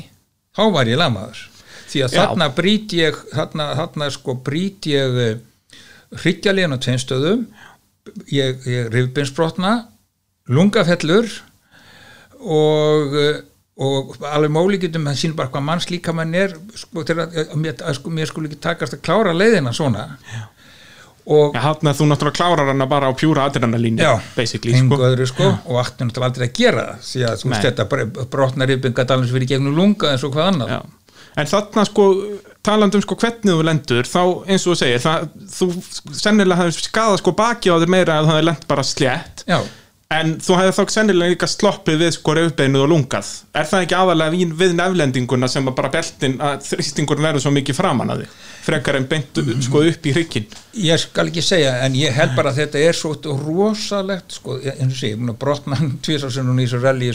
[0.56, 1.41] þá var ég lamaður
[1.89, 5.19] því að þarna brýt ég þarna, þarna sko brýt ég
[6.23, 7.45] hryggjalíðan á tveimstöðum
[8.33, 9.75] ég, ég rifbeinsbrotna
[10.49, 11.29] lungafellur
[12.39, 13.39] og eh,
[13.79, 17.77] og alveg mólíkjum það sín bara hvað manns líka mann er sko, að, að, mér,
[17.79, 20.07] að sko, mér skulle ekki takast að klára leiðina svona.
[21.29, 23.45] Og Já, hann að þú náttúrulega klárar hana bara á pjúra
[24.81, 25.29] engu sko.
[25.29, 27.85] sko og átti náttúrulega aldrei að gera það því að þú veist þetta
[28.33, 30.73] brotnar yfir alveg fyrir gegnum lunga eins og hvað annað.
[30.73, 30.79] Já.
[31.39, 32.05] En þarna sko,
[32.65, 35.67] talandi um sko hvernig þú lendur, þá eins og þú segir, það, þú
[36.19, 39.59] sennilega hafði skadað sko baki á þér meira að það hefði lent bara slétt, Já,
[40.19, 43.31] en þú hefði þá sennilega líka sloppið við sko rauðbeinuð og lungað.
[43.61, 47.77] Er það ekki aðalega við, við neflendinguna sem bara beltin, að þrýstingur verður svo mikið
[47.77, 50.47] framan að þig, frekar en beint sko upp í hrykkin?
[50.79, 53.13] ég skal ekki segja en ég held bara að þetta er svo
[53.45, 57.13] rosalegt sko, eins og sé, ég er búin að brotna tvisarsunum í þessu rally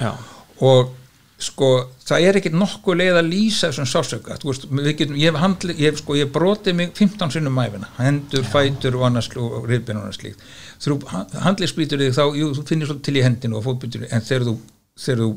[0.00, 0.12] Já.
[0.64, 0.94] og
[1.36, 1.68] sko
[2.06, 4.62] það er ekkert nokkuð leið að lýsa þessum sásöka þú veist,
[4.96, 8.96] getum, ég hef handli, ég hef sko, ég brotið mig 15 sinnum mæfina, hendur, fætur
[8.96, 10.46] og annars og rifbinn og annars slíkt.
[10.80, 10.96] Þú
[11.44, 14.56] handlisbrýtur þig þá, jú, þú finnir svolítið til í hendinu og fótbrýtur en þegar þú,
[15.04, 15.30] þegar þú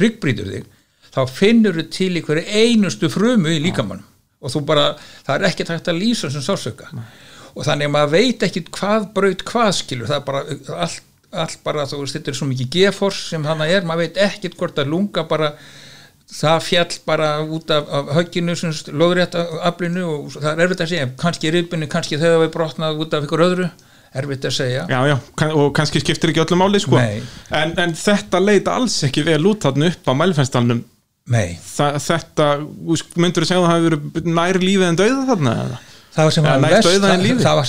[0.00, 0.66] hryggbrýtur þig
[1.14, 4.04] þá finnur þú til í hverju einustu frumu í líkamannum
[4.42, 4.90] og þú bara,
[5.26, 6.90] það er ekkert hægt að lýsa þessum sásöka
[7.56, 11.05] og þannig að maður veit ekki hvað braut hvað skilur, það er bara allt,
[11.42, 14.56] allt bara, þú veist, þetta er svo mikið gefors sem hana er, maður veit ekkert
[14.60, 15.52] hvort að lunga bara,
[16.32, 18.56] það fjall bara út af, af högginu
[18.92, 21.10] loðrétt aflinu og það er erfitt að segja.
[21.22, 23.70] Kannski rifbinu, kannski þau hafa brotnað út af ykkur öðru,
[24.16, 24.88] erfitt að segja.
[24.90, 25.16] Já, já,
[25.52, 26.98] og kannski skiptir ekki öllu máli sko.
[26.98, 30.84] En, en þetta leita alls ekki vel út þarna upp á mælfenstalnum
[31.26, 32.44] Nei, Þa, þetta,
[33.18, 35.78] myndur þú segja að það hafi verið nær lífið en dauða þarna eða?
[36.16, 37.44] Það sem var nær verst dauðaðin lífi.
[37.44, 37.68] það af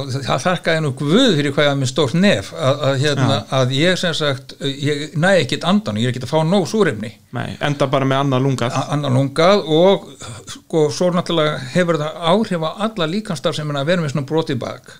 [0.00, 3.38] og það þarkaði nú guð fyrir hvað ég var með stórt nef að, að, hérna,
[3.60, 7.12] að ég sem sagt ég næði ekkit andan, ég er ekkit að fá nóg súrefni.
[7.36, 8.78] Nei, enda bara með annað lungað.
[8.90, 10.08] Annan lungað og
[10.50, 14.26] sko svo náttúrulega hefur það áhrif á alla líkanstar sem er að vera með svona
[14.26, 14.90] brotið bak.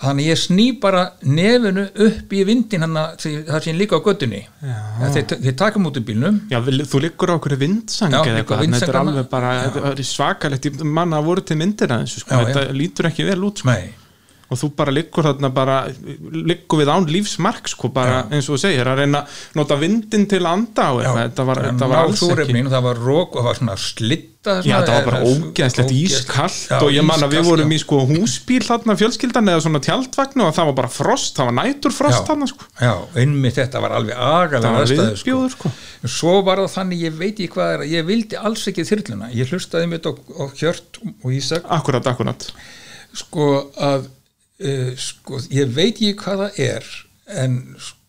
[0.00, 4.40] Þannig ég sný bara nefinu upp í vindin hann það sem líka á göttunni
[5.14, 6.40] þeir, þeir taka mútið bílnum.
[6.50, 10.70] Já, þú liggur á okkur vindsang eða eitthvað, þetta er alveg bara þetta er svakalegt,
[10.82, 13.72] manna voru til myndir að þessu, sko, þetta lítur ekki vel út sko.
[13.72, 13.99] Nei.
[14.50, 15.76] Og þú bara liggur þarna bara
[16.34, 20.26] liggur við án lífsmark sko, bara eins og þú segir, að reyna að nota vindin
[20.30, 23.40] til að anda á eitthvað, þetta var, þetta var alls ekki það var rók og
[23.40, 27.48] það var svona slitta Já, þetta var bara ógeðslegt ískallt og ég man að við
[27.50, 31.50] vorum í sko húsbíl þarna fjölskyldan eða svona tjaldvagnu og það var bara frost, það
[31.50, 32.24] var næturfrost Já.
[32.30, 35.72] þarna sko, Já, einmitt þetta var alveg agalega það var viðbjóður sko.
[36.16, 39.52] Svo var það þannig, ég veit ekki hvað er ég vildi alls ekki þyrluna, ég
[39.52, 40.56] hlustaði mitt og
[41.30, 41.68] Ísak.
[41.68, 42.48] Akkurat, akkurat.
[43.16, 44.08] Sko að
[45.00, 46.90] sko, ég veit ekki hvað það er
[47.40, 47.56] en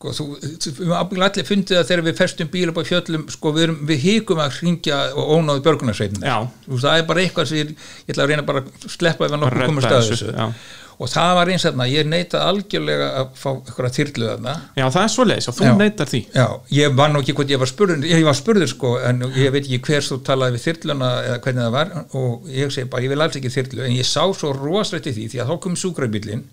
[0.02, 3.54] sko þú, við höfum allir fundið að þegar við festum bíl upp á fjöllum sko
[3.56, 6.38] við, erum, við híkum að hringja og ónáðu björgunarsveitin Já.
[6.74, 7.74] það er bara eitthvað sem ég,
[8.08, 10.38] ég ætla að reyna bara að sleppa ef að Bara nokkuð komur stað þessu, þessu
[10.38, 10.78] já.
[11.02, 15.02] og það var eins þarna, ég neita algjörlega að fá eitthvað þyrlu þarna Já, það
[15.04, 15.74] er svoleiðis og þú Já.
[15.82, 16.48] neytar því Já,
[16.78, 19.64] ég var nú ekki hvort ég var spurður ég var spurður sko, en ég veit
[19.64, 23.14] ekki hver svo talaði við þyrluna eða hvernig það var og ég segi bara, ég
[23.14, 25.80] vil alls ekki þyrlu en ég sá svo rosrætt í því, því að þá kom
[25.80, 26.46] súkrabílinn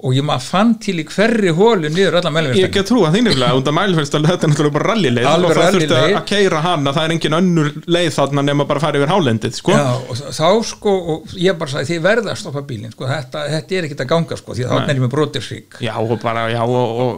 [0.00, 3.10] og ég maður fann til í hverri hólu niður allan Ég meðlumverðstæðin ekki að trúa
[3.12, 6.94] því nefnilega, af mælfélstal þetta er náttúrulega bara rallileið og það þurfti að keira hana,
[6.96, 9.74] það er engin önnur leið þarna nema bara að fara yfir hálendið, sko.
[9.76, 13.38] Já, og þá sko, og ég bara sagði þið verða að stoppa bílinn, sko, þetta,
[13.56, 16.16] þetta er ekkert að ganga sko, því að þá er ég með brotirsvík Já, og
[16.24, 17.10] bara, já, og, og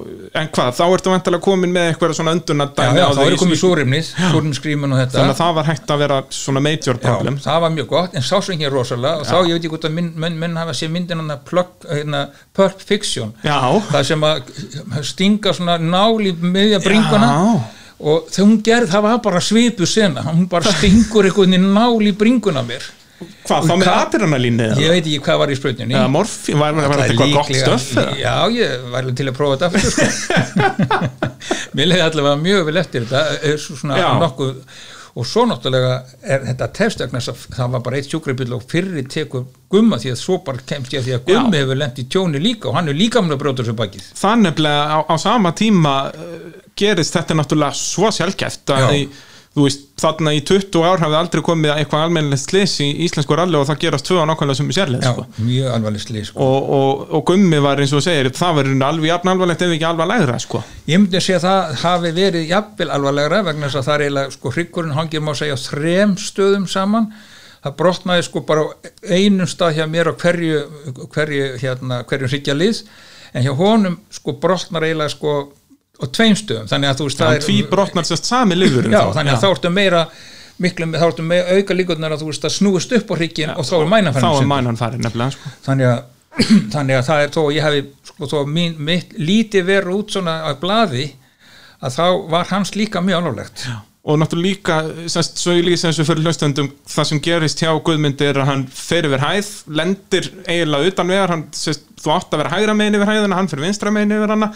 [0.43, 3.33] en hvað, þá ertu vantilega komin með eitthvað svona Já, öndunadæmi já, á þá er
[3.37, 3.63] í komið Svíþjóð.
[3.63, 5.23] súrimnið, súrimskrímun og þetta
[12.57, 13.59] Pulp Fiction Já.
[13.91, 14.51] það sem að
[15.09, 17.53] stinga svona nál í miðja bringuna Já.
[18.03, 22.03] og þegar hún gerð, það var bara svipu sena, hún bara stingur einhvern veginn nál
[22.05, 22.91] í bringuna mér
[23.47, 26.89] Hvað, þá með adrenalínu ég veit ekki hvað var í sprautinni Eða morfín, var, var,
[26.91, 28.07] var þetta eitthvað gott eða?
[28.19, 30.99] Já, ég var til að prófa þetta aftur sko.
[31.77, 34.57] Mér leiði allavega mjög vel eftir þetta svo svona nokkuð
[35.13, 39.03] og svo náttúrulega er þetta test vegna að það var bara eitt sjúkrabíl og fyrri
[39.13, 41.65] tekur gumma því að svo bara kemst ég að því að gummi Já.
[41.65, 44.47] hefur lent í tjóni líka og hann er líka með að brjóta þessu bakið Það
[44.47, 46.49] nefnilega á, á sama tíma uh,
[46.79, 49.05] gerist þetta náttúrulega svo sjálfgeft að Já.
[49.53, 53.59] Þú veist, þarna í 20 ár hafði aldrei komið eitthvað almennilegt slis í íslensku ralli
[53.59, 55.27] og það gerast tvö á nákvæmlega sem er sérlega Já, sko.
[55.45, 56.47] mjög alvarleg slið sko.
[56.47, 59.89] og, og, og gummi var eins og segir það rauninni alveg jafn alvarlegt ef ekki
[59.91, 60.63] alvarlegra sko.
[60.89, 64.07] Ég myndi að segja að það hafi verið jafnvel alvarlegra vegna þess að það er
[64.07, 67.13] eiginlega sko hryggurinn hangir má segja þrem stöðum saman
[67.63, 68.65] það brotnaði sko bara
[69.07, 70.63] einum stað hjá mér á hverju,
[71.13, 72.81] hverju hérna, hverju hryggjalið
[73.33, 75.35] en hjá honum sko brotnar eiginlega sko
[76.03, 79.37] á tveim stöðum þannig að þú veist það tví brotnar sérst sami liðurinn Já, þannig
[79.37, 80.03] að þá ertu meira
[80.63, 83.69] miklu, þá ertu meira auka líkurnar að þú veist að snúist upp á hryggin og
[83.69, 85.55] þá er mænan þá er farin mænan farin nefnilega sko.
[85.67, 86.03] þannig að,
[86.75, 90.37] þannig að það er þó ég hefði sko þó mín, mitt lítið verið út svona
[90.51, 91.09] að blaði
[91.83, 93.65] að þá var hans líka mjög alvarlegt.
[94.03, 94.77] Og náttúrulega líka,
[95.11, 98.65] semst, svo ég lýsi þessu fyrir hlustendum, það sem gerist hjá Guðmundi er að hann
[98.75, 102.99] fer yfir hæð lendir eiginlega utan vegar hann, semst, þú átt að vera hægra megin
[102.99, 104.49] yfir hæðina hann fyrir vinstra megin yfir hana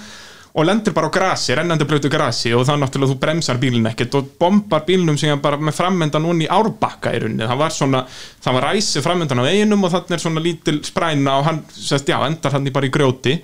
[0.57, 4.15] og lendir bara á grasi, rennandi blötu grasi og það náttúrulega þú bremsar bílinn ekkert
[4.17, 8.57] og bombar bílnum sem bara með framöndan í árbakka í rauninni, það var svona það
[8.57, 12.17] var ræsi framöndan á veginum og þannig er svona lítil spræna og hann, semst, já,
[12.25, 13.37] endar hann bara í grjóti.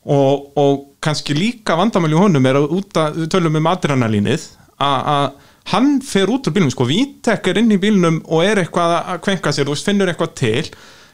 [0.00, 4.46] Og, og kannski líka vandamæli í honum er að út að, við tölum um adrenalínið
[4.80, 5.26] að að
[5.70, 9.20] hann fer út úr bílnum, sko, Vítek er inn í bílnum og er eitthvað að
[9.26, 10.70] kvenka sér, þú veist, finnur eitthvað til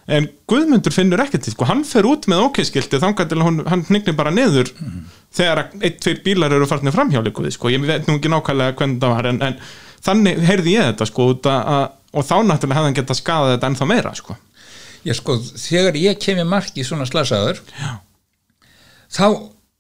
[0.07, 4.15] en Guðmundur finnur ekkert sko, hann fer út með ókeiskildi þangar til að hann, hnignir
[4.19, 4.71] bara niður
[5.35, 9.01] þegar að einn, tveir bílar eru farnir framhjálikuði, sko, ég veit nú ekki nákvæmlega hvernig
[9.03, 9.59] það var, en, en
[10.07, 13.89] þannig heyrði ég þetta, sko, að, og þá náttúrulega hefði hann getað skadað þetta ennþá
[13.91, 14.37] meira, sko.
[15.07, 17.91] Ég sko, þegar ég kem í marki svona slasaður Já.
[19.19, 19.27] þá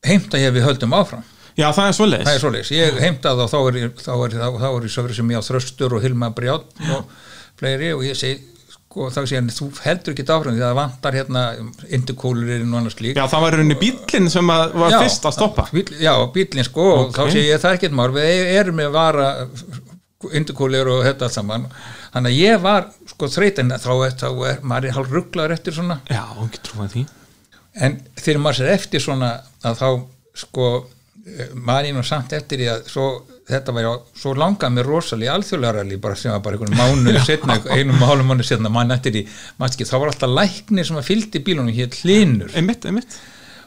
[0.06, 1.24] heimta ég við höldum áfram.
[1.56, 2.26] Já, það er svoleiðis.
[2.28, 5.96] Það er svoleiðis, ég heimta það og þá er, ég- söfrið sem ég á þröstur
[5.96, 7.08] og Hilma Brjátn og
[7.58, 8.42] fleiri og ég segi
[8.96, 11.42] sko, þá sé hann, þú heldur ekki áfram því að það vantar hérna
[11.98, 15.66] interkólurinn og annars lík Já, það var rauninni bíllinn sem var Já, fyrst að stoppa.
[15.76, 17.18] Bíl, já, bílinn sko og Ok.
[17.18, 18.08] þá sé ég það er ekkert mál.
[18.16, 19.26] Við erum með vara
[20.36, 21.66] interkólir og þetta allt saman.
[22.14, 25.76] Þannig að ég var sko þreytin þá er, þá er maður er hálf rugglaður eftir
[25.76, 25.98] svona.
[26.08, 27.04] Já, ekki trúið því.
[27.84, 29.30] En þegar maður sér eftir svona
[29.66, 29.88] að þá
[30.40, 33.06] sko eh, maður er nú samt eftir því að svo
[33.46, 37.58] þetta var já, svo langað mér rosalega alþjóðlega bara sem var bara einhvern mánuð setna,
[37.76, 39.24] einum hálfum mánuð setna mann eftir í,
[39.60, 43.18] mannski, þá var alltaf læknir sem að fylgdi bílunum hér hlinur einmitt, einmitt.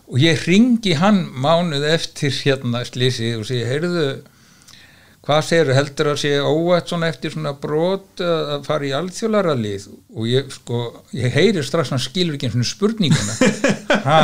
[0.10, 4.06] Og ég ringi hann mánuð eftir hérna slísi og segi, heyrðu
[5.30, 9.86] hvað segir heldur að sé óætt svona eftir svona brot að fara í alþjólaralið
[10.16, 13.54] og ég sko, ég heyri strax hann skilur ekki eins og spurninguna.
[14.10, 14.24] Ha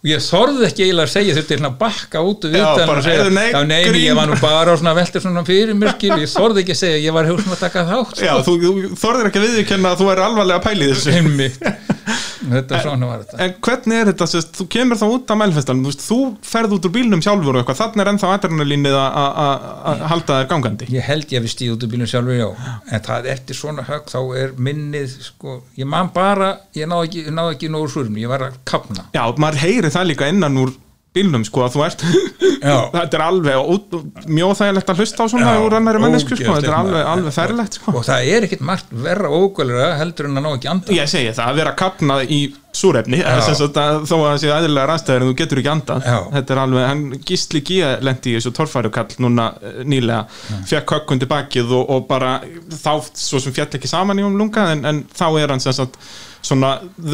[0.00, 3.02] og ég þorði ekki eiginlega að segja þurfti svona að bakka út og utan og
[3.04, 6.64] segja, nei, já nei, ég var nú bara svona veldur svona fyrir skil, ég þorði
[6.64, 8.24] ekki að segja, ég var hugsa að taka þátt sko.
[8.24, 13.40] Já, þú, þú þorðir ekki að viðurkenna að þú er alvarlega að pæli þessu þetta
[13.44, 16.18] En hvernig er þetta, sérst, þú kemur þá út af mælfestan, þú þú
[16.50, 20.90] ferð út úr bílnum sjálfur og eitthvað, þannig er ennþá adrenalínið að- halda þér gangandi?
[20.94, 22.48] Ég held ég að við stíð út úr bílum sjálfur já.
[22.90, 27.24] En það eftir svona högg þá er minnið sko, ég man bara ég náði ekki,
[27.30, 30.72] náði ekki nógu súrum, ég var að kapna Já, maður heyri það líka innan úr
[31.16, 32.04] bílnum, sko, að þú ert
[32.60, 32.76] Já.
[32.94, 33.94] þetta er alveg
[34.30, 37.34] mjög þægilegt að hlusta á svona Já, úr annari mennesku, sko, þetta er alveg, alveg
[37.34, 37.94] ferlegt, sko.
[37.98, 41.32] Og það er ekkit margt verra ógælega heldur en að ná ekki anda Ég segi
[41.34, 44.86] það, að vera kapnað í súrefni, eða sem sagt að þó að það séu aðeinslega
[44.86, 46.04] rastæður en þú getur ekki andað.
[46.06, 46.18] Já.
[46.36, 50.20] þetta er alveg, hann gísli gíða lendi í þessu torfærukall núna eh, nýlega.
[50.70, 52.36] Fekk hökkun bakið og, og bara
[52.70, 55.74] þá svo sem fjall ekki saman í um lunga en, en þá er hann sem
[55.74, 55.98] sagt
[56.42, 56.70] svona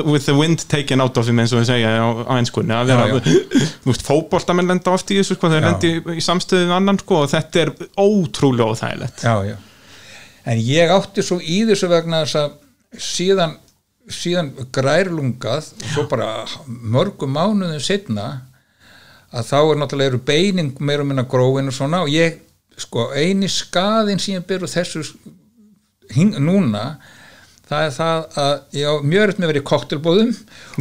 [0.06, 2.92] with the wind taken out of him eins og við segja á, á einskunni að
[2.92, 3.20] vera,
[3.82, 7.22] þú veist, fótboltamenn lenda oft í þessu sko, þeir lendi í, samstöðu við annan sko
[7.24, 9.24] og þetta er ótrúlega óþægilegt.
[9.26, 9.56] Já, já.
[10.46, 12.58] en ég átti svo í þessu vegna þess að
[13.02, 13.56] síðan
[14.12, 16.30] síðan grærlungað og svo bara
[16.66, 18.28] mörgum mánuðum setna
[19.34, 22.38] að þá er náttúrulega eru beinin meira og minna gróin og svona og ég,
[22.78, 25.02] sko, eini skaðin sem ég byrju þessu
[26.14, 26.84] hing, núna
[27.66, 30.28] það er það að ég á mjög rétt með verið koktelbóðum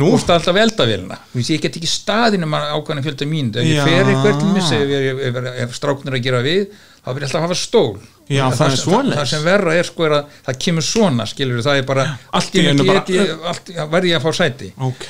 [0.06, 1.18] og stað alltaf veldavélina
[1.56, 3.50] ég get ekki staðinu maður ákvæðan fjölda mín.
[3.56, 6.68] Ef ég fer eitthvað til mis ef, ef, ef, ef stráknir að gera við
[7.06, 7.98] þá vil ég alltaf hafa stól.
[8.30, 11.62] Já, það er sem- það sem verra er sko er að það kemur svona skilur
[11.66, 13.04] það er bara allt í bara-
[13.94, 14.72] get ég að fá sæti.
[14.82, 15.06] Ok,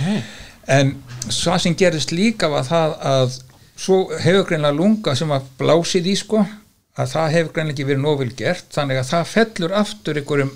[0.68, 0.96] en
[1.30, 3.40] það sem gerist líka var það að
[3.76, 6.46] svo hefur greinlega lunga sem var blásið í sko
[6.96, 8.68] að það hefur greinlega ekki verið nóg vel gert.
[8.76, 10.52] Þannig að það fellur aftur einhverjum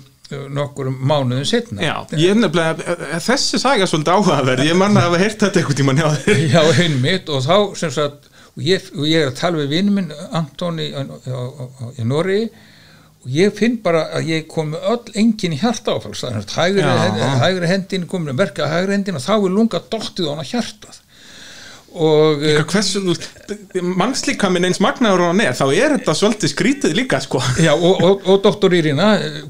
[0.56, 5.08] nokkurum mánuðum setna já, ég nefnilega eh, þessi saga er svolítið áhugaverð, ég manna að
[5.08, 6.42] hafa heyrt þetta einhvern tímann hjá þér.
[6.54, 9.92] Já, einmitt og þá sem sagt og ég, og ég er að tala við vinn
[9.96, 12.40] minn Antoni í, Nóri
[13.20, 16.56] og ég finn bara að ég kom með öll engin í hjarta áfalls það er
[16.56, 20.46] hægri, hægri hendin komin að verka hægri hendin og þá er lunga dottið á hana
[20.48, 21.02] hjartað
[21.90, 26.52] og eh, hversu, þú mannslíka minn eins magnaður og hann er, þá er þetta svolítið
[26.52, 27.40] skrítið líka, sko.
[27.58, 28.76] Já, og, og, og doktor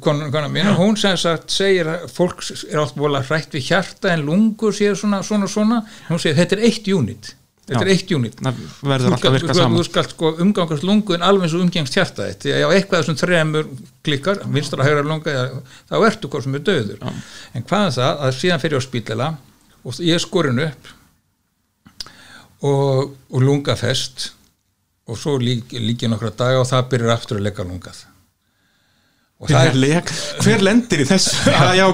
[0.00, 2.40] konan, konan mín, hún sem sagt segir að fólk
[2.70, 6.56] er allt vola hrætt við hjarta en lungur séu svona, svona, svona, hún segir þetta
[6.56, 7.32] er eitt unit,
[7.68, 7.84] þetta Já.
[7.84, 12.30] er eitt að virka Þú skalt sko umgangast lungu en alveg eins og umgengst hjarta
[12.30, 13.68] þetta, ef eitthvað þessum þremur
[14.06, 15.44] klikkar, vinstra hægra lunga,
[15.92, 17.04] þá ertu hvað sem er döður.
[17.52, 19.28] En hvað er það að síðan fyrir á spítala
[19.84, 20.96] og ég er skorin upp
[22.66, 24.31] og, og lungafest.
[25.11, 28.05] Og svo lík, líki nokkra daga og það byrjar aftur að leggja lungað.
[29.41, 30.11] Og hver, leik,
[30.45, 31.32] hver lendir í þessu?
[31.57, 31.85] Að já,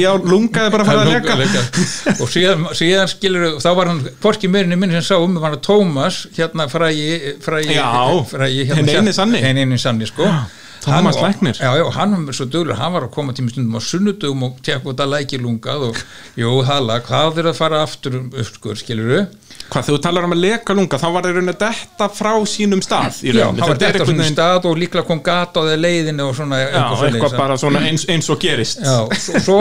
[0.00, 1.34] já, lungaði bara að fara að leka.
[1.36, 2.14] leka.
[2.24, 5.60] Og síðan, síðan skilur þá var hann, hvorki meirinni minn sem sá um var hann
[5.66, 7.92] Tómas, hérna frægi frægi, Já,
[8.32, 9.44] frægi hinn eini sanni.
[9.44, 10.24] hinn eini sanni, sko.
[10.24, 11.56] Tómas Hann- læknir.
[11.60, 14.58] já, já, hann var svo dögulegur, hann var að koma tíma stundum á sunnudugum og
[14.62, 15.96] tekka út að læki lungað og
[16.36, 19.26] jú, það lag, hvað er að fara aftur um upp, sko, skilur
[19.70, 23.32] hvað þú talar um að leka lunga þá var það detta frá sínum stað í
[23.32, 26.26] já, hann var þetta þetta svona veginn stað og líklega kom gata á þeir leiðinu
[26.28, 26.68] og svona já,
[27.08, 28.82] eitthvað bara svona eins, eins og gerist.
[28.84, 29.58] Já, svo, svo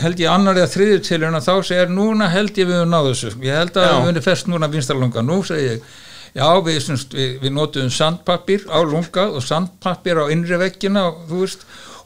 [0.00, 3.34] held ég annar eða þriðju tilhörna þá segir núna held ég við náðu þessu.
[3.44, 3.84] Ég held að
[5.52, 5.82] við
[6.36, 11.56] já við, semst, við, við notuðum sandpapir á lungað og sandpapir á innri veggina og,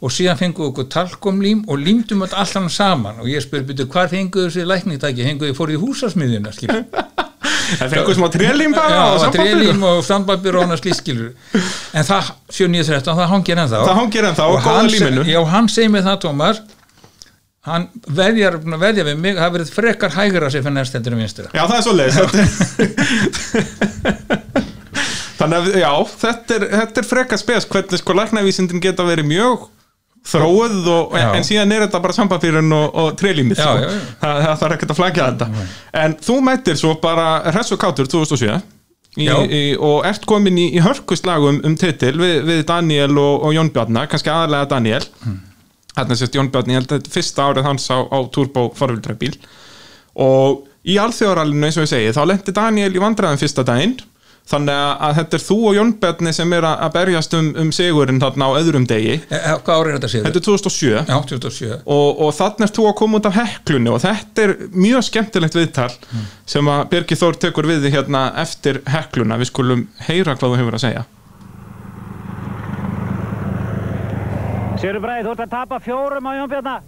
[0.01, 3.89] og síðan fengum við okkur talkomlím og límdum þetta allan saman og ég spyr, byrju,
[3.93, 6.55] hvar fenguðu þessi lækningtæki fenguðu þið fóruð í húsasmiðina
[7.67, 11.33] það fengur smá trélím bara Já, og trélím og sandpapir og annars lískilur
[11.97, 13.83] en það, 7.9.13, það hangir ennþá.
[13.83, 15.25] Það hangir ennþá og góða hann, líminu.
[15.31, 16.61] Já, hann segir mig það, Tómas
[17.67, 21.49] hann veðjar, veðja við mig það verið frekar hægra sér fyrir næst heldur um vinstra
[21.53, 21.95] Já, það er svo
[25.37, 29.59] Þannig að, já, þetta er, þetta er frekar spes hvernig sko læknavísindin geta verið mjög
[30.27, 33.91] þróuð og, en síðan er þetta bara sambapýrun og, og trélímið Já, sko.
[34.23, 35.67] Það, það þarf ekkert að flagja þetta.
[36.03, 38.49] En þú mættir svo bara hress og kátur 2007
[39.17, 43.55] í, í, og ert komin í, í hörkuslagum um titil við, við Daniel og, og
[43.57, 45.05] Jón Bjarnar kannski aðalega Daniel.
[45.23, 45.39] Hmm.
[45.97, 48.69] Þarna sést Jón Bjarni, ég held að þetta er fyrsta árið hans á, á turbo
[48.77, 49.37] forvildrækbíl
[50.23, 53.99] og í alþjóðarallinu eins og ég segi þá lendi Daniel í vandræðum fyrsta daginn.
[54.47, 58.21] Þannig að, þetta er þú og Jón Bjarni sem er að, berjast um, um sigurinn
[58.23, 59.17] þarna á öðrum degi.
[59.27, 60.27] E, e, hvað árið er þetta séð?
[60.29, 63.91] þetta er 2007 Já, 2007 og, og þannig er þú að koma út af heklunni
[63.91, 65.89] og þetta er mjög skemmtilegt viðtal
[66.47, 69.41] sem að Birgir Þór tekur við hérna eftir hekluna.
[69.43, 71.05] Við skulum heyra hvað þú hefur að segja
[74.77, 76.83] Sigur Bræði, þú ert að tapa fjórum á Jón Bjarnar.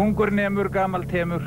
[0.00, 1.42] Ungur nemur, gamal temur.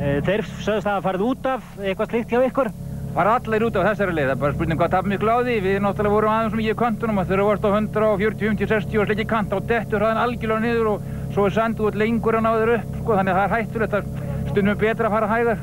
[0.00, 2.70] Eh, Þeir sögðust að hafa farið út af eitthvað slíkt hjá ykkur.
[3.18, 5.58] Var allir út á þessari leið, það er bara spurning hvað tapum á því.
[5.66, 8.98] Við náttúrulega vorum aðeins mikið í kantunum og þegar þú varst á 140, 50, 60
[9.02, 12.46] og slikki kant á dettur hraðan algjörlega niður og svo er sandu út lengur að
[12.46, 14.12] ná þér upp, sko, þannig að það er hættulegt að
[14.52, 15.58] stundum betra að fara hægar.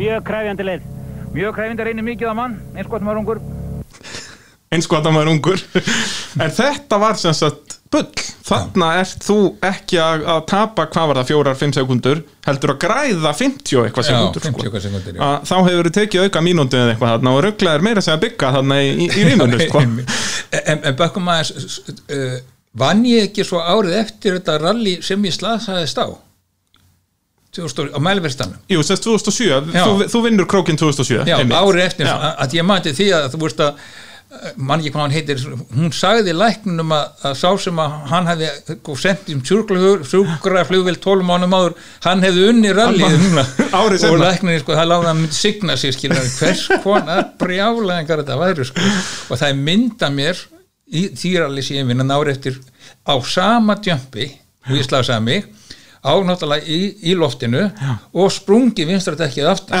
[0.00, 0.88] Mjög kræfjandi leið.
[1.36, 3.42] Mjög kræfindi reynir mikið á mann, eins gott maður ungur.
[4.74, 5.64] Eins og að það maður ungur
[6.42, 8.06] en þetta var sem sagt bull
[8.46, 12.80] þarna ert þú ekki að, að tapa hvað var það, fjórar, fimm sekundur heldur að
[12.82, 14.82] græða 50 og eitthvað Já, sekundur 50 sko.
[14.86, 15.22] sekundur, já.
[15.28, 18.22] að, þá hefur þú tekið auka mínútu eða eitthvað þarna og rugglaðir meira að segja
[18.26, 19.82] bygga þarna í, í, í rímunu sko.
[20.60, 22.36] en, en bökkum aðeins uh,
[22.76, 26.06] vann ég ekki svo árið eftir þetta rally sem ég slasaðist á
[27.56, 29.84] 2000, á mælverstanum Jú, sérst 2007, Já.
[29.86, 32.16] þú, þú vinnur krókin 2007 Já, árið eftir, Já.
[32.18, 33.94] að, að ég mati því að þú veist að eh,
[34.58, 35.42] mann ekki hvað hann heitir
[35.76, 41.26] hún sagði læknunum að, að sá sem að hann hefði sko, sendt um sjúkraflugvel 12
[41.28, 43.14] mánum áður hann hefði unni rallið
[43.76, 48.66] og læknunni sko, það láði að myndi signa sér skilur hvers konar brjálæðingar þetta væri
[48.66, 48.90] sko.
[49.30, 50.42] og það mynda mér
[50.86, 52.58] í þýralli síðan vinna nári eftir
[53.06, 54.30] á sama djömpi
[54.66, 55.46] og ég slasaði mig
[56.02, 56.80] á náttúrulega í,
[57.10, 57.94] í loftinu Já.
[58.14, 59.78] og sprungi vinstratekkið aftur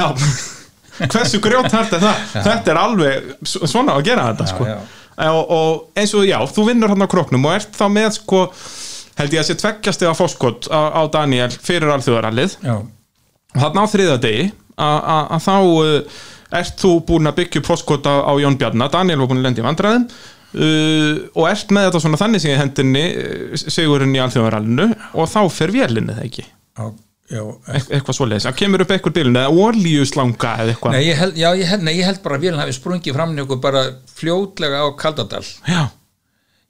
[1.04, 4.66] hversu grjót þetta er það þetta er alveg svona að gera þetta sko.
[4.68, 4.76] já.
[5.16, 8.42] Og, og eins og já, þú vinnur hann á króknum og ert þá með sko
[9.16, 12.74] held ég að sé tveggjasti á fóskot á, á Daniel fyrir alþjóðarallið Já.
[12.76, 14.42] og þarna á þriða degi
[14.76, 16.24] að- þá uh,
[16.60, 19.64] ert þú búin að byggja fóskot á, á Jón Bjarnar Daniel var búin að lendi
[19.64, 23.06] í vandræðum uh, og ert með þetta svona þannig sem í hendinni
[23.64, 26.92] sigurinn í alþjóðarallinu og þá fer vélinni það ekki Já,
[27.30, 27.42] já,
[27.74, 31.36] Eit- eitthvað svoleiðis, það kemur upp eitthvað bílun eða olíuslanga eða eitthvað Nei, ég held,
[31.40, 33.84] já, ég held, nei, ég held bara að vélina hafi sprungið fram okkur bara
[34.14, 35.44] fljótlega á Kaldadal.
[35.66, 35.86] já,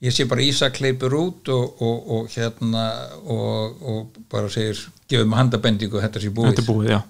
[0.04, 2.82] Ég sé bara Ísak hleypur út og, og, og hérna
[3.24, 4.76] og, og bara segir
[5.08, 6.50] gefum handabendingu þetta sé búið.
[6.52, 7.00] þetta er búið, já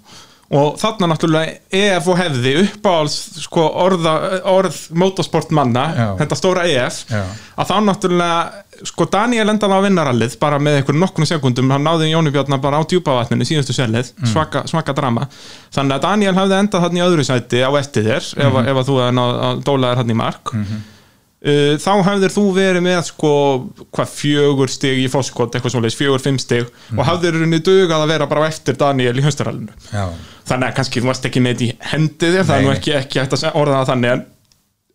[0.51, 4.12] og þarna náttúrulega EF og hefði uppáhalds sko orða,
[4.47, 6.06] orð motorsport manna, Já.
[6.20, 7.24] þetta stóra EF Já.
[7.59, 12.10] að þá náttúrulega sko Daniel endaði á vinnarallið bara með einhverjum nokkrum sekundum, hann náði
[12.12, 14.27] Jóni Bjarnar bara á djúpavatninu síðustu selið, Mm.
[14.32, 15.27] svaka, svaka drama
[15.74, 18.68] þannig að Daniel hafði endað hann í öðru sæti á eftir þér, ef, Mhm.
[18.68, 20.64] ef að þú hefði náð að dóla þér hann í mark Uh,
[21.47, 23.32] þá hefðir þú verið með sko,
[23.94, 26.66] hvað fjögur stig í fóskot eitthvað svoleiðis, fjögur, fimm stig.
[26.90, 26.98] Mhm.
[26.98, 29.70] og hafðir runni dugað að vera bara eftir Daniel í höstarallinu
[30.47, 32.97] þannig að kannski þú varst ekki með þetta í hendi þér það er nú ekki,
[32.98, 34.24] ekki hægt að orða þannig en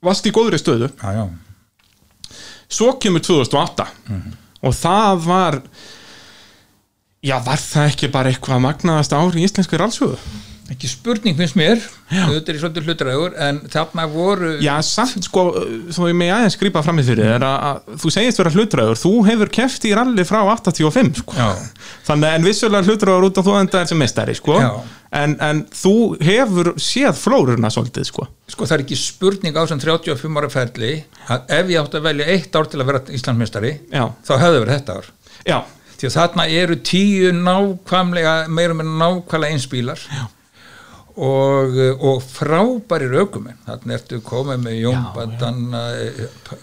[0.02, 0.90] varst í góðri stöðu.
[1.00, 1.24] Já, já.
[2.72, 3.88] svo kemur 2008
[4.62, 5.62] og það var
[7.22, 10.18] já var það ekki bara eitthvað magnaðast ári í íslenski rallsögu
[10.72, 14.52] Ekki spurning finnst mér, þetta er svolítið hlutræður, en þarna voru...
[14.64, 15.42] já samt sko
[15.92, 19.02] þó ég mig aðeins grípa fram í fyrir þér að, að þú segist vera hlutræður
[19.02, 21.36] þú hefur keft í ralli frá 85 sko.
[21.36, 21.50] Já.
[22.08, 24.58] þannig en vissulega hlutræður út af þú enda er sem mestari sko.
[25.12, 25.94] En, en þú
[26.24, 28.30] hefur séð flórurna svolítið sko.
[28.56, 30.94] Sko það er ekki spurning á sem 35 ára ferli
[31.28, 34.06] að ef ég átti að velja eitt ár til að vera Íslandsmeistari, Já.
[34.24, 35.12] þá hefði verið þetta ár.
[35.44, 35.60] já,
[36.02, 40.24] Því að þarna eru tíu nákvæmlega, meirum en nákvæmlega einsbílar Já.
[41.18, 41.76] Og,
[42.08, 43.58] og frábærir aukumenn.
[43.68, 45.82] Þarna ertu komið með Jómba, Danna,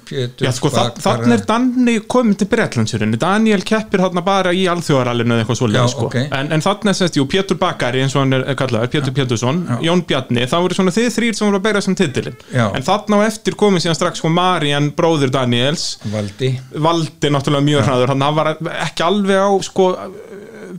[0.08, 4.64] Pétur, Já, sko, þa þannig er Danni komin til Bretlandsjörinu, Daniel keppir þarna bara í
[4.70, 6.06] alþjóðarallinu eða eitthvað svoleiði Já, sko.
[6.08, 6.16] ok.
[6.38, 9.62] en, en þannig er semst, jú, Pétur Bakari eins og hann er kallaður, Pétur Pétursson
[9.84, 12.66] Jón Bjarni, þá eru svona þið þrýr sem voru að beira sem titilin, Já.
[12.72, 16.54] en þarna á eftir komið síðan strax sko Marian, bróðir Daniels Valdi.
[16.74, 18.52] valdi náttúrulega mjög hraður hann var
[18.88, 19.90] ekki alveg á sko,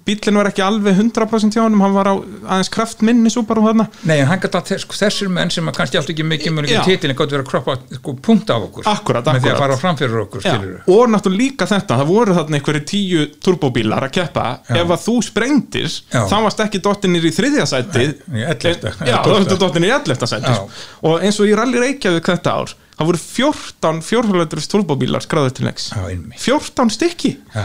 [0.10, 3.86] bílinn var ekki alveg 100% hjá honum, hann var á aðeins kraft minni Subaru þarna
[4.10, 6.80] Nei, en hann gæti að sko, þessir menn sem kannski allt ekki mikið mjög Já.
[6.82, 9.78] ekki titilin gott verið að kroppa sko, punkt af okkur Akkúrat, með því að fara
[9.84, 14.08] fram fyrir okkur Já, skilur og náttúrulega líka þetta, það voru þarna einhverju tíu turbóbílar
[14.10, 16.22] að keppa ef að þú sprengtir, Já.
[16.32, 18.92] þá varst ekki dottinir í þriðja sæti Nei, í 11.
[19.06, 20.30] já, þá varst dottinir í 11.
[20.34, 20.62] sæti Já.
[21.10, 25.70] og eins og í Rally Reykjavík þetta ár það voru 14 fjórhjóðleiturist turbóbílar skráður til
[25.70, 26.42] Já, einmitt.
[26.44, 27.64] 14 stykki Já.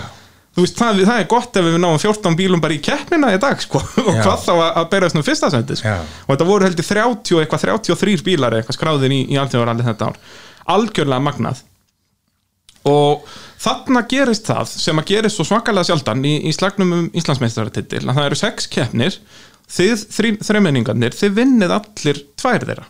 [0.55, 3.39] Þú veist, það, það er gott ef við náum 14 bílum bara í keppnina í
[3.43, 5.91] dag, sko, og hvað þá að, berast nú fyrsta sendi, sko.
[5.91, 6.05] Já.
[6.27, 10.11] Og þetta voru heldur 30, og eitthvað 33 bílar eitthvað skráðir í, í alþjóðaralli þetta
[10.13, 10.21] ár.
[10.77, 11.65] Algjörlega magnað.
[12.87, 13.25] Og
[13.65, 18.19] þarna gerist það sem að gerist svo svakalega sjaldan í, í slagnum um Íslandsmeistaratitil, að
[18.19, 19.17] það eru sex keppnir,
[19.75, 20.03] þið
[20.45, 22.87] þremmenningarnir, þið vinnið allir tvær þeirra.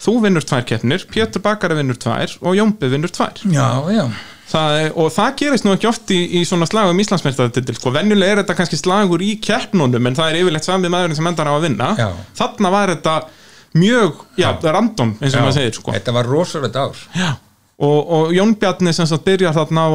[0.00, 4.04] þú vinnur tvær keppnir, Pétur Bakari vinnur tvær og Jómbi vinnur tvær já, já,
[4.48, 8.36] það er, og það gerist nú ekki oft í, í svona slagum Íslandsmeistardildil sko, venjulega
[8.36, 11.54] er þetta kannski slagur í keppnunum en það er yfirleitt sami maðurinn sem endar á
[11.56, 11.90] að vinna.
[11.98, 12.08] Já.
[12.38, 13.18] þarna var þetta
[13.78, 15.44] mjög, já, random eins og já.
[15.44, 15.94] maður segir sko.
[15.96, 17.04] Þetta var rosalegt ár.
[17.16, 17.30] Já.
[17.78, 19.90] Og, og Jón Bjarni sem sagt byrjar þarna á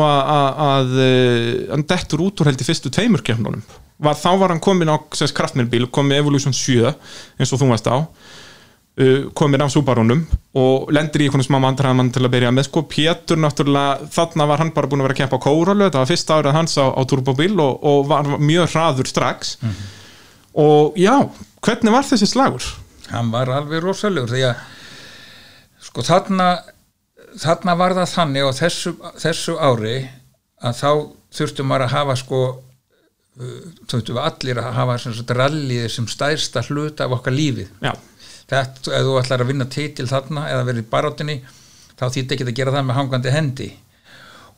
[0.63, 3.65] að, eh, hann dettur út úr held í fyrstu tveimur keppnunum.
[4.03, 7.89] Var, þá var hann komin á sérst kraftmennbíl komin Evolution 7 eins og þú varst
[7.91, 8.07] á
[8.99, 10.25] uh, komin af Subarunum
[10.59, 12.85] og lendir í einhvern smá mandræðamann til að byrja með sko.
[12.91, 16.11] Pétur náttúrulega þarna var hann bara búin að vera að keppa á kóralu þetta var
[16.13, 19.57] fyrsta árið hans á, á turbóbíl og, og var mjög hraður strax.
[20.53, 21.17] Og já,
[21.65, 22.73] hvernig var þessi slagur?
[23.11, 24.61] hann var alveg rosalegur því að
[25.83, 26.49] sko þarna
[27.41, 29.97] þarna var það þannig á þessu, þessu ári
[30.63, 30.89] að þá
[31.33, 33.59] þurftum að hafa sko uh,
[33.89, 34.97] þurftum við allir að hafa
[35.41, 37.93] ralliði sem stærsta hluta af okkar lífið Já,
[38.49, 41.39] þetta, ef þú ætlar að vinna titil þarna eða verið barátinni
[41.99, 43.71] þá þýtti ekki að gera það með hangandi hendi.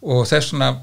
[0.06, 0.74] Og þess vegna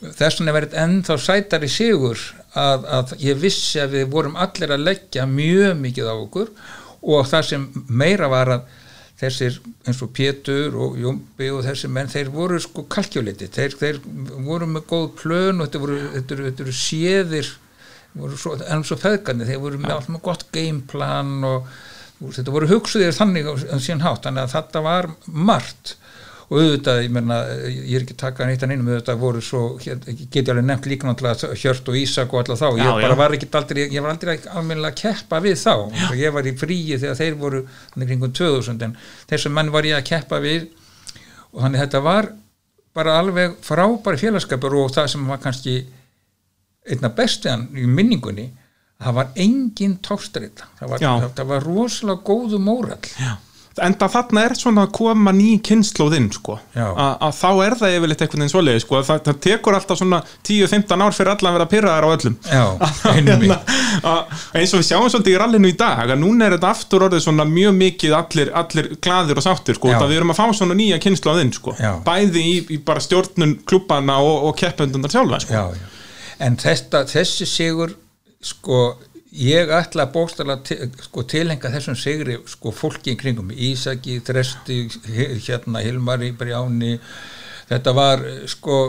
[0.00, 2.20] þess vegna verið ennþá sætari sigur
[2.56, 6.52] að, að ég vissi að við vorum allir að leggja mjög mikið á okkur
[7.00, 8.78] og það sem meira var að
[9.20, 9.58] þessir
[9.88, 13.98] eins og Pétur og Jómbi og þessir menn, þeir voru sko kalkjóliti, þeir, þeir
[14.46, 17.50] voru með góð plön og þetta voru, þetta eru, þetta eru séðir
[18.16, 21.68] voru svo, en svo feðgandi, þeir voru með allt með gott gameplan og
[22.20, 23.48] þetta voru hugsuðir þannig
[24.04, 25.96] hátt, þannig að þetta var margt.
[26.50, 27.36] Og auðvitað, ég meina,
[27.70, 31.06] ég er ekki takað neitt að neinum, auðvitað voru svo, get ég alveg nefnt líka
[31.06, 33.18] náttúrulega Hjört og Ísak og alltaf þá, ég Já, bara já.
[33.20, 35.74] var ekki aldrei, ég var aldrei almennilega að keppa við þá,
[36.08, 37.60] og ég var í fríi þegar þeir voru
[37.94, 38.96] kringum 2000 en
[39.30, 40.66] þessum menn var ég að keppa við.
[41.54, 42.32] Og þannig þetta var
[42.98, 45.76] bara alveg frábæri félagskapur og það sem var kannski
[46.90, 48.48] einna bestiðan í minningunni
[49.00, 53.38] það var engin tókstrita það var, það, það var rosalega góðu mórall Já.
[53.78, 56.56] Enda þarna er svona að koma ný kynnslóðinn sko.
[56.74, 59.02] Að þá er það yfirleitt einhvern veginn svoleiði sko.
[59.06, 60.18] það, það tekur alltaf svona
[60.48, 62.64] 10-15 ár fyrir alla að vera pyrraðar á öllum Já,
[63.14, 63.60] Hérna,
[64.58, 67.24] eins og við sjáum svolítið í rallinu í dag að núna er þetta aftur orðið
[67.28, 71.00] svona mjög mikið allir, allir glaðir og sáttir sko, við erum að fá svona nýja
[71.06, 71.78] kynnslóðinn sko.
[72.06, 75.56] Bæði í, í bara stjórnun klubbana og, og keppendundar sjálfa sko.
[75.56, 76.36] já, já.
[76.42, 77.94] en þetta, þessi sigur
[78.40, 78.80] sko
[79.30, 84.80] ég ætla að bókstala til, sko, tilhenga þessum sigri sko fólki í kringum Ísaki, Þresti
[85.46, 86.96] hérna Hilmari, Brjáni.
[87.70, 88.80] Þetta var sko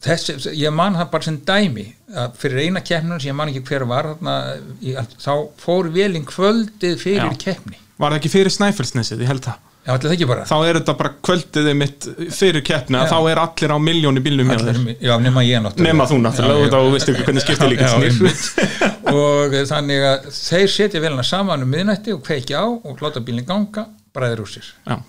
[0.00, 3.66] þessi, ég man það bara sem dæmi að fyrir eina keppnum sem ég man ekki
[3.68, 4.36] hver var þarna,
[4.80, 7.40] í, þá fór velin kvöldið fyrir Já.
[7.48, 7.80] keppni.
[8.00, 10.78] Var það ekki fyrir Snæfellsnesið, ég held það já, allir það ekki bara þá er
[10.80, 12.80] þetta bara kvöldið mitt fyrir Já.
[13.10, 16.58] þá er allir á miljóni bílnum hjá þér já, nema ég náttúrulega nema þú náttúrulega,
[16.58, 16.72] Já, þú já.
[16.74, 21.72] þá veistu ekki hvernig skiptir líka snýr og þannig að þeir setja velina saman um
[21.72, 25.00] miðnætti og kveiki á og láta bílinn ganga bræðir úr sér Já.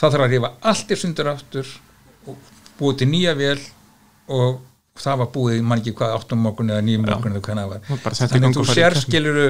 [0.00, 1.72] það þarf að rífa allt í sundur aftur
[2.26, 3.58] og búið til nýja vel
[4.32, 4.60] og
[5.00, 7.80] það var búið mann ekki hvað áttum morgun eða nýjum morgun eða hvernig það var
[8.18, 9.04] þannig að þú og farið í sér keppni.
[9.06, 9.46] skiluru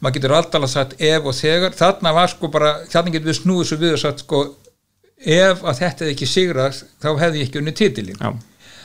[0.00, 3.70] maður getur alltaf sagt ef og þegar þarna var sko bara, þarna getur við snúið
[3.70, 4.42] svo við og sagt sko
[5.18, 8.30] ef að þetta hefði ekki sigrast þá hefði ég ekki unni titilin Já.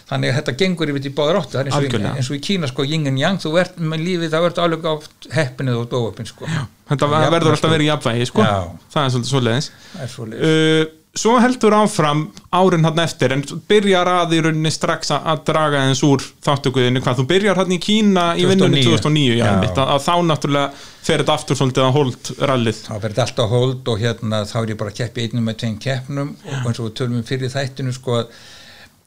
[0.10, 2.86] þannig að þetta gengur yfir til báðar það er eins eins og í Kína sko
[2.90, 6.49] yin and yang, þú ert með lífið þá ertu alveg átt heppinuð og dóöpinn sko
[6.90, 7.73] þetta verður alltaf sko.
[7.76, 8.45] verið í jafnvægi sko.
[8.90, 14.72] Það er svolítið það svo heldur áfram árin hann eftir en byrjar að í rauninni
[14.72, 18.84] strax að, að draga eins úr þáttökuðinu hvað þú byrjar hann í Kína í vinnunni
[18.86, 19.02] 2009.
[19.02, 19.49] 2009 já, Já.
[19.56, 23.41] einmitt, að, að þá náttúrulega fer þetta aftur svolítið að hold rallið þá verður allt
[23.41, 26.69] á hold og hérna þá er ég bara að keppi einum með tveim keppnum og
[26.69, 28.40] eins og við tölum um fyrir þættinu sko að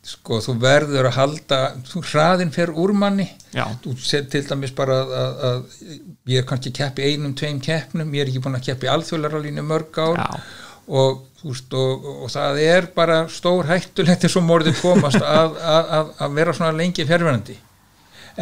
[0.02, 1.58] sko þú verður að halda
[2.10, 3.68] hraðin fer úr manni Já.
[3.84, 8.10] þú set til dæmis bara að, að, að ég er kannski keppi einum, tveim keppnum
[8.16, 10.42] ég er ekki búin að keppi alþjóðlaralínu mörg ár Já.
[10.88, 15.92] Og, veist, og, og það er bara stór hættulegt eins og morðið komast að, að,
[15.98, 17.58] að, að vera svona lengi fjárverandi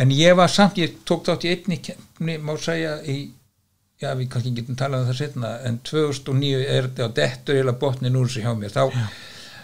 [0.00, 3.18] en ég var samt, ég tók þátt í einni keppni, má segja í
[4.00, 7.76] já, við kannski getum talað um það setna en 2009 er þetta á dettur eða
[7.80, 8.72] botnin úr sig hjá mér.
[8.72, 8.84] Þá,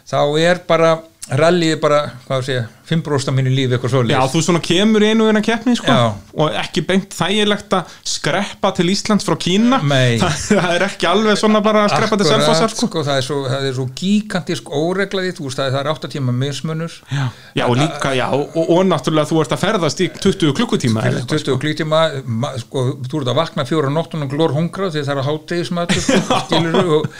[0.06, 0.96] þá er bara
[1.26, 5.02] rallyið bara, hvað að segja 5% af mínu lífi eitthvað svo Já, þú svona kemur
[5.02, 6.12] í einu þeirna keppni sko, Já.
[6.38, 9.80] og ekki beint þægilegt að skreppa til Íslands frá Kína.
[9.82, 10.20] Nei.
[10.46, 12.86] það er ekki alveg svona bara að skreppa til Selfossar sko.
[12.86, 13.38] sko, það, er svo,
[13.80, 16.94] svo gigantísk óreglaði, þú veist það er, það er 8 tíma mismunur.
[17.10, 17.24] Já,
[17.58, 21.24] já, og líka, já, og, og náttúrulega þú ert að ferðast í 20 klukkutíma eða
[21.24, 22.04] eitthvað, 20 klíktíma,
[22.44, 25.28] ma- sko, þú ert að vakna fjóra nóttun og glór hungra því það er að
[25.32, 27.10] hátegismatur sko, skilur og,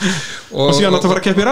[0.55, 1.45] og síðan áttu að fara að keppa í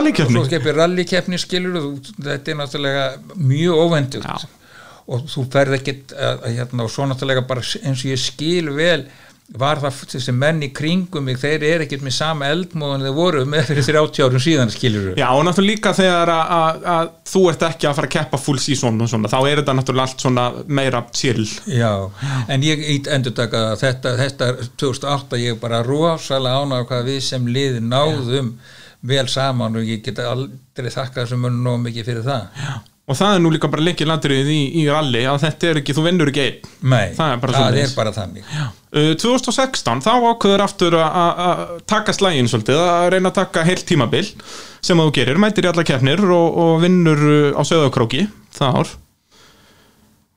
[1.75, 3.05] og þetta er náttúrulega
[3.41, 4.49] mjög óvendugt Já.
[5.05, 8.73] og þú ferð ekkit að, að, hérna, og svo náttúrulega bara eins og ég skil
[8.77, 9.05] vel
[9.53, 13.43] var það þessi menn í kringum mig, þeir eru ekkert með sama eldmóðan þeir voru
[13.45, 17.41] með fyrir 30 árum síðan skilur Já, og náttúrulega líka þegar að, að, að þú
[17.51, 20.25] ert ekki að fara að keppa full season og svona, þá er þetta náttúrulega allt
[20.25, 21.45] svona meira chill.
[21.69, 21.91] Já,
[22.49, 24.49] en ég endur taka þetta, þetta
[24.81, 28.55] 2008 ég bara rosalega ánægð hvað við sem liði náðum
[29.05, 32.75] vel saman og ég get aldrei þakka þessum munum nóg mikið fyrir það Já.
[33.05, 35.93] Og það er nú líka bara leikið landrið í, í rally að þetta er ekki,
[35.93, 36.71] þú vinnur ekki einn.
[36.89, 38.47] Nei, Það er bara það er bara þannig
[38.95, 44.23] Uh, 2016, þá ákveður aftur að- taka slægin svolítið, að reyna að taka heilt tímabil
[44.81, 48.25] sem þú gerir, mætir í alla keppnir og, og vinnur uh, á söðakróki
[48.57, 48.87] það ár.
[48.89, 50.34] Það- Já, Keppni sem, alveg að, rétt, já, já, já.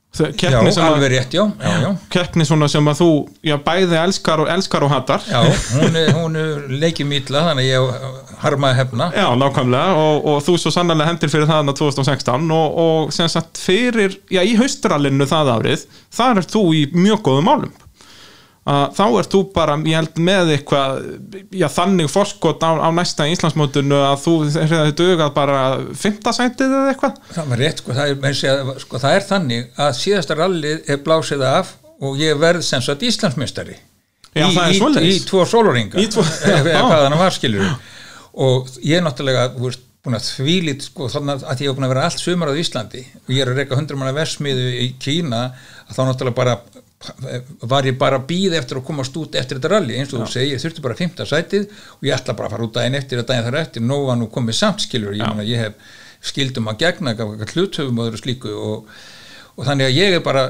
[2.10, 3.08] Keppni svona sem að þú
[3.44, 5.22] já, bæði elskar og, elskar og hattar.
[5.28, 5.42] Já,
[5.76, 9.10] hún, er- hún er leikið mítla þannig að ég harmaði hefna.
[9.14, 13.28] Já, nákvæmlega og, og þú svo sannlega hendir fyrir það þarna 2016 og, og sem
[13.32, 15.84] sagt fyrir, já í haustrallinu það árið,
[16.18, 17.76] þar ert þú í mjög góðum málum.
[17.76, 17.87] að
[18.68, 20.98] þá ert þú bara, ég held með eitthvað
[21.56, 25.58] já þannig forskot á, á næsta Íslandsmótinu að þú hefði dugað bara
[25.96, 27.20] fimmtasætið eða eitthvað?
[27.36, 31.02] Það var rétt, sko, það er, segja, sko, það er þannig að síðasta rallið er
[31.06, 31.74] blásið af
[32.04, 33.78] og ég verð sem sagt Íslandsmeistari
[34.36, 35.44] Já, í, er í, í tvo
[36.12, 37.70] tvo- eða hvað þannig var skilur
[38.38, 41.88] og ég er náttúrulega þú veist, búin að þvílit sko, þannig að ég er búin
[41.88, 44.90] að vera allt sumar á Íslandi og ég er að reyka 100 manna versmiðu í
[45.02, 45.40] Kína
[45.88, 46.54] að þá náttúrulega bara
[47.70, 49.98] var ég bara að býða eftir að komast út eftir þetta rally?
[50.00, 52.66] Eins og þú segir, ég þurfti bara 15 sætið og ég ætla bara að fara
[52.66, 55.46] út daginn eftir að daginn þar eftir, nóg var nú komið samt skilur ég, meina,
[55.46, 55.92] ég hef
[56.26, 58.88] skildum að gegna hluthöfum og öðru slíku og,
[59.54, 60.48] og þannig að ég er bara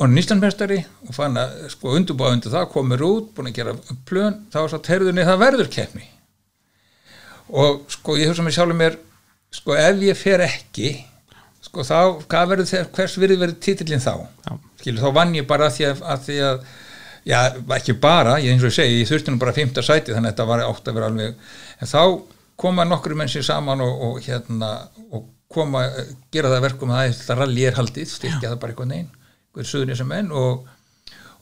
[0.00, 3.76] orðin Íslandmestari og fann að sko undurbúa undir það, komur út, búin að gera
[4.08, 6.06] plön, þá var svo terðunni það verður keppni.
[7.52, 8.96] Og sko ég hugsa mér sjálfur mér
[9.52, 10.94] sko ef ég fer ekki
[11.66, 14.14] sko þá, hvað verður þegar, hvers verður verður titillin þá?
[14.46, 14.52] Já.
[14.80, 16.68] Skilur, þá vann ég bara að því að, að, því að
[17.30, 17.40] já,
[17.76, 20.48] ekki bara, ég eins og segi ég þurfti nú bara fymta sæti þannig að þetta
[20.50, 21.50] var átt að vera alveg,
[21.80, 22.02] en þá
[22.60, 24.72] koma nokkru mennsi saman og, og hérna
[25.10, 25.84] og koma,
[26.32, 29.08] gera það verkum að það ralli er haldið, styrkja það bara eitthvað neinn,
[29.48, 30.68] eitthvað suður sem menn og,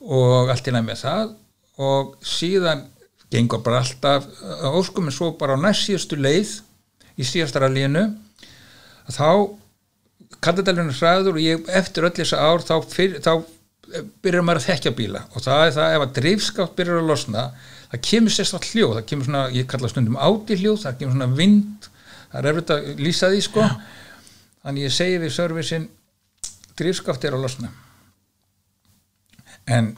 [0.07, 1.35] og allt í næmi með það.
[1.79, 2.87] Og síðan
[3.31, 6.55] gengur bara alltaf á óskum en svo bara á næst síðustu leið
[7.21, 8.07] í síðasta rallíinu
[9.09, 9.19] að
[10.29, 13.33] þá kalladælunum hraður og ég eftir öll þessa ár þá, fyr, þá
[14.23, 15.25] byrjar maður að þekkja bíla.
[15.35, 17.45] Og það er það ef að dreifskátt byrjar að losna
[17.89, 21.39] það kemur sérstaklega hljóð, það kemur svona ég kalla stundum áti hljóð, það kemur svona
[21.39, 21.89] vind
[22.29, 23.69] það er erfitt að lýsa því sko.
[24.59, 25.89] Þannig ég segi við servicin
[26.79, 27.73] dreifskátt er að losna.
[29.69, 29.95] En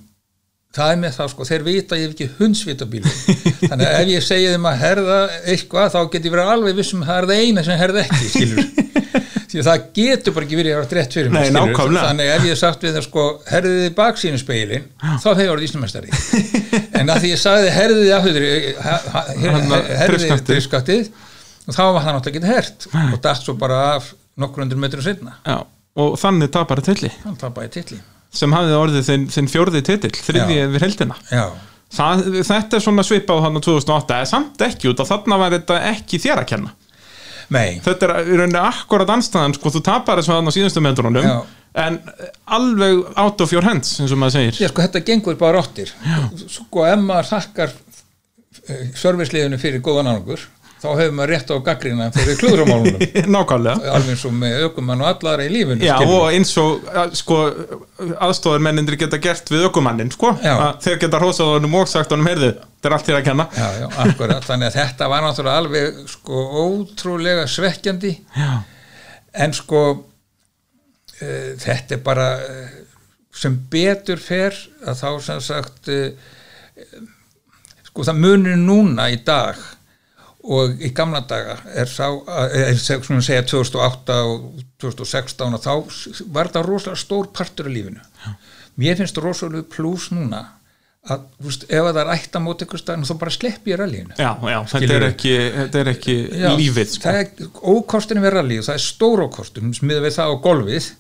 [0.75, 3.11] það er með það sko, þeir vita ég hef ekki hundsvita bíli
[3.71, 5.17] þannig að ef ég segi þeim að herða
[5.51, 8.29] eitthvað þá get ég verið alveg vissum að það er það eina sem herða ekki
[8.31, 8.61] skilur
[9.51, 12.05] því að það getur bara ekki verið að vera rétt fyrir mig Nei, nákvæmlega.
[12.11, 15.67] þannig ef ég sagt við þeim sko herðið þið baksínu speilin þá hefur ég orðið
[15.69, 16.13] íslumestari
[17.01, 20.55] en að því ég sagði herðið þið afhverju Þarna, herðið drifskaftið.
[20.55, 21.11] drifskattið
[21.71, 25.05] og þá var það náttúrulega ekki hert og dætt svo bara af nokkur undir metrum
[25.05, 25.59] sinna Já,
[26.05, 27.99] og þannig tapar að tilli hann tapaði titli.
[28.31, 30.69] Sem hafði orðið þinn, þinn fjórði titill þriðji Já.
[30.77, 31.19] við heldina
[31.91, 35.57] Það, þetta er svona svipað hann á 2008 eða samt ekki út að þarna var
[35.57, 36.71] þetta ekki þér að kenna
[37.55, 37.81] nei.
[37.85, 41.37] Þetta er í rauninni akkurat anstæðan sko, þú tapar þessu hann á síðustu metrunum Já.
[41.85, 41.99] en
[42.47, 44.61] alveg out of your hands eins og maður segir.
[44.65, 45.93] Já, sko, þetta gengur bara áttir
[46.47, 47.77] sko, ef maður þakkar
[48.99, 50.43] serviceliðinu fyrir góðan árangur
[50.81, 53.03] þá hefur maður rétt á gaggrina fyrir klúðramálunum.
[53.35, 53.93] Nákvæmlega.
[53.95, 56.15] Alveg eins og með ökumann og allara í lífinu Já, skilur.
[56.17, 56.89] og eins og
[57.21, 57.39] sko,
[58.27, 62.91] aðstofarmennindir geta gert við ökumannin sko, þeir geta hrósað honum og sagt honum, heyrðu, þetta
[62.91, 63.49] er allt þér að kenna.
[63.57, 68.13] Já, já, akkurat, þannig að þetta var náttúrulega alveg sko ótrúlega svekkjandi.
[68.41, 68.53] Já,
[69.47, 72.79] en sko uh, þetta er bara uh,
[73.41, 74.57] sem betur fer
[74.89, 76.09] að þá sem sagt uh,
[77.91, 79.59] sko það munir núna í dag
[80.41, 82.07] og í gamla daga er sá,
[82.49, 84.47] er, svona segja 2008 og
[84.81, 85.75] 2016 og þá
[86.33, 88.33] var þetta rosalega stór partur af lífinu Já.
[88.81, 90.47] mér finnst rosalega pluss núna
[91.11, 93.79] að þú veist, ef það er ætt að móta ykkur staðin þá bara sleppi ég
[93.81, 97.05] rallíinu já, já þetta, er ekki, þetta er ekki Já, lífið sko.
[97.07, 100.91] það er ókostinu við rally og það er stór ókostun smiða við það á golfið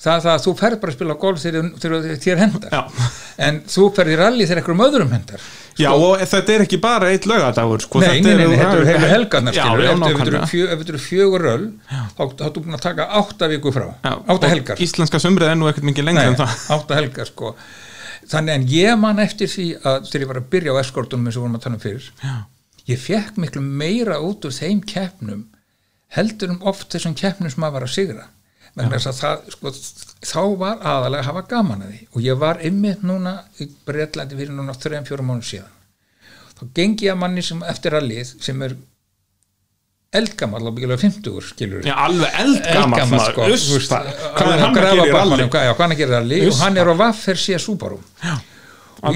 [0.00, 3.10] það er það að þú ferð bara að spila golf þegar, þér hendar Já.
[3.48, 5.48] en þú ferð í rally þegar einhverjum öðrum hendar
[5.78, 9.10] Já, og þetta er ekki bara eitt lögadagur sko, Nei, nei, nei, þetta eru heilu
[9.10, 11.66] helgarnar ef þetta eru fjögur öll
[12.16, 14.82] þá ertu búin að taka átta viku frá Já, átta helgar.
[14.82, 16.56] Íslenska sumrið er nú ekkert mikið lengur en það.
[16.76, 17.54] átta helgar sko.
[18.30, 21.38] Þannig en ég man eftir því að þegar ég var að byrja á eskortunum eins
[21.38, 22.34] og vorum að tala um fyrir Já.
[22.90, 25.46] ég fekk miklu meira út úr þeim keppnum
[26.14, 28.28] heldur um oft þessum keppnum sem maður var að sigra
[28.76, 29.72] það, sko,
[30.30, 32.04] þá var aðalega að hafa gaman að því.
[32.14, 35.74] Og ég var ymmið núna í Breitlandi fyrir núna 3-4 mánu síðan.
[36.60, 38.76] Þá gengi ég að manni sem eftir að lið sem er
[40.20, 42.32] eldgamall og byggilega 50 skilur Já, alveg
[42.90, 43.44] maður, sko,
[44.34, 45.04] Hvað er hann að grafa
[46.00, 48.40] gera í rally og hann er á Vaffer sé Subaru Og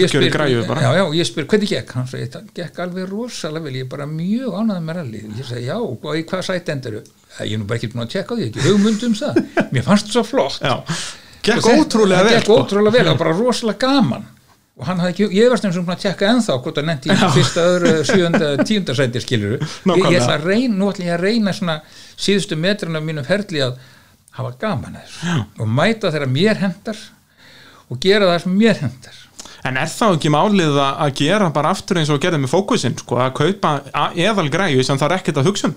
[0.01, 0.33] ég spyr-
[0.81, 1.91] já, já, og ég spyr, hvernig gekk?
[1.99, 5.49] hann segi, það gekk alveg rosalega vel, ég er bara mjög ánægð með rally ég
[5.49, 8.39] segi, já, og í hvað sætt endur ég er nú bara ekki búin að tjekka
[8.39, 9.41] því, ekki hugmynd um það.
[9.75, 10.61] Mér fannst það svo flott.
[10.63, 10.75] Já,
[11.43, 12.59] gekk Og þetta- ótrúlega það vel gekk sko.
[12.63, 14.25] ótrúlega vel, það var bara rosalega gaman.
[14.75, 17.17] Og hann hafði ekki, ég var stundum svona að tjekka ennþá hvort það nefndi í
[17.37, 19.67] fyrsta, öðru, sjöunda tíunda sæti skilur ég,
[20.11, 21.77] ég ætla að reyna, nú ætla ég að reyna svona
[22.19, 23.77] síðustu metrun af mínum ferli að
[24.35, 26.99] hafa gaman að þessu og mæta þegar mér hendar
[27.87, 29.21] og gera það sem mér hendar
[29.65, 32.97] En er þá ekki málið að gera bara aftur eins og að gera með fókusinn
[33.01, 33.75] sko, að kaupa
[34.13, 35.77] eðal græju sem það er ekkert að hugsa um?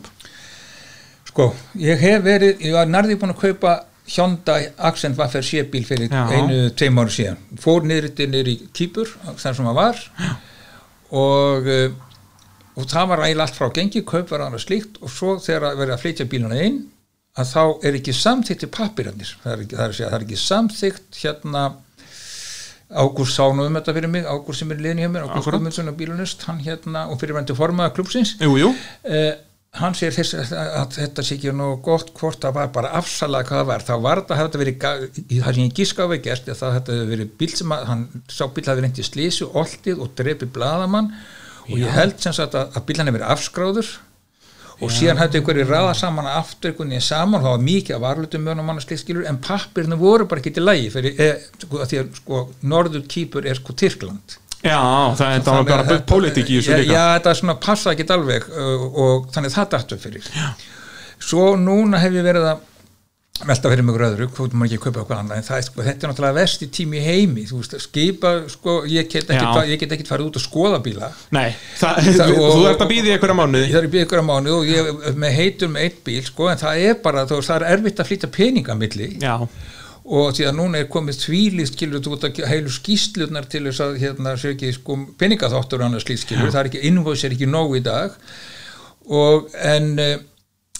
[1.27, 1.51] Sko,
[1.83, 3.77] ég hef verið, ég var nærði búin að kaupa
[4.07, 6.23] Hyundai Accent Waffer C-bíl fyrir Já.
[6.31, 7.39] einu, tveim ára síðan.
[7.59, 10.03] Fór niður þetta niður í Kýpur þar sem það var.
[11.17, 11.87] Og uh,
[12.77, 14.99] og það var eiginlega allt frá gengi, kaup var annað slíkt.
[15.01, 16.79] Og svo þegar að verið að flytja bíluna inn
[17.37, 21.63] að þá er ekki samþykkt til pappirarnir það er, ekki, það, það ekki samþykkt hérna
[22.87, 25.49] Ágúst sá nú um þetta fyrir mig Ágúst sem er liðin hjá mér, Ágúst.
[25.51, 27.91] Guðmundsson og bílunist, hann hérna og fyrir vendu formaða
[28.61, 28.69] jú,
[29.03, 29.33] eh,
[29.81, 33.59] hann segir þess að þetta sé ekki nú gott hvort það var bara afsalað hvað
[33.59, 34.79] það var, þá var þetta hefði verið
[35.43, 38.05] það sem ég gíska á gert er það þetta hefði verið bíl sem að hann
[38.31, 41.11] sá bíl hefði reyndi slísu, oltið og drepi bladamann
[41.67, 43.91] og ég held sem sagt að, að bíl hann verið afskráður
[44.81, 48.43] og síðan hefði einhverju raða saman aftur einhvern veginn saman, það var mikið af varlutum
[48.45, 51.29] mönum mann að skilur, en pappirinu voru bara ekki til lægi fyrir, e,
[51.63, 52.41] sko, að því að sko,
[52.73, 54.37] norður kýpur er sko Tyrkland.
[54.63, 54.77] Já,
[55.17, 56.93] það er það bara Þannig að- pólitík í þessu líka.
[56.93, 60.25] já, þetta er svona passa ekki alveg uh, og þannig það dættu fyrir.
[60.33, 60.47] Já.
[61.19, 62.57] svo núna hef ég verið að
[63.45, 66.05] velta fyrir mig öðru, hvað maður ekki að kaupa eitthvað annað en það sko, þetta
[66.07, 70.39] er náttúrulega vesti tími heimi þú veist, skipa, sko, ég get get ekkit farið út
[70.39, 71.09] að skoða bíla.
[71.35, 73.67] Nei, það, Það- og- þú ert að býða í einhverja mánuði.
[73.67, 76.49] Ég þarf í byggur ykkur á mánu og ég með heitur með eitt bíl, sko,
[76.49, 79.09] en það er bara það er erfitt að flytja peninga á milli.
[79.21, 79.35] Já,
[80.07, 83.83] og því að núna er komið þvílist skilur þú ert að heilu skýslunar til þess
[83.83, 87.49] að hérna sé ekki sko peningaþáttur og annars skilur, það er ekki invoice er ekki
[87.51, 88.15] nóg í dag.
[89.07, 90.17] Og en eh,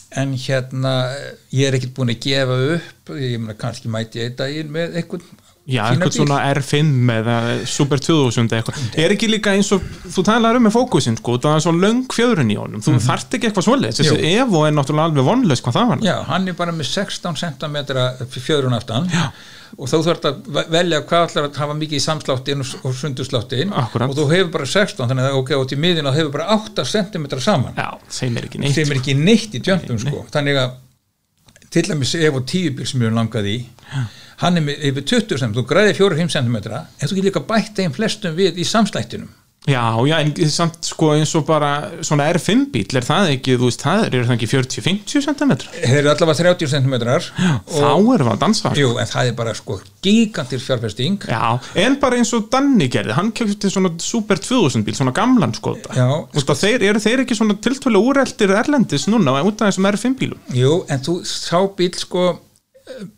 [0.10, 4.30] en hérna eh, ég er ekkert búin að gefa upp ég meina kannski mæti ég
[4.30, 5.26] einn daginn með einhvern
[5.68, 7.36] já eitthvað svona R5 eða
[7.68, 8.80] Super 2000 eitthvað.
[9.04, 12.06] Er ekki líka eins og, þú talar um með fókusinn sko, það er svo löng
[12.16, 12.84] fjöðrun í honum.
[12.86, 14.32] Þú þarft ekki eitthvað svoleiðis, þessi.
[14.38, 16.04] Evo er náttúrulega alveg vonlaus hvað það var.
[16.08, 17.78] Já, hann er bara með 16 cm
[18.38, 19.12] fjöðrun aftan.
[19.12, 19.28] Já.
[19.76, 23.74] og þá þarf að ve- velja hvað ætlar að hafa mikið í samsláttin og, sundursláttin.
[23.76, 26.86] Og þú hefur bara 16 þannig að ok, og til miðin og hefur bara 8
[26.88, 27.76] cm saman.
[27.76, 28.78] Já, þeim er ekki neitt.
[28.78, 30.24] Sem er ekki neitt í jumpum sko.
[30.32, 30.78] þannig að
[31.76, 33.58] til dæmis ef og tíu bíl sem ég hef langað í
[34.44, 37.96] hann er yfir 20 cm, þú græði 4-5 cm en þú getur líka bætt þeim
[37.96, 39.34] flestum við í samslættinum
[39.68, 41.70] Já, já, en samt sko eins og bara
[42.06, 45.52] svona R5 bíl, er það ekki, þú veist, það er, er það ekki 40-50 cm?
[45.74, 48.80] þeir eru allavega 30 cm Þá erum við að dansa sko.
[48.80, 51.42] jú, en það er bara sko gigantir fjárfesting Já,
[51.84, 56.00] en bara eins og Danni gerði, hann kefti svona Super 2000 bíl, svona gamlan skota
[56.00, 56.08] Já,
[56.40, 60.48] að þeir, eru þeir ekki svona tiltölu úreldir erlendis núna út af þessum R5 bílum?
[60.56, 62.30] jú, en þú sá bíl sko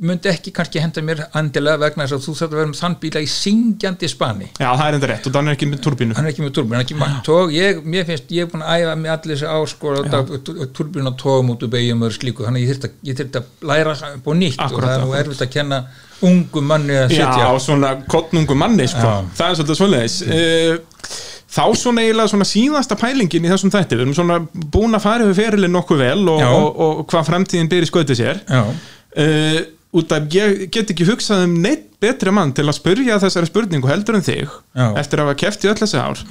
[0.01, 2.97] myndi ekki kannski henda mér andilega vegna þess að þú þarf að vera með þann
[3.03, 4.49] bíla í syngjandi spani.
[4.57, 6.53] Já, það er enda rétt og Danni er ekki með turbínu hann er ekki með
[6.57, 9.15] turbínu, hann er ekki með tóg ég, mér finnst, ég er búin að æfa með
[9.15, 9.95] allir þessi ár sko,
[10.79, 14.63] turbínu og tógum út úr beigjum og slíku, þannig ég þyrfti að, læra á nýtt
[14.65, 15.83] Akkúrat, og það er nú erfitt að kenna
[16.25, 17.49] ungu manni að Já, sitja.
[17.63, 19.05] svona kottnungu manni sko.
[19.05, 19.27] Já.
[19.37, 20.21] það er svolítið svoleiðis.
[20.27, 24.35] Uh, Þá svona eiginlega svona síðasta pælingin í þessum þætti, við erum svona
[24.69, 26.49] búin að fara yfir ferilinn nokkuð vel og, Já.
[26.53, 28.41] og, og, hvað fremtíðin byrði skautið sér.
[28.45, 28.59] Já,
[29.19, 29.59] uh,
[29.99, 33.89] út af ég get ekki hugsað um neitt betri mann til að spurja þessari spurningu
[33.89, 34.85] heldur en þig Já.
[35.01, 36.21] eftir að hafa keft í öll þessi ár.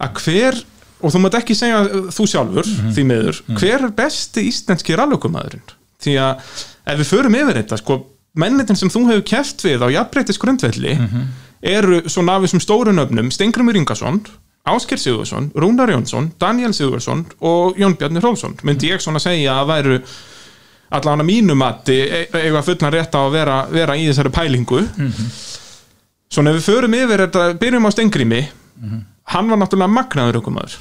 [0.00, 0.60] Að hver,
[1.00, 5.76] og þú mátt ekki segja uh, þú sjálfur, því miður hver er besti íslenski rallökumæðurinn
[6.00, 6.54] því að
[6.88, 7.98] ef við förum yfir þetta sko,
[8.40, 10.94] mennitin sem þú hefur keft við á jafnbreytis grundvelli
[11.60, 14.22] eru svona af þessum stóru nöfnum Stengrimur Ingason
[14.68, 18.58] Ásker Sigurðsson, Rúnar Jónsson, Daniel Sigurðsson og Jón Bjarni Hrólfsson.
[18.66, 19.94] Myndi ég svona segja að væru
[20.90, 24.82] allan að mínu mati e- eiga fullan rétt á að vera, vera í þessari pælingu.
[26.30, 28.42] Svona ef við förum yfir þetta, byrjum á Stengrimi
[29.30, 30.76] hann var náttúrulega magnaður aukumæður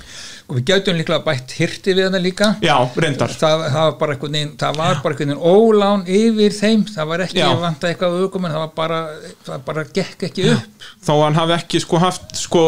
[0.50, 2.48] og við gætum líklega bætt hirti við það líka.
[2.66, 3.30] Já, reyndar.
[3.38, 6.86] Það, það var bara einhvern veginn það var bara einhvern veginn ólán yfir þeim.
[6.90, 7.50] Það var ekki Já.
[7.62, 9.00] vant eitthvað aukum en það var bara,
[9.46, 10.88] það bara gekk ekki upp.
[11.06, 12.64] Þó að hann hafi ekki sko haft sko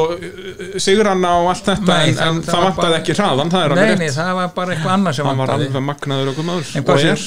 [0.82, 3.52] sigranna og allt þetta Nei, en, það- en það það, var vantaði bara- ekki hraðan,
[3.52, 4.16] það er nei, alveg nei, rétt.
[4.18, 5.68] það var bara eitthvað annað sem hann var vantaði.
[5.72, 7.26] alveg magnaður aukumæður en hvað sér,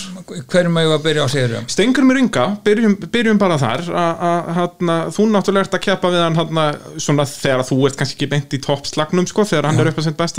[0.54, 3.80] hverjum að ég var að byrja á sigurum Stengur mér ynga, byrjum, byrjum bara þar.
[4.04, 5.84] Að- að þú náttúrulega ert að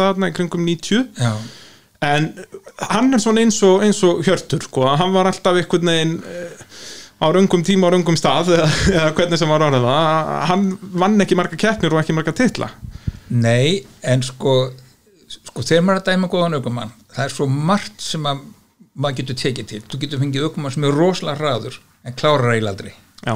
[0.05, 1.31] hann hérna, þú í kringum 90 já,
[2.05, 2.27] en
[2.91, 6.65] hann er svona eins og, eins og hjörtur sko, hann var alltaf einhvern veginn eh,
[7.21, 10.09] á röngum tíma á röngum stað eða, eða hvernig sem var orðið það.
[10.35, 10.65] Að hann
[11.03, 12.71] vann ekki marga keppnir og ekki marga titla.
[13.33, 14.57] Nei, en sko
[15.25, 18.43] sko þegar maður er að dæma góðan aukumann það er svo margt sem að
[18.95, 22.75] maður getur tekið til, þú getur fengið aukumann sem er rosalega hraður en klárar eiginlega
[22.75, 22.93] aldrei.
[23.25, 23.33] Já,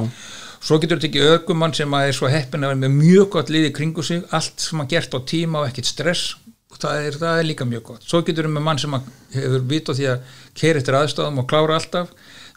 [0.60, 3.50] Svo getur þetta ekki ökumann sem að er svo heppin að vera með mjög gott
[3.52, 6.34] liði kringu sig, allt sem að gert á tíma og ekkit stress,
[6.82, 8.04] það er, það er líka mjög gott.
[8.08, 11.40] Svo getur við með mann sem að hefur vit á því að keira eftir aðstæðum
[11.42, 12.10] og klára alltaf,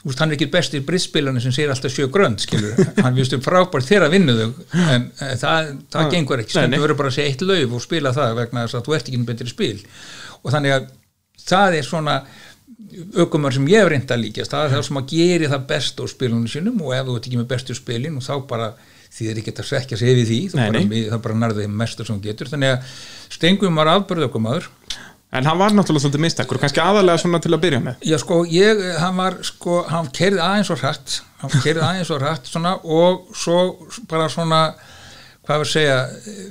[0.03, 3.15] þú veist, hann er ekki best í brittspilanu sem sér alltaf sjö grönd, skilur, hann
[3.15, 4.49] viðstum frábært þegar að vinna þau,
[4.95, 6.65] en, en það, það Ah, gengur ekki, nei, nei.
[6.67, 9.11] stundum verður bara að segja eitt lauf og spila það vegna þess að þú ert
[9.13, 9.77] ekki betri spil.
[10.43, 10.89] Og þannig að
[11.43, 12.17] það er svona
[13.17, 14.51] aukumar sem ég hef reynd að líkjast.
[14.53, 17.27] Það er það sem að geri það best á spilunum sínum og ef þú ert
[17.29, 18.67] ekki með bestu spilin og þá bara
[19.13, 21.75] því er ekki að svekja sig yfir því þú Nei, bara, það bara nærði þeim
[21.83, 22.49] mestur sem getur.
[22.53, 22.93] Þannig að
[23.33, 24.69] Stengum var afbörð aukumadur
[25.33, 28.03] en hann var náttúrulega svolítið mistakkur, kannski aðalega svona til að byrja með.
[28.05, 32.21] Já sko ég, hann var sko, hann kerði aðeins og hratt hann kerði aðeins og
[32.21, 33.57] hratt svona og svo
[34.09, 34.61] bara svona
[35.43, 36.45] hvað við segja eh,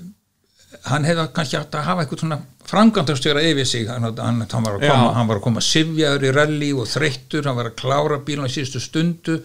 [0.88, 2.38] hann hefði kannski átt að hafa eitthvað svona
[2.68, 3.84] frangandastjóra yfir sig.
[3.90, 7.46] Hann, hann, hann, var að koma, hann var að koma sifjaður í rally og þreyttur,
[7.48, 9.38] hann var að klára bílun í síðustu stundu.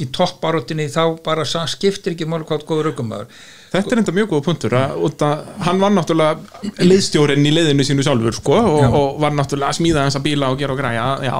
[0.00, 3.40] Í topparóttinni þá bara skiptir ekki hvað góður aukumæður
[3.70, 8.06] Þetta er enda mjög góða punktur að, að hann var náttúrulega liðstjórinn í liðinu sínu
[8.06, 8.88] sjálfur sko, og, Já.
[8.98, 11.34] og var náttúrulega að smíða þessa bíla og gera og græja já.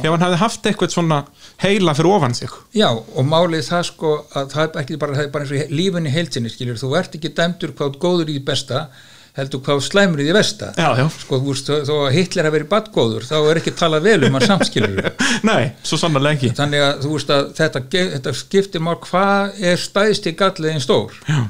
[0.00, 1.18] ef hann hefði haft eitthvað svona
[1.64, 5.34] heila fyrir ofan sig Já, og málið það sko að það er bara, það er
[5.34, 8.86] bara eins og í lífinni heilsinni skilur, þú ert ekki dæmdur hvað góður í besta
[9.34, 11.04] heldur hvað slæmur í því versta Já, já.
[11.10, 14.38] sko, þú veist, þó að Hitler hafi verið badgóður þá er ekki talað vel um
[14.38, 15.08] að samskilur
[15.48, 17.82] Nei, svo sannarlega ekki þannig að þú veist að þetta,
[18.14, 21.40] þetta skiptir mál hvað er stæðst í galliðin stór já.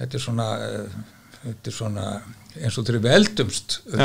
[0.00, 1.00] Þetta er svona uh,
[1.44, 2.06] þetta er svona
[2.60, 3.76] eins og þegar við eldumst.
[3.86, 4.00] Þegar,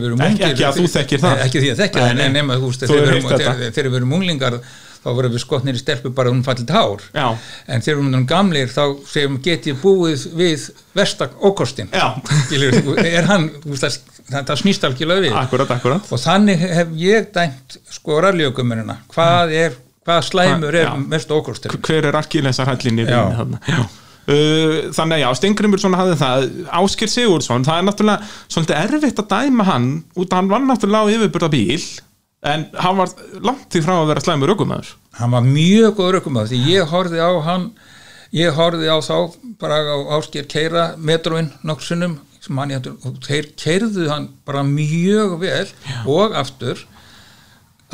[0.00, 1.40] við erum Ekki- ungir ekki að þú þekkir það.
[1.44, 2.54] ekki því að þekkja það, en nema
[2.88, 3.54] þegar við heyrt erum- þetta.
[3.60, 4.56] þegar þegar við erum unglingar
[5.06, 7.04] þá verðum við skotnir í stelpu bara um fallit hár.
[7.14, 7.26] Já.
[7.68, 8.82] en þegar við erum gamlir þá
[9.12, 10.64] segjum get ég búið við
[11.92, 12.06] Já.
[12.46, 13.44] Skilur, er hann,
[13.76, 13.98] það,
[14.32, 15.36] það, snýst algjörlega við.
[15.44, 16.08] Akkurat, akkurat.
[16.10, 19.54] Og þannig hef ég dæmt sko ralljökumunina, hvað
[20.06, 23.06] hvað slæmur er mest ókostur Hver er arkilesar hællin í
[24.26, 24.32] Já.
[24.32, 26.44] Já Uh, þannig að já, Stengrimur svona hafði það.
[26.74, 29.84] Áskir Sigurðsson, það er náttúrulega svolítið erfitt að dæma hann
[30.18, 31.84] út að hann var náttúrulega á yfirburða bíl
[32.50, 33.12] en hann var
[33.46, 34.88] langt því frá að vera slæmur ökumæður
[35.20, 37.68] hann var mjög góður ökumæður því ég horfði á hann
[38.34, 39.14] ég horfði á þá
[39.62, 44.26] bara á Ásker keira metróin nokkur sinnum sem hann í hættur og þeir keirðu hann
[44.46, 45.68] bara mjög vel
[46.10, 46.82] og aftur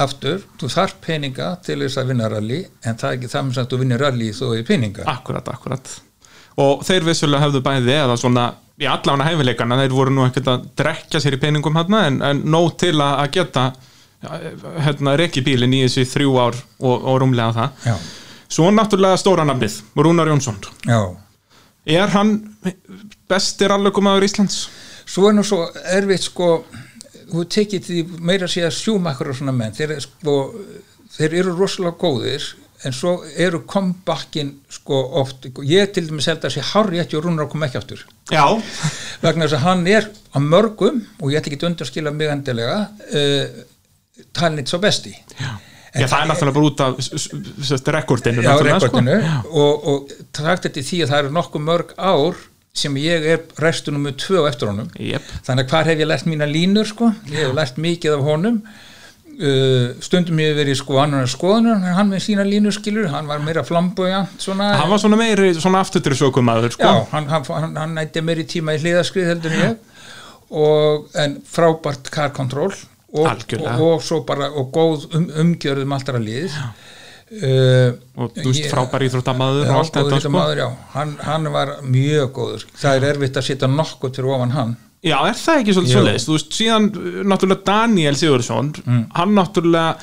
[0.01, 3.61] aftur, þú þarf peninga til þess að vinna rally en það er ekki það með
[3.63, 5.05] að þú vinnir rally þó er peninga.
[5.13, 5.93] Akkurat, akkurat
[6.61, 8.51] og þeir vissulega hefðu bæði eða svona
[8.83, 12.45] í allafna hæfileikana, þeir voru nú ekkert að drekja sér í peningum hann en, en
[12.51, 13.67] nóg til að, geta
[14.25, 14.39] ja,
[14.89, 17.91] hérna, reki bílinn í þessi þrjú ár og, og rúmlega það.
[17.91, 17.97] Já,
[18.53, 20.59] svo náttúrulega stóra nafnið, Rúnar Jónsson.
[20.89, 21.03] Já.
[21.89, 22.37] Er hann
[23.31, 24.65] bestir allökumaður Íslands?
[25.13, 26.49] svo er nú svo erfitt sko
[27.33, 30.37] þú tekið því meira að segja sjúmakkur og svona menn, þeir, sko,
[31.17, 32.49] þeir eru rosalega góðir
[32.87, 37.27] en svo eru comebackinn sko oft, ég til dæmis held að sé hárri eftir og
[37.27, 38.05] rúnar að koma ekki aftur.
[38.33, 38.45] Já,
[39.23, 42.79] vegna þess að hann er á mörgum og ég ætla ekki að undarskila mig endilega
[42.89, 43.61] uh,
[44.35, 45.15] talin eitt svo besti.
[45.39, 45.53] Já.
[45.93, 49.17] Já, það er náttúrulega bara út af rekordinu já, náttúrulega, rekordinu.
[49.21, 49.51] Sko.
[49.61, 52.39] og, og takt þetta því að það eru nokkuð mörg ár
[52.83, 54.89] sem ég er restunum með tvö eftir honum.
[54.97, 55.27] Jep.
[55.45, 57.11] þannig að hvar hef ég lært mína línur sko?
[57.29, 58.63] Ég hef lært mikið af honum
[59.39, 63.43] uh, stundum ég verið sko annar skoðunar en hann með sína línur skilur hann var
[63.45, 64.73] meira flamboyant svona.
[64.81, 66.85] Hann var svona meiri svona afturdrifsökumaður sko.
[66.89, 69.77] já, hann, hann, hann, hann nætti meiri tíma í hliðaskrið heldur ég.
[70.53, 72.75] Og, en frábært car control.
[73.13, 78.47] Og, og, og svo bara og góð um, umgjörðum alltaf að liðið uh, og þú
[78.47, 80.33] veist Ég- frábær íþróttamaður og allt þetta sko.
[80.33, 80.63] maður,
[80.95, 82.65] hann, hann var mjög góður.
[82.73, 84.73] Það er erfitt að setja nokkuð fyrir ofan hann
[85.03, 86.27] Já, er það ekki svolítið svoleiðis?
[86.29, 88.69] Þú veist, síðan uh, náttúrulega Daniel Sigurðsson
[89.17, 89.97] hann náttúrulega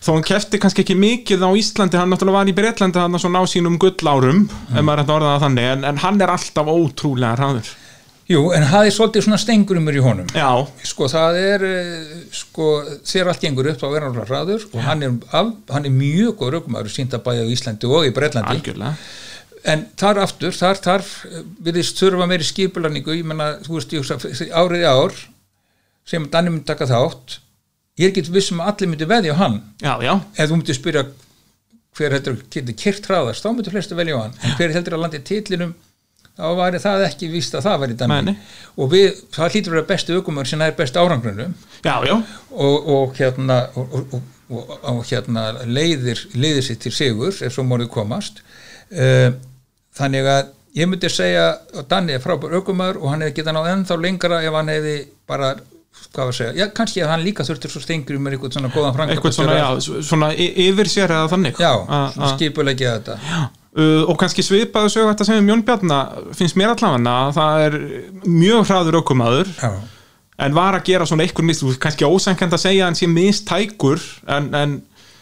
[0.00, 3.44] þó hann kefti kannski ekki mikið á Íslandi hann náttúrulega var í Breitlandi hann á
[3.50, 7.36] sínum gullárum ef maður er þetta orðað það þannig en, en hann er alltaf ótrúlega
[7.38, 7.70] hraður.
[8.30, 10.28] Jú, en hafði svolítið svona stengurumur í honum.
[10.38, 10.50] Já,
[10.86, 12.68] sko það er eh, sko
[13.02, 15.94] þegar allt gengur upp þá er hann alveg hraður og hann er, af, hann er
[15.94, 18.94] mjög góð rögumæður sínt að bæja á Íslandi og í Breitlandi algjörlega
[19.68, 21.12] en þar aftur, þar þarf
[21.64, 25.16] viðist þurfa meiri skipularningu ég menna, þú veist, ég, hugsa, árið í ár
[26.08, 27.38] sem Danni myndi taka þátt.
[28.00, 29.60] Ég er ekki vissum að allir myndi veðja á hann.
[29.82, 31.04] Já, já, ef þú myndi spyrja
[31.98, 34.36] hver heldur getur kyrt hraðast, þá myndi flestu velja á hann.
[34.40, 35.76] En hver heldur að landi titlinum
[36.40, 38.34] þá væri það ekki víst að það væri nei.
[38.80, 41.54] og við, það hlýtur að vera bestu aukumar sem er best árangrunum
[41.84, 42.14] já, já.
[42.50, 47.90] Og, og hérna og, og, og, hérna leiðir, leiðir sér til sigur ef svo morið
[47.92, 48.40] komast.
[48.90, 49.36] Uh,
[50.00, 51.44] þannig að ég myndi segja
[51.74, 54.96] að Danni er frábær aukumar og hann hefði getað náð ennþá lengra ef hann hefði
[55.30, 55.54] bara
[56.10, 58.70] hvað var að segja, já kannski að hann líka þurftur svo stengur með eitthvað svona
[58.74, 59.68] góðan Eitthvað svona, já,
[60.06, 61.60] svona yfir sér eða þannig.
[61.60, 61.72] Já,
[62.34, 63.48] skipulegja þetta.
[63.70, 65.98] Uh, og kannski svipaðu sögu þetta sem við Mjón Bjarna
[66.34, 67.76] finnst mér allavega að það er
[68.26, 69.68] mjög hraður aukumaður já,
[70.42, 74.02] en var að gera svona einhver mist kannski ósænkend að segja að hann sé mistækur
[74.26, 74.74] en, en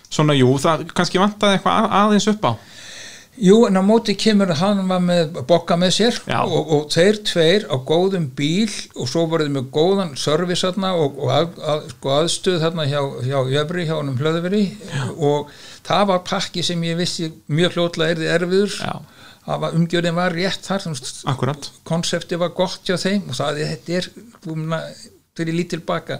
[0.08, 2.52] svona jú það kannski vantaði eitthvað að, aðeins upp á
[3.38, 7.66] Jú, en á móti kemur hann var með bokka með sér og, og þeir tveir
[7.70, 12.14] á góðum bíl og svo voruð með góðan service þarna og, og að, að, sko
[12.16, 12.98] aðstöð þarna hjá,
[13.28, 14.64] hjá Jöfri, hjá honum hlöðveri.
[15.14, 15.52] Og
[15.86, 18.80] það var pakki sem ég vissi mjög hljótlega erði erfiður.
[19.48, 20.90] Var, umgjörðin var rétt þar
[21.32, 24.08] akkurat konsepti var gott hjá þeim og það þetta er
[24.44, 26.18] þegar ég lít tilbaka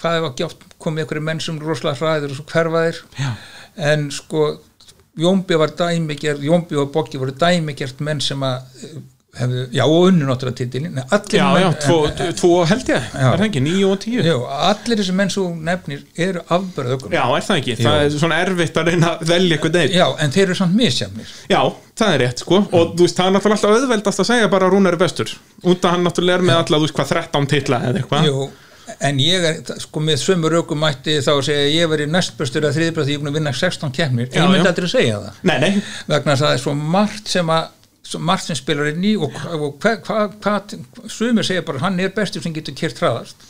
[0.00, 3.00] hvað hefur gjátt komið einhverju menn sem rosalega hræður og svo hverfaðir
[3.90, 4.44] en sko
[5.18, 9.00] Jómbi var dæmigerð Jómbi og Boggi voru dæmigerð menn sem að eh,
[9.40, 13.04] hefðu, já og unnu náttúrulega titilin allir já, menn, já, tvo, en, tvo held ég,
[13.14, 13.26] Já.
[13.30, 14.22] er það ekki, níu og tíu?
[14.26, 14.34] Já,
[14.70, 18.40] allir þessi menn svo nefnir eru afbörð ökum Já, er það ekki, það er svona
[18.46, 21.36] erfitt að reyna að velja eitthvað neitt já, en þeir eru samt misjafnir.
[21.52, 21.60] Já,
[22.00, 22.62] það er rétt sko.
[22.70, 25.36] Og þú veist, það er náttúrulega alltaf auðveldast að segja bara Rúnar er bestur.
[25.62, 28.50] Að hann náttúrulega er með alla, þú veist, hvað 13 titla eða eitthvað
[29.00, 32.68] en ég er sko með sömu rökum mætti þá að segja að ég veri næstböstur
[32.68, 34.30] að þriðbröð því ég er búin að vinna 16 keppnir.
[34.30, 35.42] Já, ég myndi aldrei að segja það.
[35.50, 35.70] Nei, nei,
[36.10, 37.68] vegna að það er svo margt sem að
[38.18, 39.36] margt sem spilar inn í og,
[39.78, 40.54] hvað hva, hva,
[41.12, 43.44] sumir segja bara hann er bestur sem getur kert hraðast.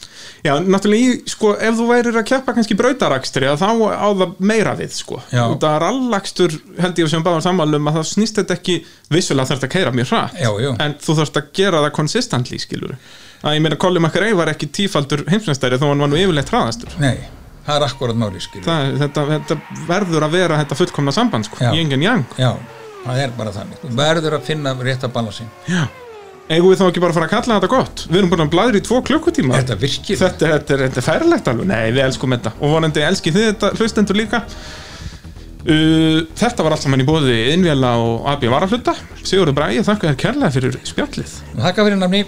[0.45, 4.35] Já, náttúrulega í, sko, ef þú værir að keppa kannski brautarakstri að þá á það
[4.51, 5.21] meira við, sko.
[5.21, 8.77] Og það er allakstur, held ég sem báðum sammálum að það snýst þetta ekki
[9.13, 10.71] vissulega þarf að keira mjög hratt Já, já.
[10.85, 12.97] en þú þarfst að gera það konsistently, skilur
[13.41, 16.93] að ég meina Colin McRae var ekki tífaldur heimsmeistari þó hann var nú yfirleitt hraðastur.
[17.01, 17.17] Nei,
[17.67, 19.59] það er akkurat máli það, þetta, þetta
[19.89, 22.27] verður að vera þetta fullkomna samband, sko, yin and yang.
[22.41, 22.53] Já,
[23.07, 23.81] það er bara þannig.
[23.85, 25.87] Þú verður að finna rétt að balansin Já,
[26.51, 28.05] eigum við þá ekki bara að fara að kalla þetta gott?
[28.11, 29.57] Við erum búin að bladra í tvo klukkutíma.
[29.61, 31.71] Þetta virkir Þetta, þetta, þetta er ferlegt alveg.
[31.71, 32.55] Nei, við elskum þetta.
[32.61, 34.45] Og vonandi elski þið þetta hlustendur líka.
[35.61, 38.95] Uh, Þetta var allt saman í bóði Innvjala og AB Varaflutta.
[39.21, 41.35] Sigurður Bræði, þakka þér kærlega fyrir spjallið.
[41.59, 42.23] Þakka fyrir namni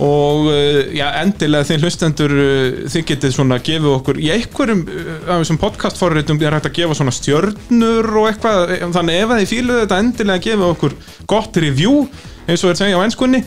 [0.00, 4.84] og uh, já, endilega þið hlustendur uh, þið getið svona að gefa okkur í einhverjum
[4.86, 8.76] uh, af þessum podcastforritum er hægt að gefa svona stjörnur og eitthvað.
[8.96, 10.96] Þannig ef að þið fíluðu þetta endilega gefa okkur
[11.30, 12.06] gott review
[12.48, 13.44] eins og er segja á ennskunni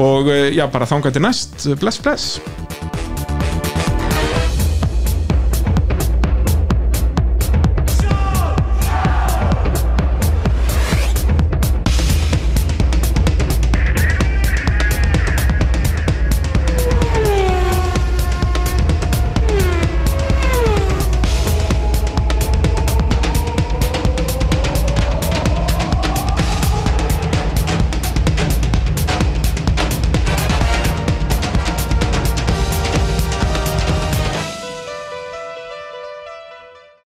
[0.00, 1.68] og já, bara þangað til næst.
[1.82, 3.29] Bless bless